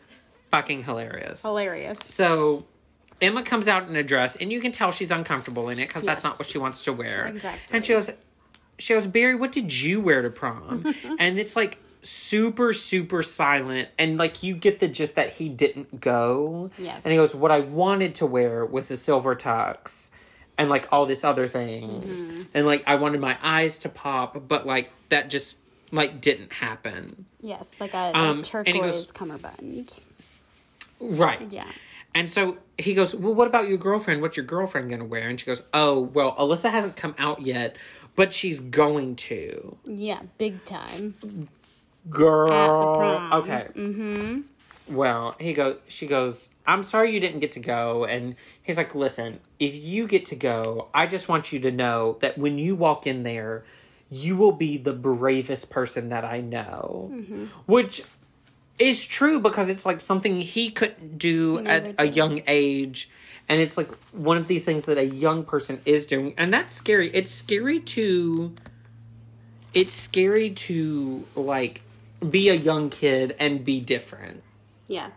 [0.50, 1.42] fucking hilarious.
[1.44, 2.00] Hilarious.
[2.04, 2.66] So
[3.22, 6.04] Emma comes out in a dress, and you can tell she's uncomfortable in it because
[6.04, 7.28] that's not what she wants to wear.
[7.28, 7.76] Exactly.
[7.76, 8.10] And she goes,
[8.80, 10.84] she goes, Barry, what did you wear to prom?
[11.20, 16.02] and it's like super, super silent, and like you get the gist that he didn't
[16.02, 16.72] go.
[16.80, 17.04] Yes.
[17.06, 20.10] And he goes, what I wanted to wear was a silver tux.
[20.62, 22.42] And like all this other things, Mm-hmm.
[22.54, 25.58] and like I wanted my eyes to pop, but like that just
[25.92, 27.26] like didn't happen.
[27.42, 30.00] Yes, like a, Um, a turquoise goes- cummerbund.
[31.00, 31.48] Right.
[31.50, 31.68] Yeah.
[32.14, 34.22] And so he goes, Well, what about your girlfriend?
[34.22, 35.28] What's your girlfriend to wear?
[35.28, 37.76] And she goes, Oh, well, Alyssa hasn't come out yet,
[38.16, 39.78] but she's going to.
[39.86, 41.16] Yeah, big time.
[42.10, 42.52] Girl.
[43.34, 43.68] Okay.
[43.76, 44.42] Mm-hmm.
[44.92, 48.06] Well, he goes, she goes, I'm sorry you didn't get to go.
[48.06, 52.18] And he's like, Listen, if you get to go, I just want you to know
[52.22, 53.64] that when you walk in there,
[54.10, 57.10] you will be the bravest person that I know.
[57.14, 57.46] Mm-hmm.
[57.66, 58.04] Which
[58.78, 63.10] is true because it's like something he couldn't do never at a young age.
[63.48, 66.34] And it's like one of these things that a young person is doing.
[66.38, 67.10] And that's scary.
[67.14, 68.54] It's scary to.
[69.74, 71.82] It's scary to, like,
[72.30, 74.44] be a young kid and be different.
[74.92, 75.10] Yeah.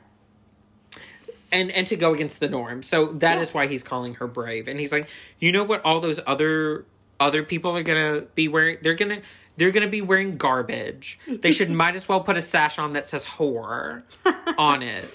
[1.52, 2.82] And and to go against the norm.
[2.82, 3.54] So that is Yeah.
[3.54, 4.66] why he's calling her brave.
[4.68, 6.84] And he's like, you know what all those other
[7.20, 9.20] other people are gonna be wearing they're gonna
[9.56, 11.18] they're gonna be wearing garbage.
[11.28, 14.02] They should might as well put a sash on that says whore
[14.58, 15.12] on it.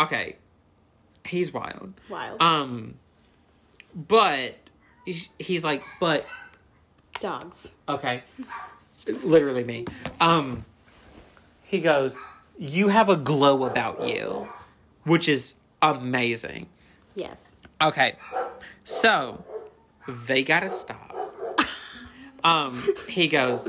[0.00, 0.36] Okay.
[1.26, 1.92] He's wild.
[2.08, 2.40] Wild.
[2.40, 2.94] Um
[3.94, 4.56] but
[5.04, 6.26] he's- he's like, but
[7.20, 7.68] Dogs.
[7.88, 8.22] okay.
[9.06, 9.84] Literally me.
[10.20, 10.64] Um
[11.64, 12.16] he goes,
[12.58, 14.48] You have a glow about you,
[15.04, 16.66] which is amazing.
[17.14, 17.42] Yes.
[17.80, 18.16] Okay.
[18.84, 19.44] So
[20.08, 21.12] they gotta stop.
[22.44, 23.68] Um, he goes,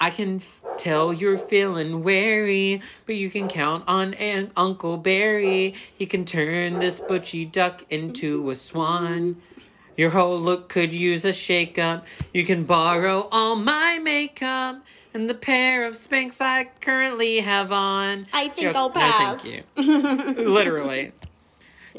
[0.00, 5.74] I can f- tell you're feeling wary, but you can count on Aunt Uncle Barry.
[5.94, 9.42] He can turn this butchy duck into a swan.
[9.98, 12.06] Your whole look could use a shake up.
[12.32, 14.82] You can borrow all my makeup
[15.14, 18.26] and the pair of Spanx I currently have on.
[18.32, 19.42] I think Just- I'll no, pass.
[19.42, 20.42] thank you.
[20.44, 21.12] Literally.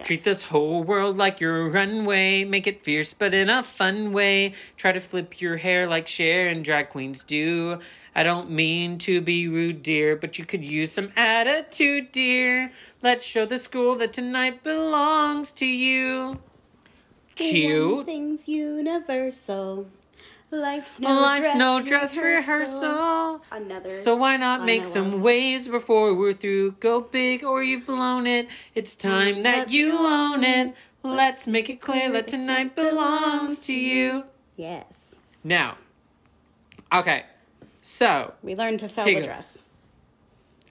[0.04, 2.44] Treat this whole world like your runway.
[2.44, 4.54] Make it fierce, but in a fun way.
[4.76, 7.80] Try to flip your hair like Cher and drag queens do.
[8.14, 12.72] I don't mean to be rude, dear, but you could use some attitude, dear.
[13.02, 16.40] Let's show the school that tonight belongs to you.
[17.36, 18.06] Cute.
[18.06, 19.88] thing's universal.
[20.56, 23.42] Life's no Life's dress no dress rehearsal.
[23.52, 23.96] Another.
[23.96, 25.22] So why not make some one.
[25.22, 26.72] waves before we're through?
[26.80, 28.48] Go big or you've blown it.
[28.74, 30.76] It's time that you own it.
[31.04, 34.24] Let's make it clear that tonight belongs to you.
[34.58, 35.16] Yes.
[35.44, 35.78] Now,
[36.92, 37.26] okay,
[37.82, 39.62] so We learned to Here the dress.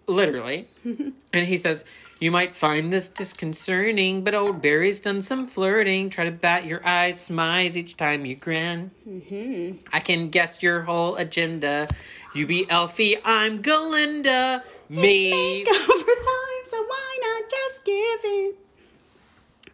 [0.08, 1.84] literally, and he says,
[2.24, 6.08] You might find this disconcerting, but old Barry's done some flirting.
[6.08, 8.92] Try to bat your eyes, smize each time you grin.
[9.06, 9.76] Mm-hmm.
[9.92, 11.86] I can guess your whole agenda.
[12.34, 14.62] You be Elphie, I'm Galinda.
[14.88, 15.66] Me.
[15.66, 18.56] Over time, so why not just give it?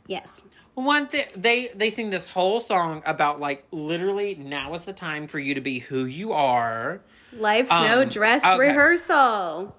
[0.08, 0.42] Yes.
[0.74, 5.28] One thing they they sing this whole song about like literally now is the time
[5.28, 7.00] for you to be who you are.
[7.32, 8.58] Life's no Um, dress okay.
[8.58, 9.76] rehearsal.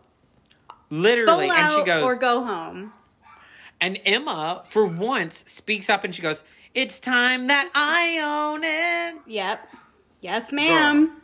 [0.92, 2.94] Literally, Full and she goes, or go home.
[3.80, 6.44] and Emma for once speaks up and she goes,
[6.76, 9.68] "It's time that I own it." Yep.
[10.22, 11.16] Yes, ma'am.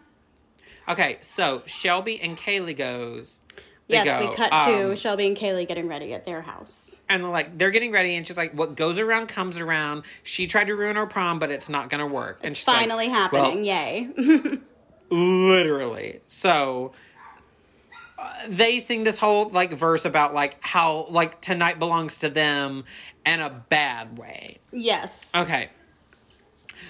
[0.90, 3.42] Okay, so Shelby and Kaylee goes.
[3.90, 6.96] Yes, go, we cut to um, Shelby and Kaylee getting ready at their house.
[7.10, 10.48] and they're like they're getting ready, and she's like, "What goes around comes around." She
[10.48, 12.40] tried to ruin her prom, but it's not gonna work.
[12.42, 13.16] and It's she's like, finally "Well,
[13.52, 13.66] happening.
[13.66, 14.10] Yay.
[15.10, 16.92] literally so
[18.48, 22.84] they sing this whole like verse about like how like tonight belongs to them
[23.26, 25.30] in a bad way yes.
[25.36, 25.70] okay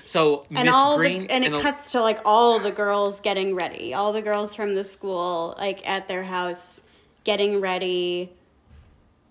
[0.06, 3.20] so and miss all green the, and it a- cuts to like all the girls
[3.22, 6.82] getting ready all the girls from the school like at their house
[7.24, 8.32] getting ready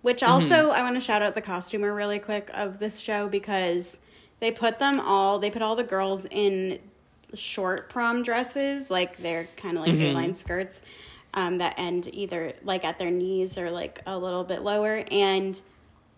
[0.03, 0.33] which Mm-hmm.
[0.53, 3.97] also i want to shout out the costumer really quick of this show because
[4.41, 6.79] they put them all they put all the girls in
[7.35, 9.97] short prom dresses like they're kind of Mm-hmm.
[9.99, 10.81] like airline skirts
[11.37, 15.61] um, that end either like at their knees or like a little bit lower and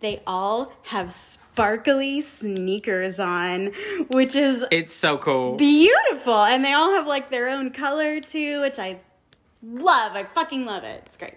[0.01, 3.73] they all have sparkly sneakers on
[4.11, 8.61] which is it's so cool beautiful and they all have like their own color too
[8.61, 8.99] which i
[9.63, 11.35] love i fucking love it it's great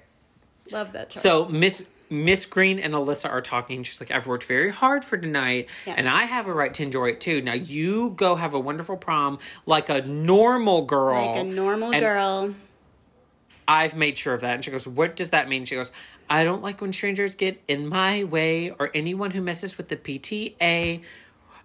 [0.71, 3.83] love that choice so miss Miss Greene and Alyssa are talking.
[3.83, 5.95] She's like, I've worked very hard for tonight, Yes.
[5.97, 7.41] and I have a right to enjoy it too.
[7.41, 11.25] Now you go have a wonderful prom like a normal girl.
[11.25, 12.53] Like a normal And girl.
[13.71, 14.55] I've made sure of that.
[14.55, 15.63] And she goes, What does that mean?
[15.63, 15.93] She goes,
[16.29, 19.95] I don't like when strangers get in my way or anyone who messes with the
[19.95, 21.01] PTA.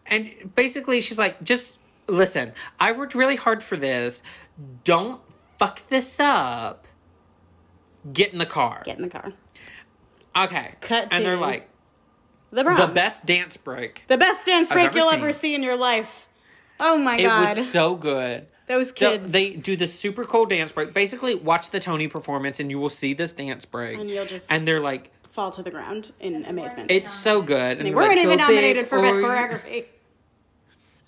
[0.06, 4.22] And basically, she's like, Just listen, I worked really hard for this.
[4.84, 5.20] Don't
[5.58, 6.86] fuck this up.
[8.12, 8.82] Get in the car.
[8.84, 9.32] Get in the car.
[10.36, 10.74] Okay.
[10.80, 11.68] Cut and they're like,
[12.52, 12.62] The.
[12.62, 14.04] The best dance break.
[14.06, 15.18] The best dance break ever you'll seen.
[15.18, 16.28] ever see in your life.
[16.78, 17.56] Oh my It god.
[17.58, 18.46] was so good.
[18.66, 19.28] Those kids.
[19.28, 20.92] They do the super cool dance break.
[20.92, 23.98] Basically, watch the Tony performance and you will see this dance break.
[23.98, 26.90] And you'll just- And they're like, fall to the ground in amazement.
[26.90, 27.78] it's so good.
[27.78, 29.84] And they they're weren't like, even nominated for best choreography.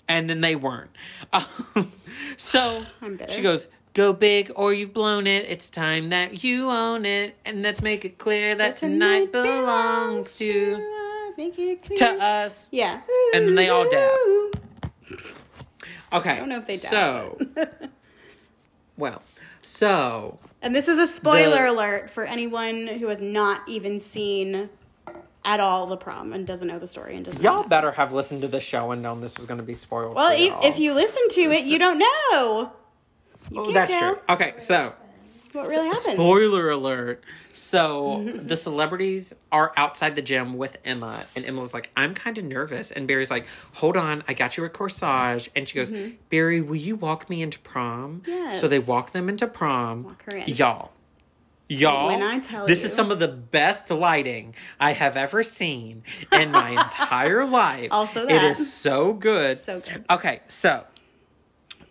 [0.07, 0.91] And then they weren't.
[1.33, 1.91] Um,
[2.37, 2.85] so
[3.29, 5.45] she goes, Go big or you've blown it.
[5.49, 7.35] It's time that you own it.
[7.45, 11.97] And let's make it clear that tonight belongs to, uh, make it clear.
[11.99, 12.69] to us.
[12.71, 13.01] Yeah.
[13.33, 14.61] And then they all dab.
[16.13, 16.31] Okay.
[16.31, 17.37] I don't know if they dab, So,
[18.97, 19.21] well,
[19.61, 24.69] so And this is a spoiler The- alert for anyone who has not even seen
[25.45, 27.41] at all the prom and doesn't know the story and doesn't.
[27.41, 30.15] y'all better have listened to the show and known this was going to be spoiled.
[30.15, 32.71] Well, if, if you listen to it, you don't know.
[33.49, 34.23] You Oh, that's tell true.
[34.29, 34.93] Okay, so
[35.53, 35.95] what really.
[35.95, 37.23] Spoiler alert.
[37.53, 42.45] So the celebrities are outside the gym with Emma, and Emma's like, I'm kind of
[42.45, 42.91] nervous.
[42.91, 43.45] And Barry's like,
[43.75, 45.49] Hold on, I got you a corsage.
[45.55, 46.15] And she goes, mm-hmm.
[46.29, 48.23] Barry, will you walk me into prom?
[48.55, 50.03] So they walk them into prom.
[50.03, 50.47] Walk her in.
[50.47, 50.91] Y'all.
[51.71, 55.43] Y'all, When I tell this you- is some of the best lighting I have ever
[55.43, 56.01] seen
[56.31, 57.89] in my entire life.
[57.91, 58.43] Also it that.
[58.43, 59.59] is so good.
[59.61, 60.03] So good.
[60.09, 60.83] Okay, so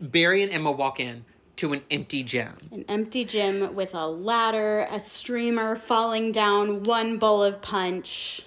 [0.01, 1.25] Barry and Emma walk in
[1.59, 2.57] to an empty gym.
[2.71, 8.43] An empty gym with a ladder, a streamer falling down, one bowl of punch.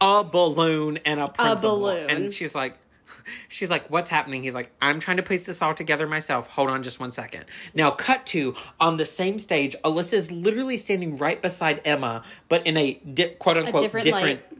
[0.00, 1.80] a balloon and a principal.
[1.80, 2.10] balloon.
[2.10, 2.76] And she's like,
[3.48, 4.44] she's like, what's happening?
[4.44, 6.48] He's like, I'm trying to piece this all together myself.
[6.48, 7.44] Hold on just one second.
[7.74, 12.64] Now, cut to on the same stage, Alyssa is literally standing right beside Emma, but
[12.66, 14.58] in a di- quote unquote different different, light.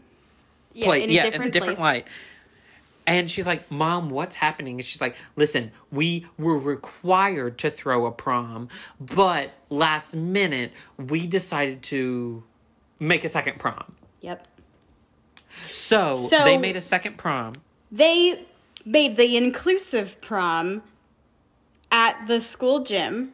[0.75, 2.09] Yeah, in a yeah, different, in a different light.
[3.07, 4.79] And she's like, Mom, what's happening?
[4.79, 8.69] And she's like, Listen, we were required to throw a prom,
[9.01, 12.43] but last minute we decided to
[13.01, 13.97] make a second prom.
[14.21, 14.47] Yep.
[15.71, 17.55] So, So- they made a second prom.
[17.91, 18.47] They
[18.85, 20.83] made the inclusive prom
[21.91, 23.33] at the school gym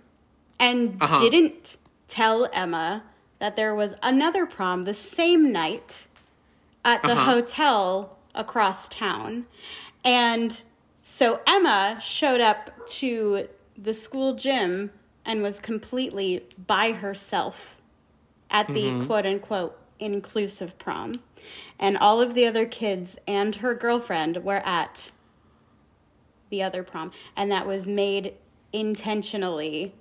[0.58, 1.20] and Uh-huh.
[1.20, 1.76] didn't
[2.08, 3.04] tell Emma
[3.38, 6.06] that there was another prom the same night
[6.84, 7.24] at the Uh-huh.
[7.32, 9.44] hotel across town.
[10.04, 10.60] And
[11.04, 14.90] so Emma showed up to the school gym
[15.26, 17.76] and was completely by herself
[18.50, 19.06] at the Mm-hmm.
[19.06, 21.16] quote unquote inclusive prom.
[21.78, 25.10] And all of the other kids and her girlfriend were at
[26.50, 27.12] the other prom.
[27.36, 28.34] And that was made
[28.72, 29.94] intentionally.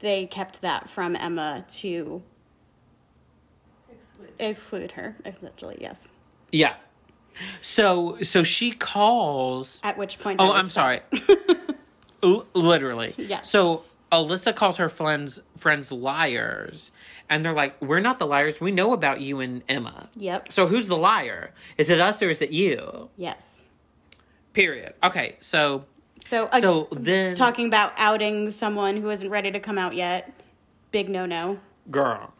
[0.00, 2.22] They kept that from Emma to
[3.92, 4.32] Exclude.
[4.38, 6.08] exclude her, essentially, yes.
[6.52, 6.74] Yeah.
[7.62, 9.80] So so she calls.
[9.82, 10.40] At which point.
[10.40, 11.00] Oh, I'm sorry.
[12.22, 13.14] L- literally.
[13.16, 13.42] Yeah.
[13.42, 16.90] So Alyssa calls her friends friends liars,
[17.28, 18.60] and they're like, "We're not the liars.
[18.60, 20.08] We know about you and Emma.
[20.16, 20.52] Yep.
[20.52, 21.52] So who's the liar?
[21.78, 23.08] Is it us or is it you?
[23.16, 23.60] Yes.
[24.52, 24.94] Period.
[25.02, 25.36] Okay.
[25.40, 25.84] So
[26.20, 30.30] So, uh, so then, talking about outing someone who isn't ready to come out yet,
[30.90, 31.58] big no no.
[31.90, 32.34] girl.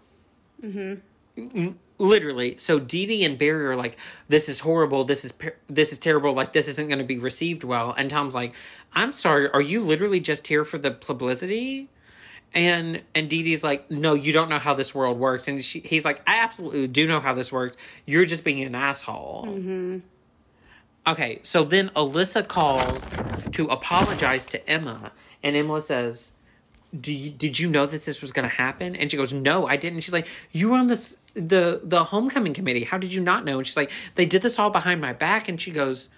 [0.60, 1.68] Mm-hmm.
[2.00, 5.04] Literally, so Dee Dee and Barry are like, "This is horrible.
[5.04, 5.34] This is
[5.68, 6.32] this is terrible.
[6.32, 8.54] Like this isn't going to be received well." And Tom's like,
[8.94, 9.50] "I'm sorry.
[9.50, 11.90] Are you literally just here for the publicity?"
[12.54, 15.80] And and Dee Dee's like, "No, you don't know how this world works." And she,
[15.80, 17.76] he's like, "I absolutely do know how this works.
[18.06, 19.98] You're just being an asshole." Mm-hmm.
[21.06, 23.14] Okay, so then Alyssa calls
[23.52, 25.12] to apologize to Emma,
[25.42, 26.30] and Emma says,
[26.98, 28.96] do you, did you know that this was going to happen?
[28.96, 30.00] And she goes, no, I didn't.
[30.00, 32.84] She's like, you were on this the the homecoming committee.
[32.84, 33.58] How did you not know?
[33.58, 35.48] And she's like, they did this all behind my back.
[35.48, 36.08] And she goes,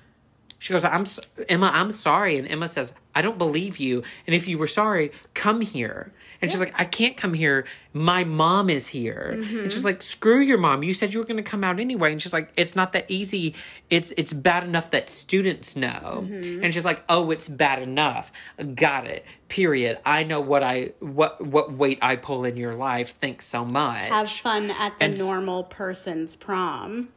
[0.62, 1.06] she goes, I'm
[1.48, 2.36] Emma, I'm sorry.
[2.36, 4.00] And Emma says, I don't believe you.
[4.28, 6.12] And if you were sorry, come here.
[6.40, 7.64] And she's like, I can't come here.
[7.92, 9.30] My mom is here.
[9.32, 9.68] And mm-hmm.
[9.70, 10.84] she's like, screw your mom.
[10.84, 12.12] You said you were going to come out anyway.
[12.12, 13.56] And she's like, it's not that easy.
[13.90, 16.28] It's it's bad enough that students know.
[16.28, 16.62] Mm-hmm.
[16.62, 18.30] And she's like, oh, it's bad enough.
[18.76, 19.26] Got it.
[19.48, 19.98] Period.
[20.06, 23.16] I know what I what what weight I pull in your life.
[23.16, 24.10] Thanks so much.
[24.10, 27.08] Have fun at the And normal person's prom.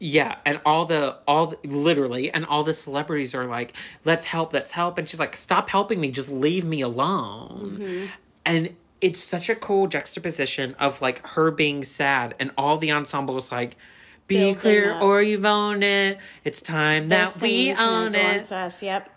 [0.00, 4.52] Yeah, and all the all the, literally, and all the celebrities are like, "Let's help,
[4.52, 8.06] let's help," and she's like, "Stop helping me, just leave me alone." Mm-hmm.
[8.46, 13.36] And it's such a cool juxtaposition of like her being sad and all the ensemble
[13.36, 13.76] is like,
[14.26, 16.18] be clear or you've owned it.
[16.44, 18.50] It's time They're that we own it.
[18.50, 19.08] Us, yep.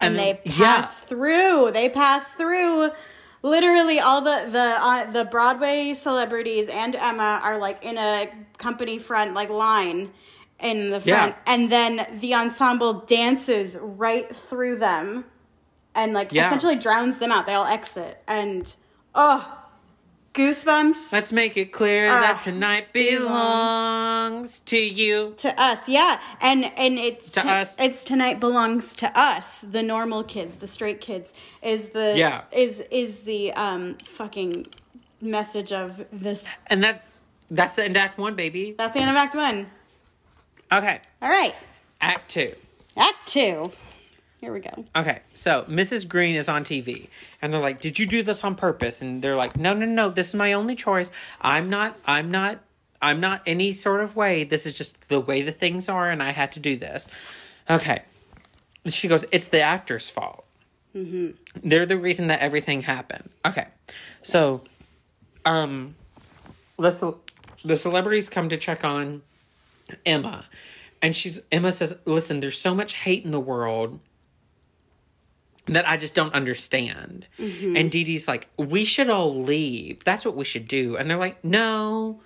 [0.00, 0.80] And, And they then- yeah.
[0.82, 1.70] pass through.
[1.72, 2.90] They pass through.
[3.42, 8.28] Literally, all the the uh, the Broadway celebrities and Emma are like in a
[8.58, 10.12] company front like line
[10.60, 11.16] in the Yeah.
[11.32, 15.24] front, and then the ensemble dances right through them,
[15.94, 16.46] and like Yeah.
[16.46, 17.46] essentially drowns them out.
[17.46, 18.72] They all exit, and
[19.14, 19.58] oh,
[20.34, 21.12] goosebumps.
[21.12, 25.34] Let's make it clear Ah, that tonight belongs to you.
[25.38, 27.78] to us yeah and and it's To us.
[27.78, 31.32] it's tonight belongs to us the normal kids the straight kids
[31.62, 32.42] is the Yeah.
[32.50, 34.66] is is the um fucking
[35.20, 37.04] message of this And that
[37.50, 38.74] that's the end act one, baby.
[38.78, 39.70] that's the end of act one
[40.72, 41.00] Okay.
[41.20, 41.54] all right
[42.00, 42.54] Act two.
[42.96, 43.70] act two
[44.40, 46.08] here we go Okay, so Mrs.
[46.08, 47.06] Greene is on TV,
[47.42, 50.08] and they're like, "Did you do this on purpose?" And they're like, "No, no, no.
[50.08, 51.10] This is my only choice.
[51.40, 51.98] I'm not.
[52.06, 52.60] I'm not.
[53.02, 54.44] I'm not any sort of way.
[54.44, 57.08] This is just the way the things are, and I had to do this."
[57.68, 58.02] Okay,
[58.86, 60.44] she goes, "It's the actor's fault.
[60.94, 61.68] Mm-hmm.
[61.68, 63.66] They're the reason that everything happened." Okay,
[64.22, 64.62] so,
[65.44, 65.96] um,
[66.78, 67.02] let's
[67.64, 69.22] the celebrities come to check on
[70.06, 70.44] Emma,
[71.02, 73.98] and she's Emma says, "Listen, there's so much hate in the world."
[75.66, 77.26] That I just don't understand.
[77.38, 77.76] Mm-hmm.
[77.76, 80.02] And Dee Dee's like, we should all leave.
[80.04, 80.96] That's what we should do.
[80.96, 82.20] And they're like, no,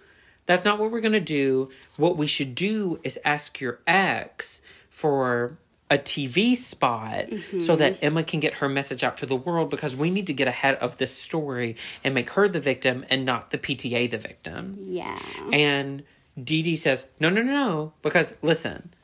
[0.46, 1.70] that's not what we're going to do.
[1.96, 5.58] What we should do is ask your ex for
[5.90, 7.60] a TV spot mm-hmm.
[7.60, 10.32] so that Emma can get her message out to the world because we need to
[10.32, 14.18] get ahead of this story and make her the victim and not the PTA the
[14.18, 14.74] victim.
[14.88, 15.20] yeah
[15.52, 16.02] And
[16.42, 18.94] Dee Dee says, no, no, no, no, because listen,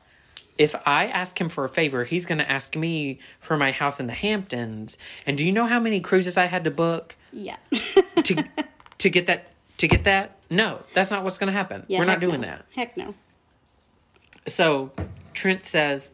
[0.57, 3.99] if I ask him for a favor, he's going to ask me for my house
[3.99, 4.97] in the Hamptons.
[5.25, 7.57] And do you know how many cruises I had to book yeah
[8.23, 8.43] to
[8.99, 9.47] to get that
[9.77, 10.37] to get that?
[10.49, 11.83] No, that's not what's going to happen.
[11.87, 12.47] yeah We're not doing no.
[12.47, 12.65] that.
[12.75, 13.15] heck no
[14.45, 14.91] So
[15.33, 16.11] Trent says,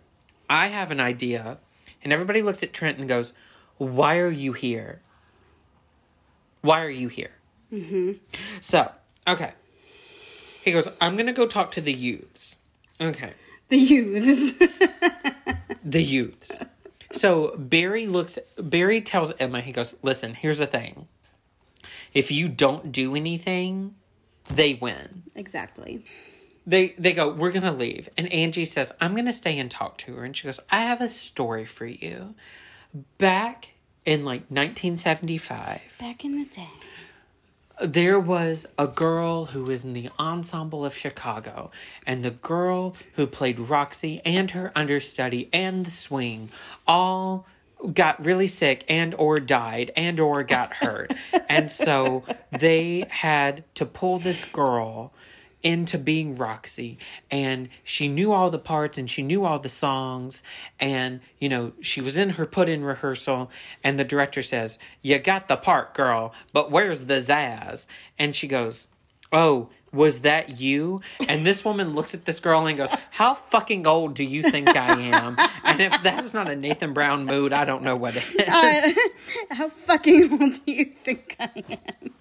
[0.49, 1.57] I have an idea.
[2.01, 3.33] And everybody looks at Trent and goes,
[3.77, 5.01] Why are you here?
[6.61, 7.31] Why are you here?
[7.73, 8.13] Mm-hmm.
[8.61, 8.91] So,
[9.27, 9.53] okay.
[10.63, 12.59] He goes, I'm going to go talk to the youths.
[12.99, 13.33] Okay.
[13.69, 14.53] The youths.
[15.83, 16.51] The youths.
[17.11, 21.07] So Barry looks, Barry tells Emma, he goes, Listen, here's the thing.
[22.13, 23.95] If you don't do anything,
[24.49, 25.23] they win.
[25.35, 26.05] exactly.
[26.67, 28.09] They they go we're gonna leave.
[28.17, 30.25] And angie says i'm gonna stay and talk to her.
[30.25, 32.35] And she goes i have a story for you.
[33.17, 33.73] Back
[34.05, 36.67] in like 1975 back in the day
[37.81, 41.71] there was a girl who was in the ensemble of chicago
[42.05, 46.49] and the girl who played roxy and her understudy and the swing
[46.87, 47.45] all
[47.93, 51.13] got really sick and or died and or got hurt.
[51.47, 55.11] And so they had to pull this girl
[55.61, 56.97] into being Roxy.
[57.29, 60.43] And she knew all the parts and she knew all the songs.
[60.79, 63.49] And you know she was in her put in rehearsal.
[63.83, 67.85] And the director says you got the part girl but where's the zazz?
[68.17, 68.87] And she goes
[69.31, 71.01] oh was that you?
[71.27, 74.69] And this woman looks at this girl and goes how fucking old do you think
[74.69, 75.35] i am?
[75.63, 78.47] And if that's not a nathan brown mood i don't know what it is.
[78.47, 78.93] Uh,
[79.55, 81.63] how fucking old do you think i
[82.01, 82.13] am?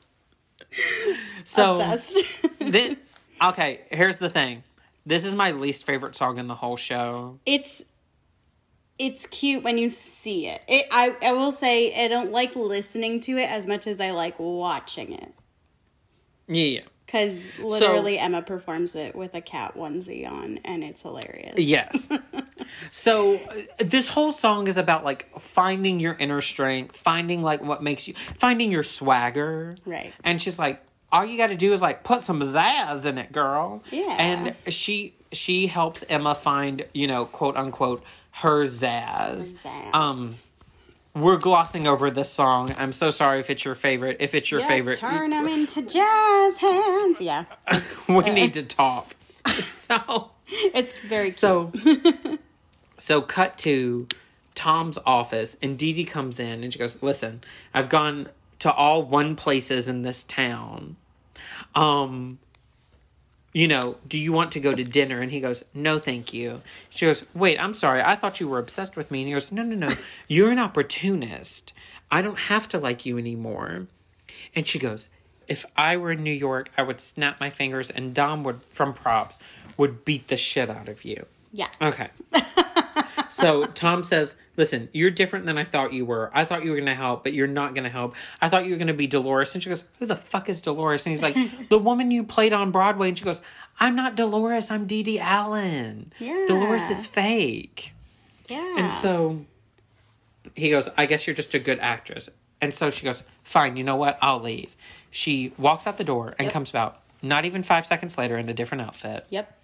[1.45, 2.17] So obsessed.
[2.59, 2.99] then
[3.43, 4.63] okay here's the thing
[5.07, 7.85] this is my least favorite song in the whole show it's
[8.99, 10.63] it's cute when you see it.
[10.67, 14.11] it I, I will say I don't like listening to it as much as I
[14.11, 15.33] like watching it.
[16.49, 21.59] yeah Because literally Emma performs it with a cat onesie on and it's hilarious.
[21.59, 22.09] Yes.
[22.91, 27.83] so uh, this whole song is about like finding your inner strength, finding like what
[27.83, 29.77] makes you, finding your swagger.
[29.87, 30.13] Right.
[30.25, 30.83] And she's like,
[31.13, 33.83] all you got to do is like put some zazz in it, girl.
[33.91, 34.17] Yeah.
[34.19, 38.03] And she she helps Emma find you know quote unquote
[38.33, 39.55] her zazz.
[39.55, 39.95] zazz.
[39.95, 40.37] Um.
[41.15, 42.71] We're glossing over this song.
[42.79, 44.19] I'm so sorry if it's your favorite.
[44.21, 47.21] If it's your Yeah, favorite, Turn them into jazz hands.
[47.21, 47.47] Yeah.
[48.09, 49.17] we need to talk.
[49.59, 51.35] so It's very cute.
[51.35, 51.73] So,
[52.99, 54.07] so cut to
[54.55, 57.43] Tom's office, and Dee Dee comes in, and she goes, "Listen,
[57.75, 58.29] I've gone
[58.61, 60.97] to all one places in this town.
[61.75, 62.39] Um,
[63.53, 66.63] you know, do you want to go to dinner?" And he goes, "No, thank you."
[66.91, 68.03] She goes, "Wait, I'm sorry.
[68.03, 69.95] I thought you were obsessed with me." And he goes, "No, no, no.
[70.29, 71.73] You're an opportunist.
[72.11, 73.87] I don't have to like you anymore."
[74.55, 75.09] And she goes,
[75.47, 78.93] If I were in New York, I would snap my fingers and Dom would, from
[78.93, 79.39] props,
[79.77, 81.27] would beat the shit out of you.
[81.53, 81.69] yeah.
[81.81, 82.09] Okay.
[83.31, 86.33] So Tom says, Listen, you're different than I thought you were.
[86.35, 88.17] I thought you were going to help, but you're not going to help.
[88.41, 89.55] I thought you were going to be Dolores.
[89.55, 91.07] And she goes, Who the fuck is Dolores?
[91.07, 91.37] And he's like,
[91.69, 93.09] The woman you played on Broadway.
[93.09, 93.41] And she goes,
[93.79, 94.71] I'm not Dolores.
[94.71, 96.07] I'm Dee Dee Allen.
[96.19, 96.45] Yeah.
[96.49, 97.93] Dolores is fake.
[98.49, 98.75] Yeah.
[98.79, 99.45] And so
[100.57, 102.29] he goes, I guess you're just a good actress.
[102.61, 104.19] And so she goes, Fine, you know what?
[104.21, 104.75] I'll leave.
[105.11, 106.53] She walks out the door and Yep.
[106.53, 109.25] comes about not even five seconds later in a different outfit.
[109.31, 109.57] Yep.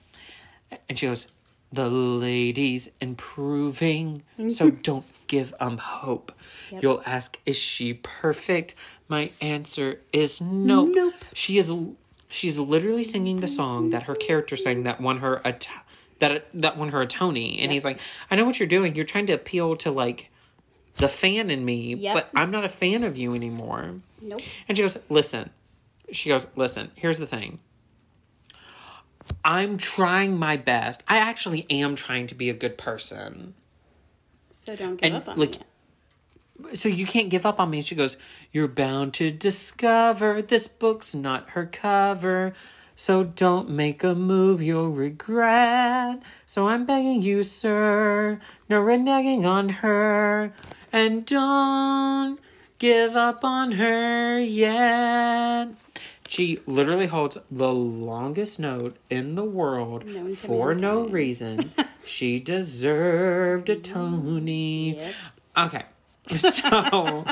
[0.88, 1.26] And she goes,
[1.74, 6.32] The lady's improving, so don't give um hope.
[6.70, 6.82] Yep.
[6.82, 8.74] You'll ask, Is she perfect?
[9.09, 10.90] My answer is nope.
[10.92, 11.14] Nope.
[11.32, 11.72] She is
[12.28, 15.70] she's literally singing the song that her character sang that won her a t-
[16.20, 17.59] that that won her a Tony.
[17.60, 17.98] And he's like,
[18.30, 18.94] I know what you're doing.
[18.94, 20.30] You're trying to appeal to like
[20.96, 22.14] the fan in me, Yep.
[22.14, 23.96] but I'm not a fan of you anymore.
[24.22, 24.42] Nope.
[24.68, 25.51] And she goes, Listen.
[26.12, 27.59] She goes, Listen, here's the thing.
[29.44, 31.02] I'm trying my best.
[31.09, 33.55] I actually am trying to be a good person.
[34.56, 36.78] So don't give And, up on like, it.
[36.78, 37.82] So you can't give up on me.
[37.82, 38.16] She goes,
[38.52, 42.55] You're bound to discover this book's not her cover.
[42.96, 46.22] So don't make a move you'll regret.
[46.46, 50.52] So I'm begging you, sir, no reneging on her.
[50.92, 52.38] And don't
[52.78, 55.70] give up on her yet.
[56.35, 61.70] She literally holds the longest note in the world to for no reason.
[62.05, 64.97] she deserved a Tony.
[64.97, 65.15] Yep.
[65.56, 65.85] Okay.
[66.36, 67.24] So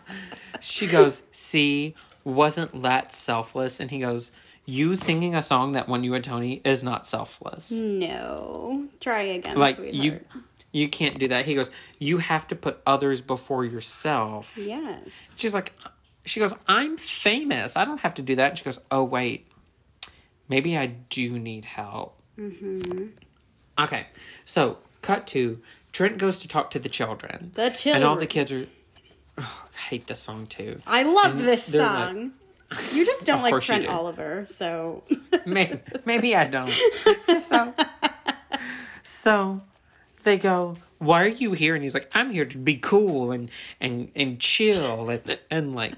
[0.60, 1.94] she goes, See,
[2.24, 3.78] wasn't that selfless?
[3.78, 4.32] And he goes,
[4.66, 7.70] You singing a song that won you a Tony is not selfless.
[7.70, 8.88] No.
[8.98, 9.94] Try again, Like sweetheart.
[9.94, 10.20] you
[10.72, 11.44] you can't do that.
[11.44, 11.70] He goes,
[12.00, 14.58] You have to put others before yourself.
[14.58, 15.12] Yes.
[15.36, 15.72] She's like
[16.24, 17.76] she goes, I'm famous.
[17.76, 18.50] I don't have to do that.
[18.50, 19.46] And she goes, Oh wait.
[20.48, 22.20] Maybe I do need help.
[22.38, 23.06] Mm-hmm.
[23.78, 24.06] Okay.
[24.44, 25.60] So cut to
[25.92, 27.52] Trent goes to talk to the children.
[27.54, 28.02] The children.
[28.02, 28.66] And all the kids are
[29.38, 30.80] oh, I hate this song too.
[30.86, 32.32] I love And this they're like- song.
[32.92, 33.90] you just don't like Trent do.
[33.90, 35.02] Oliver, so
[35.46, 36.70] maybe, maybe I don't.
[37.40, 37.74] So,
[39.02, 39.60] so
[40.22, 43.50] they go, "Why are you here?" And he's like, "I'm here to be cool and
[43.80, 45.94] and and chill and and like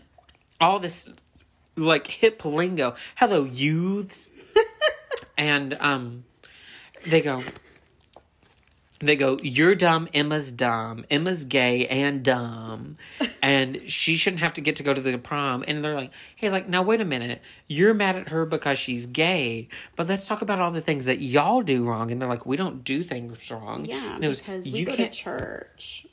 [0.62, 1.10] all this
[1.76, 2.94] like hip lingo.
[3.16, 4.30] Hello, youths."
[5.36, 6.24] and um,
[7.06, 7.42] they go.
[9.00, 11.04] They go, You're dumb, Emma's dumb.
[11.10, 12.98] Emma's gay and dumb.
[13.42, 15.64] And she shouldn't have to get to go to the prom.
[15.66, 17.42] And they're like, He's like, Now, wait a minute.
[17.66, 19.66] You're mad at her because she's gay.
[19.96, 22.12] But let's talk about all the things that y'all do wrong.
[22.12, 23.86] And they're like, We don't do things wrong.
[23.86, 25.12] yeah, And it was, because we you go to can't.
[25.12, 26.06] church.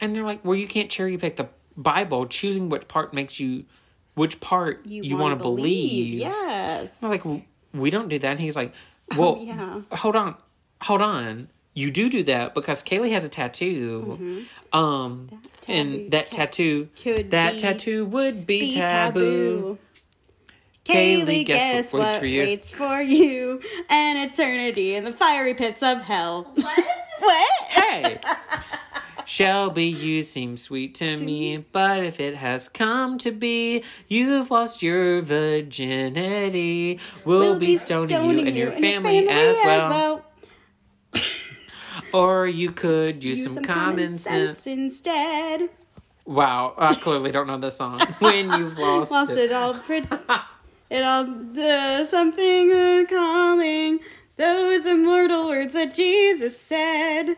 [0.00, 1.46] And they're like, Well, you can't cherry pick the
[1.76, 3.64] Bible, choosing which part makes you,
[4.14, 6.14] which part you, want to believe.
[6.20, 6.96] Yes.
[7.02, 7.22] I'm like,
[7.74, 8.30] we don't do that.
[8.32, 8.74] And he's like,
[9.16, 9.80] well, Oh, yeah.
[9.92, 10.36] hold on,
[10.82, 11.48] hold on.
[11.74, 14.46] You do do that because Kaylee has a tattoo.
[14.72, 15.28] Um,
[15.60, 19.76] taboo and that ca- tattoo, could that be- tattoo would be, Be taboo.
[20.86, 22.38] Kaylee, Kaylee, guess, guess what waits what for you?
[22.40, 23.60] waits for you?
[23.90, 26.50] An eternity in the fiery pits of hell.
[26.54, 26.84] What?
[27.18, 27.50] What?
[27.68, 28.18] Hey.
[29.26, 34.82] Shelby, you seem sweet to me, but if it has come to be, you've lost
[34.82, 37.00] your virginity.
[37.24, 40.24] We'll, be stoning, you and your family, as, well.
[42.12, 44.64] Or you could use, Use some, common sense.
[44.64, 45.70] instead.
[46.24, 47.98] Wow, I clearly don't know the song.
[48.20, 49.50] when you've lost, Lost it.
[49.50, 49.74] it all.
[50.88, 51.24] It all.
[51.24, 53.98] The something uh, calling
[54.36, 57.36] those immortal words that Jesus said.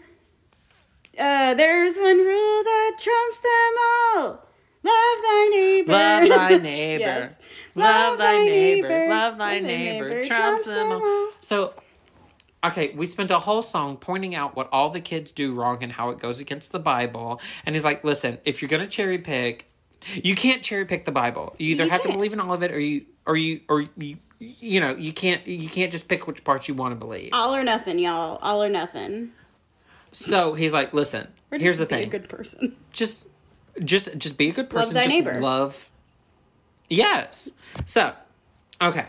[1.19, 3.75] Uh, there's one rule that trumps them
[4.17, 4.45] all.
[4.85, 5.93] Love thy neighbor.
[5.93, 7.01] Love thy neighbor.
[7.01, 7.39] Yes.
[7.75, 9.09] Love thy neighbor.
[9.09, 10.25] Love thy neighbor.
[10.25, 11.31] Trumps them all.
[11.41, 11.75] So,
[12.65, 15.93] okay, we spent a whole song pointing out what all the kids do wrong and
[15.93, 17.41] how it goes against the Bible.
[17.67, 19.71] And he's like, listen, if you're going to cherry pick,
[20.15, 21.55] you can't cherry pick the Bible.
[21.59, 22.17] You either You have to can't.
[22.19, 25.47] believe in all of it or you, or you, or you, you know, you can't,
[25.47, 27.31] you can't just pick which parts you want to believe.
[27.33, 28.39] All or nothing, y'all.
[28.41, 29.33] All or nothing.
[30.13, 32.07] So he's like, listen, Or here's the be thing.
[32.09, 32.77] A good person.
[32.93, 33.25] just
[33.85, 34.95] just just be a good Just love person.
[34.95, 35.41] thy just neighbor.
[35.41, 35.91] love
[36.89, 37.51] yes.
[37.87, 38.13] So
[38.81, 39.07] okay.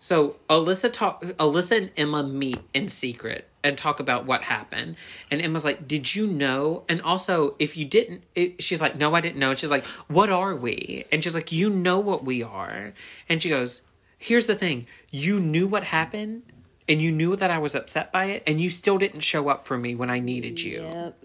[0.00, 4.96] So alyssa talk alyssa and emma meet in secret and talk about what happened.
[5.30, 6.84] And emma's like did you know?
[6.88, 9.50] And also if you didn't it, she's like no i didn't know.
[9.50, 11.04] And she's like what are we?
[11.12, 12.94] And she's like you know what we are.
[13.28, 13.82] And she goes
[14.16, 14.86] here's the thing.
[15.10, 16.42] You knew what happened
[16.88, 19.66] and you knew that i was upset by it and you still didn't show up
[19.66, 21.24] for me when i needed you Yep.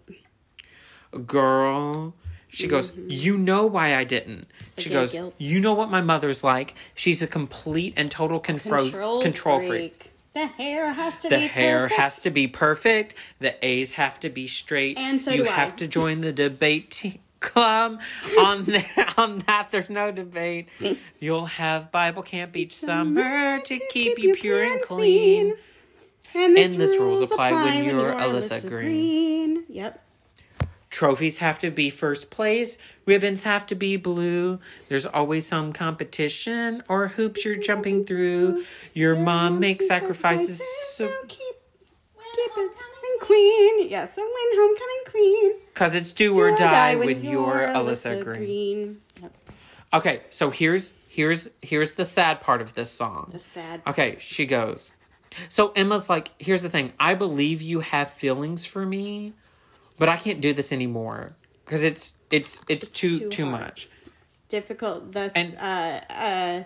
[1.28, 2.14] girl.
[2.50, 3.08] She goes, mm-hmm.
[3.10, 4.48] You know why I didn't.
[4.76, 5.34] the She goes, guilt.
[5.40, 6.76] You know what my mother's like?
[6.94, 9.70] She's a complete and total confro- Control, control freak.
[10.04, 10.10] freak.
[10.36, 12.00] The hair has to The be hair perfect.
[12.00, 13.16] has to be perfect.
[13.40, 15.00] The A's have to be straight.
[15.00, 15.52] And so you do I.
[15.54, 18.02] have to join the debate te- club.
[18.40, 20.70] on that, on that, there's no debate.
[21.20, 25.54] You'll have Bible camp each summer to keep you pure and clean.
[26.34, 29.66] And And this rules apply when you're Alyssa Greene.
[29.70, 30.00] Yep.
[30.90, 32.78] Trophies have to be first place.
[33.08, 34.60] Ribbons have to be blue.
[34.90, 38.64] There's always some competition or hoops you're jumping through.
[38.94, 40.64] Your mom makes sacrifices.
[40.96, 41.56] So, keep
[42.36, 42.72] keep it
[43.12, 43.90] and queen.
[43.90, 45.52] Yes, and win homecoming queen.
[45.74, 49.02] Cause it's do or die when you're Alyssa Greene.
[49.22, 49.34] Yep.
[49.94, 53.30] Okay, so here's here's here's the sad part of this song.
[53.34, 53.82] The sad.
[53.88, 54.94] Okay, she goes.
[55.50, 56.94] So Emma's like, here's the thing.
[57.00, 59.34] I believe you have feelings for me,
[59.98, 61.36] but I can't do this anymore
[61.66, 63.90] because it's it's it's, too too too, much.
[64.22, 65.12] It's difficult.
[65.12, 66.64] Thus, And- uh, uh,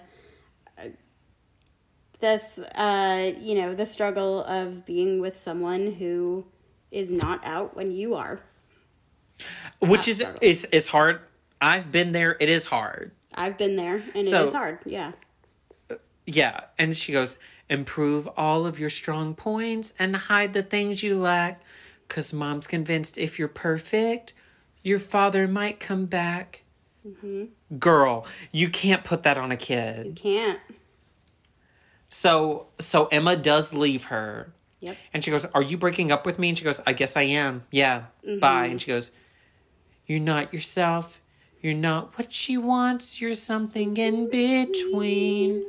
[2.20, 6.46] this, uh, you know, the struggle of being with someone who
[6.92, 8.40] is not out when you are.
[9.80, 10.40] Which is struggle.
[10.42, 11.22] it's it's hard.
[11.62, 12.36] I've been there.
[12.40, 13.12] It is hard.
[13.34, 14.80] I've been there, and So- it is hard.
[14.86, 15.12] Yeah.
[16.26, 17.38] Yeah, and she goes,
[17.70, 21.62] improve all of your strong points and hide the things you lack.
[22.10, 24.34] Cause mom's convinced if you're perfect,
[24.84, 26.64] your father might come back.
[27.08, 27.78] Mm-hmm.
[27.78, 30.06] Girl, you can't put that on a kid.
[30.06, 30.60] You can't.
[32.10, 34.54] So so Emma does leave her.
[34.80, 34.98] Yep.
[35.14, 36.50] And she goes, Are you breaking up with me?
[36.50, 37.64] And she goes, I guess I am.
[37.72, 38.04] Yeah.
[38.26, 38.40] Mm-hmm.
[38.40, 38.66] Bye.
[38.68, 39.12] And she goes,
[40.06, 41.20] You're not yourself.
[41.62, 43.20] You're not what she wants.
[43.20, 45.66] You're something in between.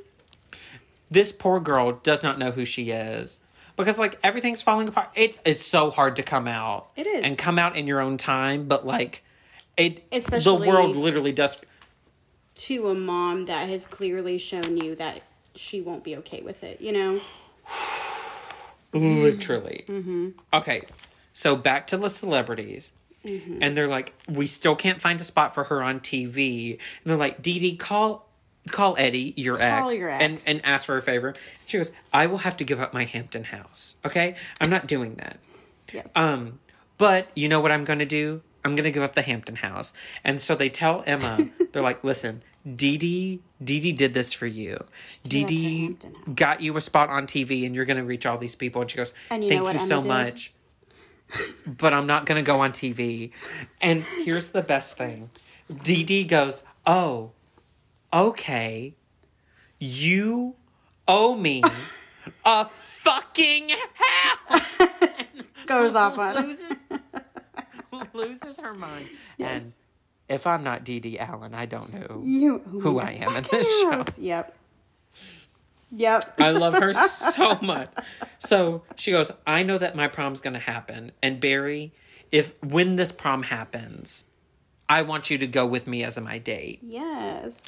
[1.11, 3.41] This poor girl does not know who she is.
[3.77, 5.09] Because like everything's falling apart.
[5.17, 6.91] It's it's so hard to come out.
[6.97, 7.25] It is.
[7.25, 9.25] And come out in your own time, but like
[9.77, 11.57] it Especially- the world literally does
[12.57, 15.23] To a mom that has clearly shown you that
[15.59, 16.81] she won't be okay with it.
[16.81, 17.21] You know.
[18.93, 19.85] Literally.
[19.87, 20.29] Mm-hmm.
[20.53, 20.83] Okay,
[21.33, 22.93] so back to the celebrities.
[23.25, 23.59] Mm-hmm.
[23.61, 26.73] And they're like, we still can't find a spot for her on TV.
[26.73, 28.27] And they're like, Dee Dee, call
[28.71, 31.35] call Eddie, your Call ex, your and and ask for a favor.
[31.67, 33.97] She goes, I will have to give up my Hampton house.
[34.05, 35.39] Okay, I'm not doing that.
[35.93, 36.09] Yes.
[36.15, 36.61] Um,
[36.97, 38.43] but you know what I'm going to do?
[38.65, 39.93] I'm going to give up the Hampton house.
[40.25, 42.43] And so they tell Emma, they're like, listen,
[42.77, 44.85] Dee Dee, Dee Dee did this for you.
[45.27, 45.97] Dee Dee
[46.35, 48.83] got you a spot on TV and you're going to reach all these people.
[48.83, 50.09] And she goes, And you thank you Emma so did?
[50.09, 50.53] much.
[51.67, 53.31] but I'm not going to go on TV.
[53.81, 55.31] And here's the best thing.
[55.83, 57.33] Dee Dee goes, oh,
[58.13, 58.95] okay.
[59.79, 60.57] You
[61.07, 61.63] owe me
[62.45, 63.71] a fucking
[64.49, 64.61] house
[65.67, 66.57] Goes off on.
[68.13, 69.09] Loses loses her mind.
[69.37, 69.63] Yes.
[69.63, 69.73] And
[70.29, 72.21] if I'm not Dee Dee Allen, I don't know.
[72.25, 74.05] You Who I am in fucking this show.
[74.19, 74.55] Yep.
[75.91, 76.35] Yep.
[76.41, 77.91] I love her so much.
[78.39, 81.13] So she goes, I know that my prom's gonna happen.
[81.23, 81.93] And Barry,
[82.31, 84.25] if when this prom happens,
[84.89, 86.81] I want you to go with me as my date.
[86.83, 87.63] yes.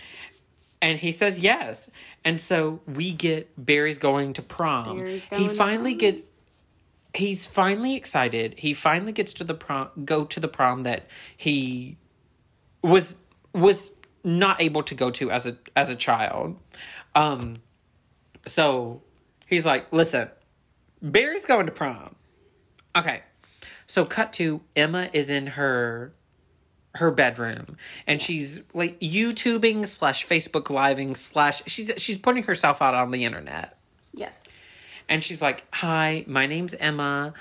[0.83, 1.91] And he says yes.
[2.25, 4.97] And so we get Barry's going to prom.
[4.97, 5.99] Barry's he going to finally prom.
[5.99, 6.23] gets
[7.15, 8.59] he's finally excited.
[8.59, 11.97] He finally gets to the prom go to the prom that he
[12.83, 13.17] was
[13.53, 13.91] was
[14.23, 16.57] not able to go to as a as a child.
[17.15, 17.57] Um
[18.47, 19.03] so
[19.47, 20.31] he's like, "Listen,
[21.03, 22.17] Barry's going to prom."
[22.97, 23.23] Okay.
[23.87, 26.13] So cut to Emma is in her
[26.97, 27.77] her bedroom
[28.07, 33.25] and she's like YouTubing slash Facebook living slash she's she's putting herself out on the
[33.25, 33.79] internet.
[34.13, 34.45] Yes.
[35.11, 37.35] And she's like, Hi, my name's Emma.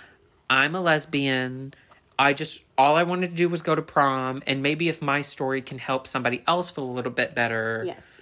[0.49, 1.73] I'm a lesbian.
[2.17, 5.21] I just all I wanted to do was go to prom and maybe if my
[5.21, 8.21] story can help somebody else feel a little bit better, Yes.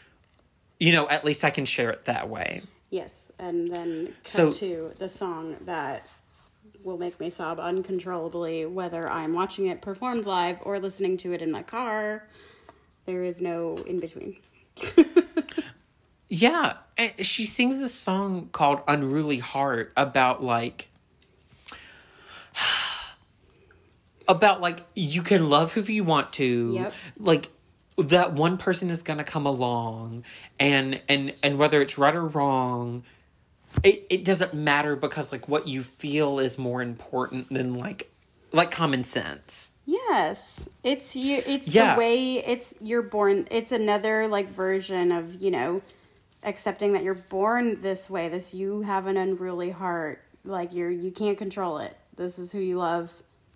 [0.80, 2.62] you know, at least I can share it that way.
[2.92, 3.32] Yes.
[3.40, 6.06] And then cut So- to the song that
[6.84, 11.42] will make me sob uncontrollably, whether I'm watching it performed live or listening to it
[11.42, 12.28] in my car.
[13.06, 14.38] There is no in between.
[16.30, 20.90] Yeah, and she sings this song called Unruly Heart about like
[24.28, 26.74] about like you can love who you want to.
[26.74, 26.94] Yep.
[27.20, 27.50] Like
[27.98, 30.24] that one person is going to come along
[30.60, 33.04] and and and whether it's right or wrong
[33.84, 38.12] it it doesn't matter because like what you feel is more important than like
[38.52, 39.74] like common sense.
[39.86, 41.44] Yes, it's you.
[41.46, 41.94] It's Yeah.
[41.94, 43.48] the way it's you're born.
[43.52, 45.82] It's another like version of you know
[46.48, 48.30] accepting that you're born this way.
[48.30, 50.24] This you have an unruly heart.
[50.44, 51.96] Like you're you can't control it.
[52.16, 53.12] This is who you love,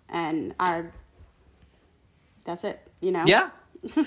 [0.08, 0.84] and I.
[2.44, 2.80] That's it.
[3.00, 3.24] You know.
[3.26, 3.50] Yeah.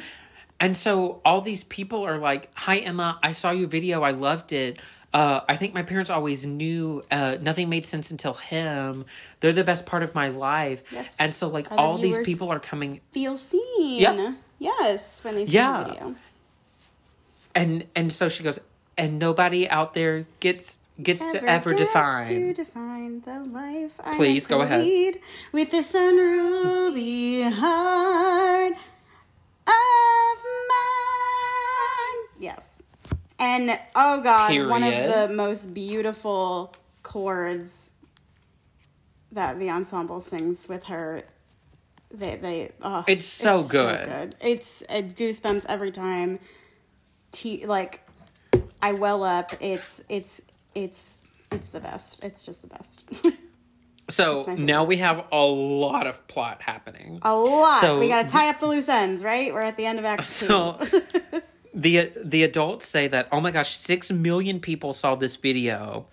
[0.60, 4.02] and so all these people are like, "Hi Emma, I saw your video.
[4.04, 4.80] I loved it.
[5.14, 9.06] uh, I think my parents always knew uh, nothing made sense until him.
[9.40, 10.84] They're the best part of my life.
[10.92, 11.14] Yes.
[11.18, 14.00] And so, like, Other all these people are coming, Feel seen.
[14.02, 14.34] Yeah.
[14.60, 15.84] Yes, when they see Yeah.
[15.84, 16.16] the video.
[17.54, 18.60] and and so she goes,
[18.98, 22.28] and nobody out there gets gets to ever gets define.
[22.28, 25.20] to define the life I Please, go ahead.
[25.52, 30.38] with this unruly heart of
[30.70, 32.28] mine.
[32.40, 32.82] Yes.
[33.38, 36.72] And oh god, one of the most beautiful
[37.04, 37.92] chords
[39.34, 41.24] that the ensemble sings with her.
[42.12, 44.06] They they oh, It's so good.
[44.06, 44.36] good.
[44.40, 46.40] It's uh, goosebumps every time.
[47.34, 48.05] T like
[48.86, 49.52] I well up.
[49.62, 50.42] It's it's
[50.76, 51.20] it's
[51.52, 52.24] it's the best.
[52.24, 53.04] It's just the best.
[54.08, 57.18] So now we have a lot of plot happening.
[57.24, 57.82] A lot.
[57.82, 59.52] So- we got to tie up the loose ends, right?
[59.52, 61.42] We're at the end of Act So Two.
[61.74, 66.06] the the adults say that oh my gosh, six million people saw this video,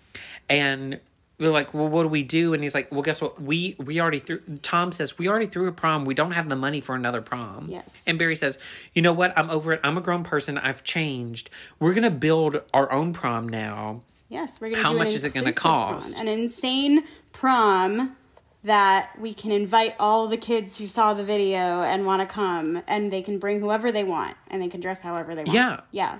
[0.48, 1.00] and
[1.38, 2.54] they're like, well, what do we do?
[2.54, 3.40] And he's like, well, guess what?
[3.40, 4.40] We we already threw.
[4.62, 6.04] Tom says we already threw a prom.
[6.04, 7.68] We don't have the money for another prom.
[7.68, 8.02] Yes.
[8.06, 8.58] And Barry says,
[8.94, 9.36] you know what?
[9.36, 9.80] I'm over it.
[9.82, 10.58] I'm a grown person.
[10.58, 11.50] I've changed.
[11.78, 14.02] We're gonna build our own prom now.
[14.28, 14.82] Yes, we're gonna.
[14.82, 16.18] How do an much is it gonna inclusive prom, cost?
[16.18, 18.16] An insane prom
[18.64, 22.82] that we can invite all the kids who saw the video and want to come,
[22.86, 25.54] and they can bring whoever they want, and they can dress however they want.
[25.54, 25.80] Yeah.
[25.90, 26.18] yeah.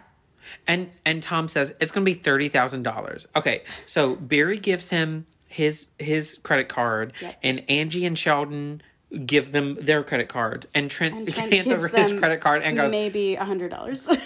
[0.66, 3.26] And and Tom says it's gonna be thirty thousand dollars.
[3.36, 7.38] Okay, so Barry gives him his his credit card, Yep.
[7.42, 8.82] and Angie and Sheldon
[9.26, 12.76] give them their credit cards, and Trent, And Trent hands over his credit card and
[12.76, 14.06] goes, maybe a hundred dollars.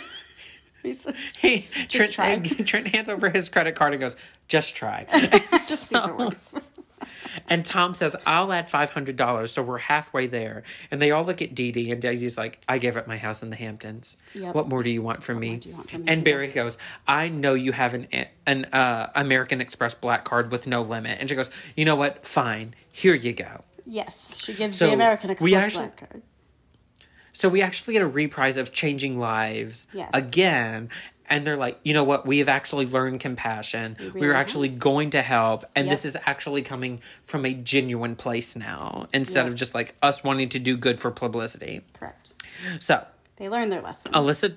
[0.83, 2.13] He says, "Hey, Trent."
[2.67, 4.15] Trent hands over his credit card and goes,
[4.47, 5.05] "Just try."
[5.51, 6.55] Just see if it works.
[7.49, 11.25] And Tom says, "I'll add five hundred dollars, so we're halfway there." And they all
[11.25, 13.57] look at Dee Dee, and Dee Dee's like, "I gave up my house in the
[13.57, 14.17] Hamptons.
[14.35, 14.55] Yep.
[14.55, 16.13] What more do you want from me?" you want from me?
[16.13, 18.07] and Barry goes, "I know you have an
[18.47, 22.27] an uh, American Express black card with no limit." And she goes, "You know what?
[22.27, 22.75] Fine.
[22.93, 26.23] Here you go." Yes, she gives So, the American Express we actually- black card.
[27.33, 30.09] So we actually get a reprise of Changing Lives Yes.
[30.15, 30.89] again.
[31.28, 32.27] And they're like, you know what?
[32.27, 33.97] We have actually learned compassion.
[33.98, 35.65] We really are actually going to help.
[35.74, 35.90] And Yep.
[35.90, 39.48] this is actually coming from a genuine place now instead Yep.
[39.48, 41.82] of just like us wanting to do good for publicity.
[41.94, 42.32] Correct.
[42.78, 43.05] So,
[43.36, 44.12] They learned their lesson.
[44.12, 44.55] Alyssa,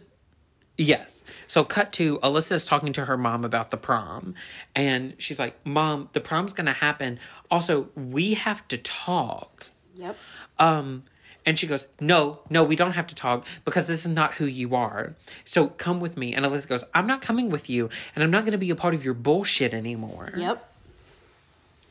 [0.78, 1.24] yes.
[1.48, 4.36] So, cut to Alyssa is talking to her mom about the prom.
[4.76, 7.20] And she's like, Mom, the prom's going to happen.
[7.52, 9.68] Also, we have to talk.
[9.96, 10.16] Yep.
[10.60, 11.04] Um,
[11.46, 14.46] and she goes, No, no, we don't have to talk because this is not who
[14.46, 15.16] you are.
[15.46, 16.34] So come with me.
[16.34, 18.76] And Alyssa goes, I'm not coming with you, and I'm not going to be a
[18.76, 20.32] part of your bullshit anymore.
[20.36, 20.66] Yep.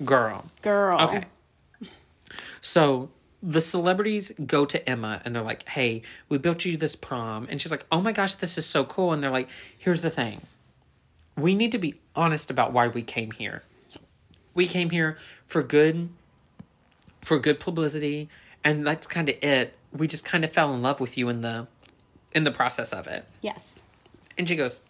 [0.05, 0.47] Girl.
[0.63, 1.01] Girl.
[1.01, 1.25] Okay.
[2.61, 3.11] So
[3.43, 7.47] the celebrities go to Emma and they're like, Hey, we built you this prom.
[7.51, 9.13] And she's like, Oh my gosh, this is so cool.
[9.13, 10.43] And they're like, Here's the thing
[11.39, 13.63] we need to be honest about why we came here.
[14.55, 16.09] We came here for good,
[17.21, 18.29] for good publicity,
[18.65, 19.77] and that's kind of it.
[19.93, 21.67] We just kind of fell in love with you in the,
[22.35, 23.25] in the process of it.
[23.41, 23.81] Yes.
[24.37, 24.83] And she goes,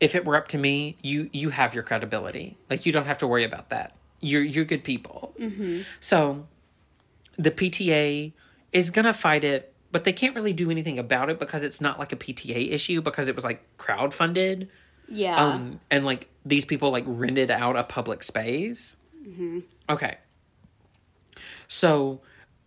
[0.00, 2.56] "If it were up to me, you you have your credibility.
[2.68, 3.94] Like you don't have to worry about that.
[4.20, 5.34] You're you're good people."
[6.00, 6.46] So,
[7.36, 8.32] the PTA
[8.72, 11.98] is gonna fight it, but they can't really do anything about it because it's not
[11.98, 14.68] like a PTA issue because it was like crowdfunded,
[15.08, 15.36] Yeah.
[15.36, 18.96] um, and like these people like rented out a public space.
[19.88, 20.16] Okay.
[21.68, 22.20] So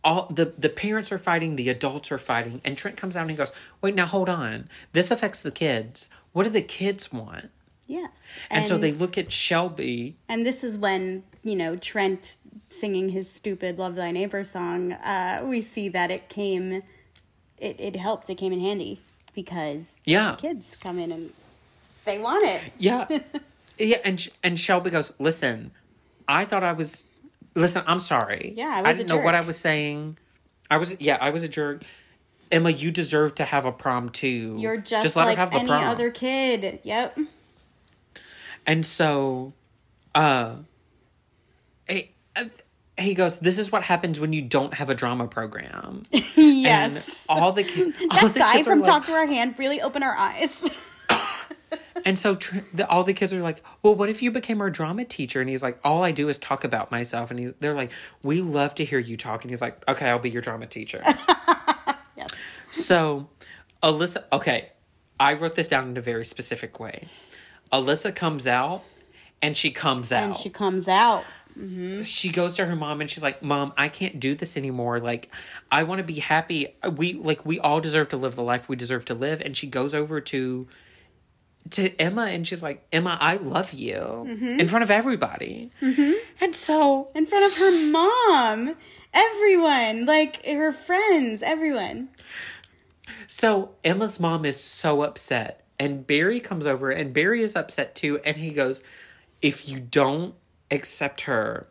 [0.04, 3.32] all the the parents are fighting, the adults are fighting, and Trent comes out and
[3.32, 3.52] he goes,
[3.82, 4.70] "Wait, now hold on.
[4.94, 6.10] This affects the kids.
[6.34, 7.50] What do the kids want?"
[7.88, 8.38] yes.
[8.50, 10.18] And, so they look at Shelby.
[10.28, 12.36] And this is when, you know, Trent
[12.70, 16.84] singing his stupid Love Thy Neighbor song, uh, we see that it came,
[17.58, 19.00] it, it helped, it came in handy
[19.34, 20.36] because Yeah.
[20.38, 21.32] kids come in and
[22.04, 22.62] they want it.
[22.78, 23.08] Yeah.
[23.78, 25.72] yeah, and and Shelby goes, "Listen,
[26.28, 27.04] I thought I was
[27.58, 28.54] Listen, I'm sorry.
[28.56, 30.18] Yeah, I was a didn't know what I was saying.
[30.70, 31.84] I was yeah, I was a jerk.
[32.52, 34.56] Emma, you deserve to have a prom too.
[34.58, 36.80] You're just, let her like any other kid.
[36.84, 37.20] Yep.
[38.66, 39.54] And so,
[40.16, 40.56] uh,
[41.90, 42.12] he,
[42.98, 47.28] he goes, "This is what happens when you don't have a drama program." yes.
[47.30, 49.56] And all the ki- all that the guy kids from like, Talk to Our Hand
[49.58, 50.70] really opened our eyes.
[52.06, 54.70] and so tr- the, all the kids are like, "Well, what if you became our
[54.70, 57.74] drama teacher?" And he's like, "All I do is talk about myself." And he, they're
[57.74, 57.92] like,
[58.24, 61.02] "We love to hear you talk." And he's like, "Okay, I'll be your drama teacher."
[62.18, 62.30] yes.
[62.72, 63.30] So,
[63.82, 64.70] Alyssa, okay,
[65.20, 67.08] I wrote this down in a very specific way.
[67.72, 68.84] Alyssa comes out,
[69.42, 70.24] and she comes out.
[70.24, 71.24] And she comes out.
[71.58, 72.04] Mm-hmm.
[72.04, 75.28] she goes to her mom and she's like mom i can't do this anymore like
[75.72, 78.76] i want to be happy we like we all deserve to live the life we
[78.76, 80.68] deserve to live and she goes over to
[81.72, 84.60] to Emma and she's like, Emma, I love you Mm-hmm.
[84.60, 85.72] in front of everybody.
[85.82, 88.76] And so In front of her mom,
[89.14, 92.10] everyone, like her friends, everyone.
[93.28, 98.20] So Emma's mom is so upset, and Barry comes over, and Barry is upset too,
[98.26, 98.84] and he goes,
[99.42, 100.36] "If you don't
[100.72, 101.68] accept her,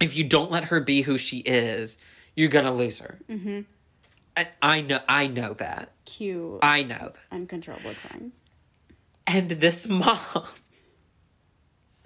[0.00, 1.98] if you don't let her be who she is,
[2.36, 3.60] you're gonna lose her." Mm-hmm.
[4.36, 7.18] And I know, I know that, Cute, I know that.
[7.30, 8.32] uncontrollable crying.
[9.26, 10.18] And this mom,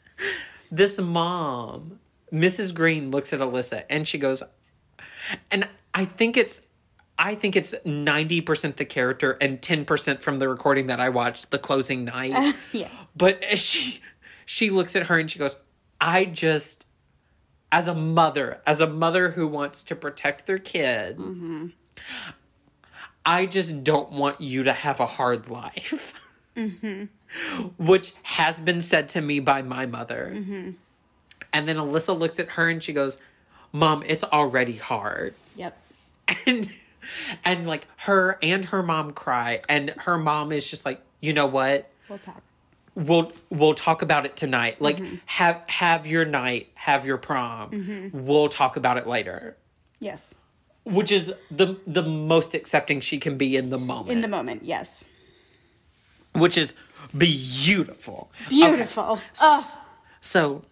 [0.71, 1.99] this mom,
[2.33, 2.75] Mrs.
[2.75, 4.43] Greene looks at Alyssa, and she goes,
[5.51, 6.63] and I think it's
[7.19, 11.59] I think it's 90% the character and 10% from the recording that I watched the
[11.59, 12.55] closing night.
[12.73, 12.89] Yeah.
[13.17, 14.03] But she
[14.45, 15.57] she looks at her and she goes,
[15.99, 16.85] "I just
[17.73, 21.69] as a mother, as a mother who wants to protect their kid, mm-hmm.
[23.25, 26.13] I just don't want you to have a hard life."
[26.57, 27.05] Mm-hmm.
[27.85, 30.33] Which has been said to me by my mother.
[30.35, 30.71] Mm-hmm.
[31.53, 33.19] And then Alyssa looks at her and she goes,
[33.73, 35.77] "Mom, it's already hard." Yep.
[36.47, 36.73] and
[37.45, 41.47] and like her and her mom cry and her mom is just like you know
[41.47, 42.43] what We'll talk.
[42.95, 45.17] we'll we'll talk about it tonight like mm-hmm.
[45.27, 49.57] have have your night have your prom we'll talk about it later
[50.01, 50.35] Yes.
[50.85, 54.65] which is the the most accepting she can be in the moment In the moment,
[54.65, 55.07] yes.
[56.37, 56.75] Which is
[57.17, 58.51] beautiful Okay.
[58.51, 59.21] Beautiful.
[59.41, 59.79] Oh,
[60.21, 60.65] So,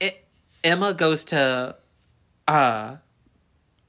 [0.00, 0.24] it,
[0.64, 1.76] Emma goes to
[2.46, 2.96] uh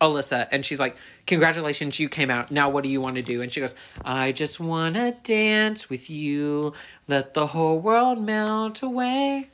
[0.02, 0.96] Alyssa and she's like,
[1.28, 2.52] "Congratulations, you came out.
[2.52, 3.76] Now what do you want to do?" And she goes,
[4.06, 6.74] "I just want to dance with you.
[7.08, 9.50] Let the whole world melt away."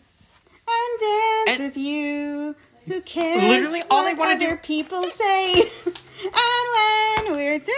[0.68, 2.56] and dance And- with you.
[2.88, 3.44] Who cares?
[3.44, 5.54] Literally all they what wanna do- people say.
[6.42, 7.74] and when we're through,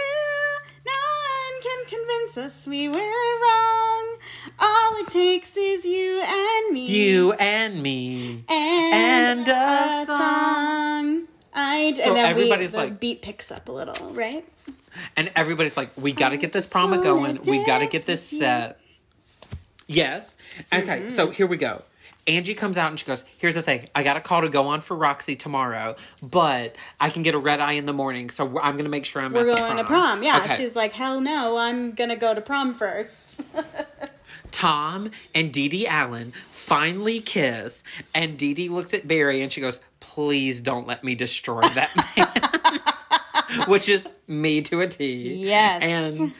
[1.62, 4.16] can convince us we were wrong.
[4.58, 6.86] All it takes is you and me.
[6.86, 8.44] You and me.
[8.48, 11.24] and, and a song.
[11.54, 14.44] I So and then everybody's we, the like- beat picks up a little, right?
[15.16, 17.40] And everybody's like, "We got to get this promo going.
[17.42, 18.80] We got to get this set."
[19.86, 20.36] Yes.
[20.72, 21.08] Okay, Mm-hmm.
[21.10, 21.82] so here we go.
[22.28, 23.88] Angie comes out and she goes, Here's the thing.
[23.94, 27.38] I got a call to go on for Roxie tomorrow, but I can get a
[27.38, 29.62] red eye in the morning, so I'm going to make sure I'm We're at the
[29.62, 30.18] going to prom.
[30.18, 30.22] prom.
[30.22, 30.56] Yeah, Okay.
[30.56, 33.40] she's like, hell no, I'm gonna go to prom first.
[34.50, 37.82] Tom and Dee Dee Allen finally kiss,
[38.14, 41.90] and Dee Dee looks at Barry and she goes, Please don't let me destroy that
[42.16, 43.64] man.
[43.68, 45.34] Which is me to a T.
[45.44, 45.82] Yes.
[45.82, 46.32] And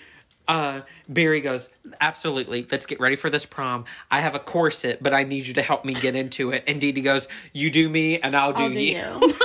[0.49, 1.69] uh, Barry goes,
[2.01, 3.85] Absolutely, let's get ready for this prom.
[4.11, 6.65] I have a corset, but I need you to help me get into it.
[6.66, 8.97] And Dee Dee goes, You do me, and I'll do, I'll do you.
[8.99, 9.35] you.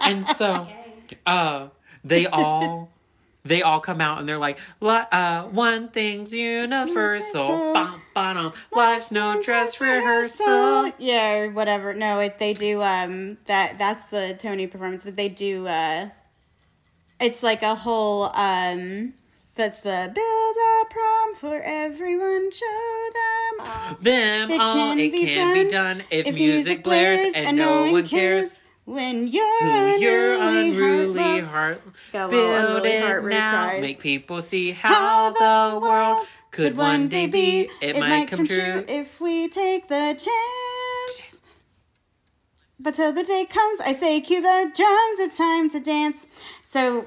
[0.00, 0.66] And so
[1.26, 1.68] uh,
[2.04, 2.90] they all.
[3.44, 7.48] They all come out and they're like, uh, one thing's universal.
[7.48, 8.02] Universal.
[8.14, 8.52] Bum.
[8.72, 10.92] Life's no dress rehearsal.
[10.98, 11.94] Yeah, or whatever.
[11.94, 12.82] No, it, they do.
[12.82, 15.66] Um, that that's the Tony performance, but they do.
[15.66, 16.10] Uh,
[17.20, 18.24] it's like a whole.
[18.34, 19.14] Um,
[19.58, 22.50] that's the build a prom for everyone.
[22.52, 23.94] Show them all.
[24.00, 27.86] Them It all, can it be can be done done if, music blares and, no
[27.86, 28.60] no one cares.
[28.84, 31.82] when you're Who your unruly unruly heart heart
[32.12, 33.68] Got a little build it heart now.
[33.68, 33.82] cries.
[33.82, 37.68] Make people see how the world could one day be.
[37.82, 38.84] It, might come true.
[38.88, 41.42] if we take the chance.
[42.80, 45.18] But till the day comes, I say, cue the drums.
[45.18, 46.28] It's time to dance.
[46.64, 47.06] So,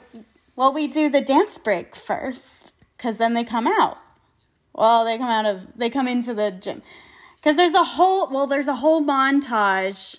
[0.55, 3.97] well, we do the dance break first, because then they come out.
[4.73, 6.81] Well, they come out of they come into the gym,
[7.37, 10.17] because there's a whole well, there's a whole montage.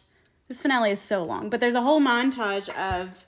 [0.48, 3.24] This finale is so long, but there's a whole montage of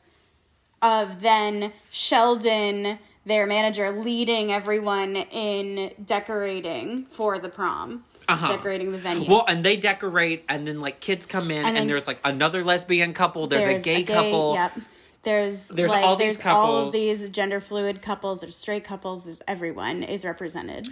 [0.82, 8.48] of then Sheldon, their manager, leading everyone in decorating for the prom, Uh-huh.
[8.54, 9.30] decorating the venue.
[9.30, 12.62] Well, and they decorate, and then like kids come in, and, And there's like another
[12.62, 13.46] lesbian couple.
[13.46, 14.54] There's, a gay couple.
[14.54, 14.78] Yep.
[15.24, 18.40] There's There's like, all these there's all of these gender fluid couples.
[18.40, 19.24] There's straight couples.
[19.24, 20.88] There's everyone is represented.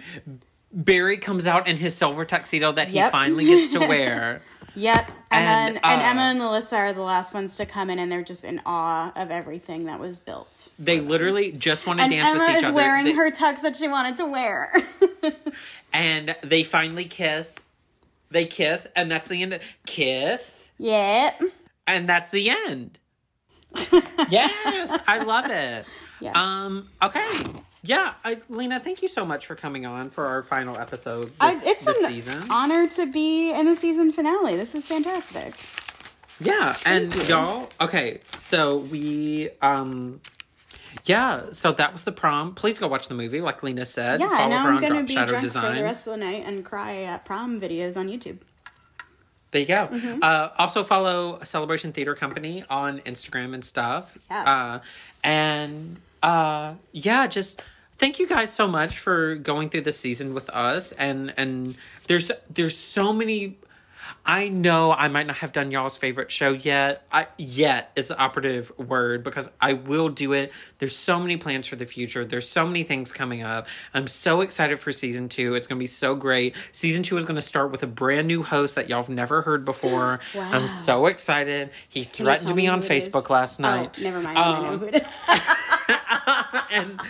[0.71, 3.11] Barry comes out in his silver tuxedo that he Yep.
[3.11, 4.41] finally gets to wear.
[4.75, 5.07] Yep.
[5.07, 7.99] And, And, then and uh, Emma and Melissa are the last ones to come in,
[7.99, 10.69] and they're just in awe of everything that was built.
[10.79, 12.73] They literally just want to And dance Emma with each is other.
[12.73, 14.73] wearing They- her tux that she wanted to wear.
[15.93, 17.57] and they finally kiss.
[18.31, 19.53] They kiss, and that's the end.
[19.53, 21.39] Of, kiss, yep.
[21.85, 22.97] and that's the end.
[24.29, 25.85] Yes, I love it.
[26.19, 26.31] Yeah.
[26.35, 26.89] Um.
[27.01, 27.27] Okay.
[27.85, 31.33] Yeah, I, Lena, thank you so much for coming on for our final episode this,
[31.41, 32.43] I, it's this an season.
[32.49, 34.55] honor to be in the season finale.
[34.55, 35.53] This is fantastic.
[36.39, 37.23] Yeah, and you.
[37.23, 40.21] y'all, okay, so we um
[41.05, 42.55] yeah, so that was the prom.
[42.55, 44.21] Please go watch the movie, like Lena said.
[44.21, 45.71] Yeah, Follow now her I'm gonna be Shadow drunk Designs.
[45.71, 48.37] for the rest of the night and cry at prom videos on YouTube.
[49.53, 49.87] There you go.
[49.87, 50.19] Mm-hmm.
[50.23, 54.17] Uh, also follow Celebration Theater Company on Instagram and stuff.
[54.31, 54.47] Yes.
[54.47, 54.79] Uh,
[55.23, 57.61] and uh, yeah, just
[57.99, 60.91] thank you guys so much for going through the season with us.
[60.93, 61.77] And and
[62.07, 63.57] there's there's so many.
[64.25, 67.05] I know I might not have done y'all's favorite show yet.
[67.11, 70.53] I yet is the operative word because I will do it.
[70.77, 72.23] There's so many plans for the future.
[72.23, 73.67] There's so many things coming up.
[73.93, 75.55] I'm so excited for season two.
[75.55, 76.55] It's gonna be so great.
[76.71, 79.65] Season two is gonna start with a brand new host that y'all have never heard
[79.65, 80.21] before.
[80.33, 80.49] Wow.
[80.51, 81.71] I'm so excited.
[81.89, 83.07] He threatened tell me on who it is?
[83.09, 83.91] Facebook last night.
[83.97, 84.37] Oh, never mind.
[84.37, 85.17] I know Um, who it is.
[86.71, 87.01] and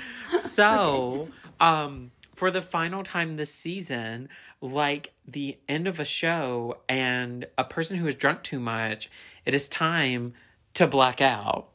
[0.41, 1.27] so
[1.60, 4.30] um for the final time this season
[4.64, 9.11] like the end of a show and a person who is drunk too much
[9.45, 10.34] it is time
[10.73, 11.68] to black out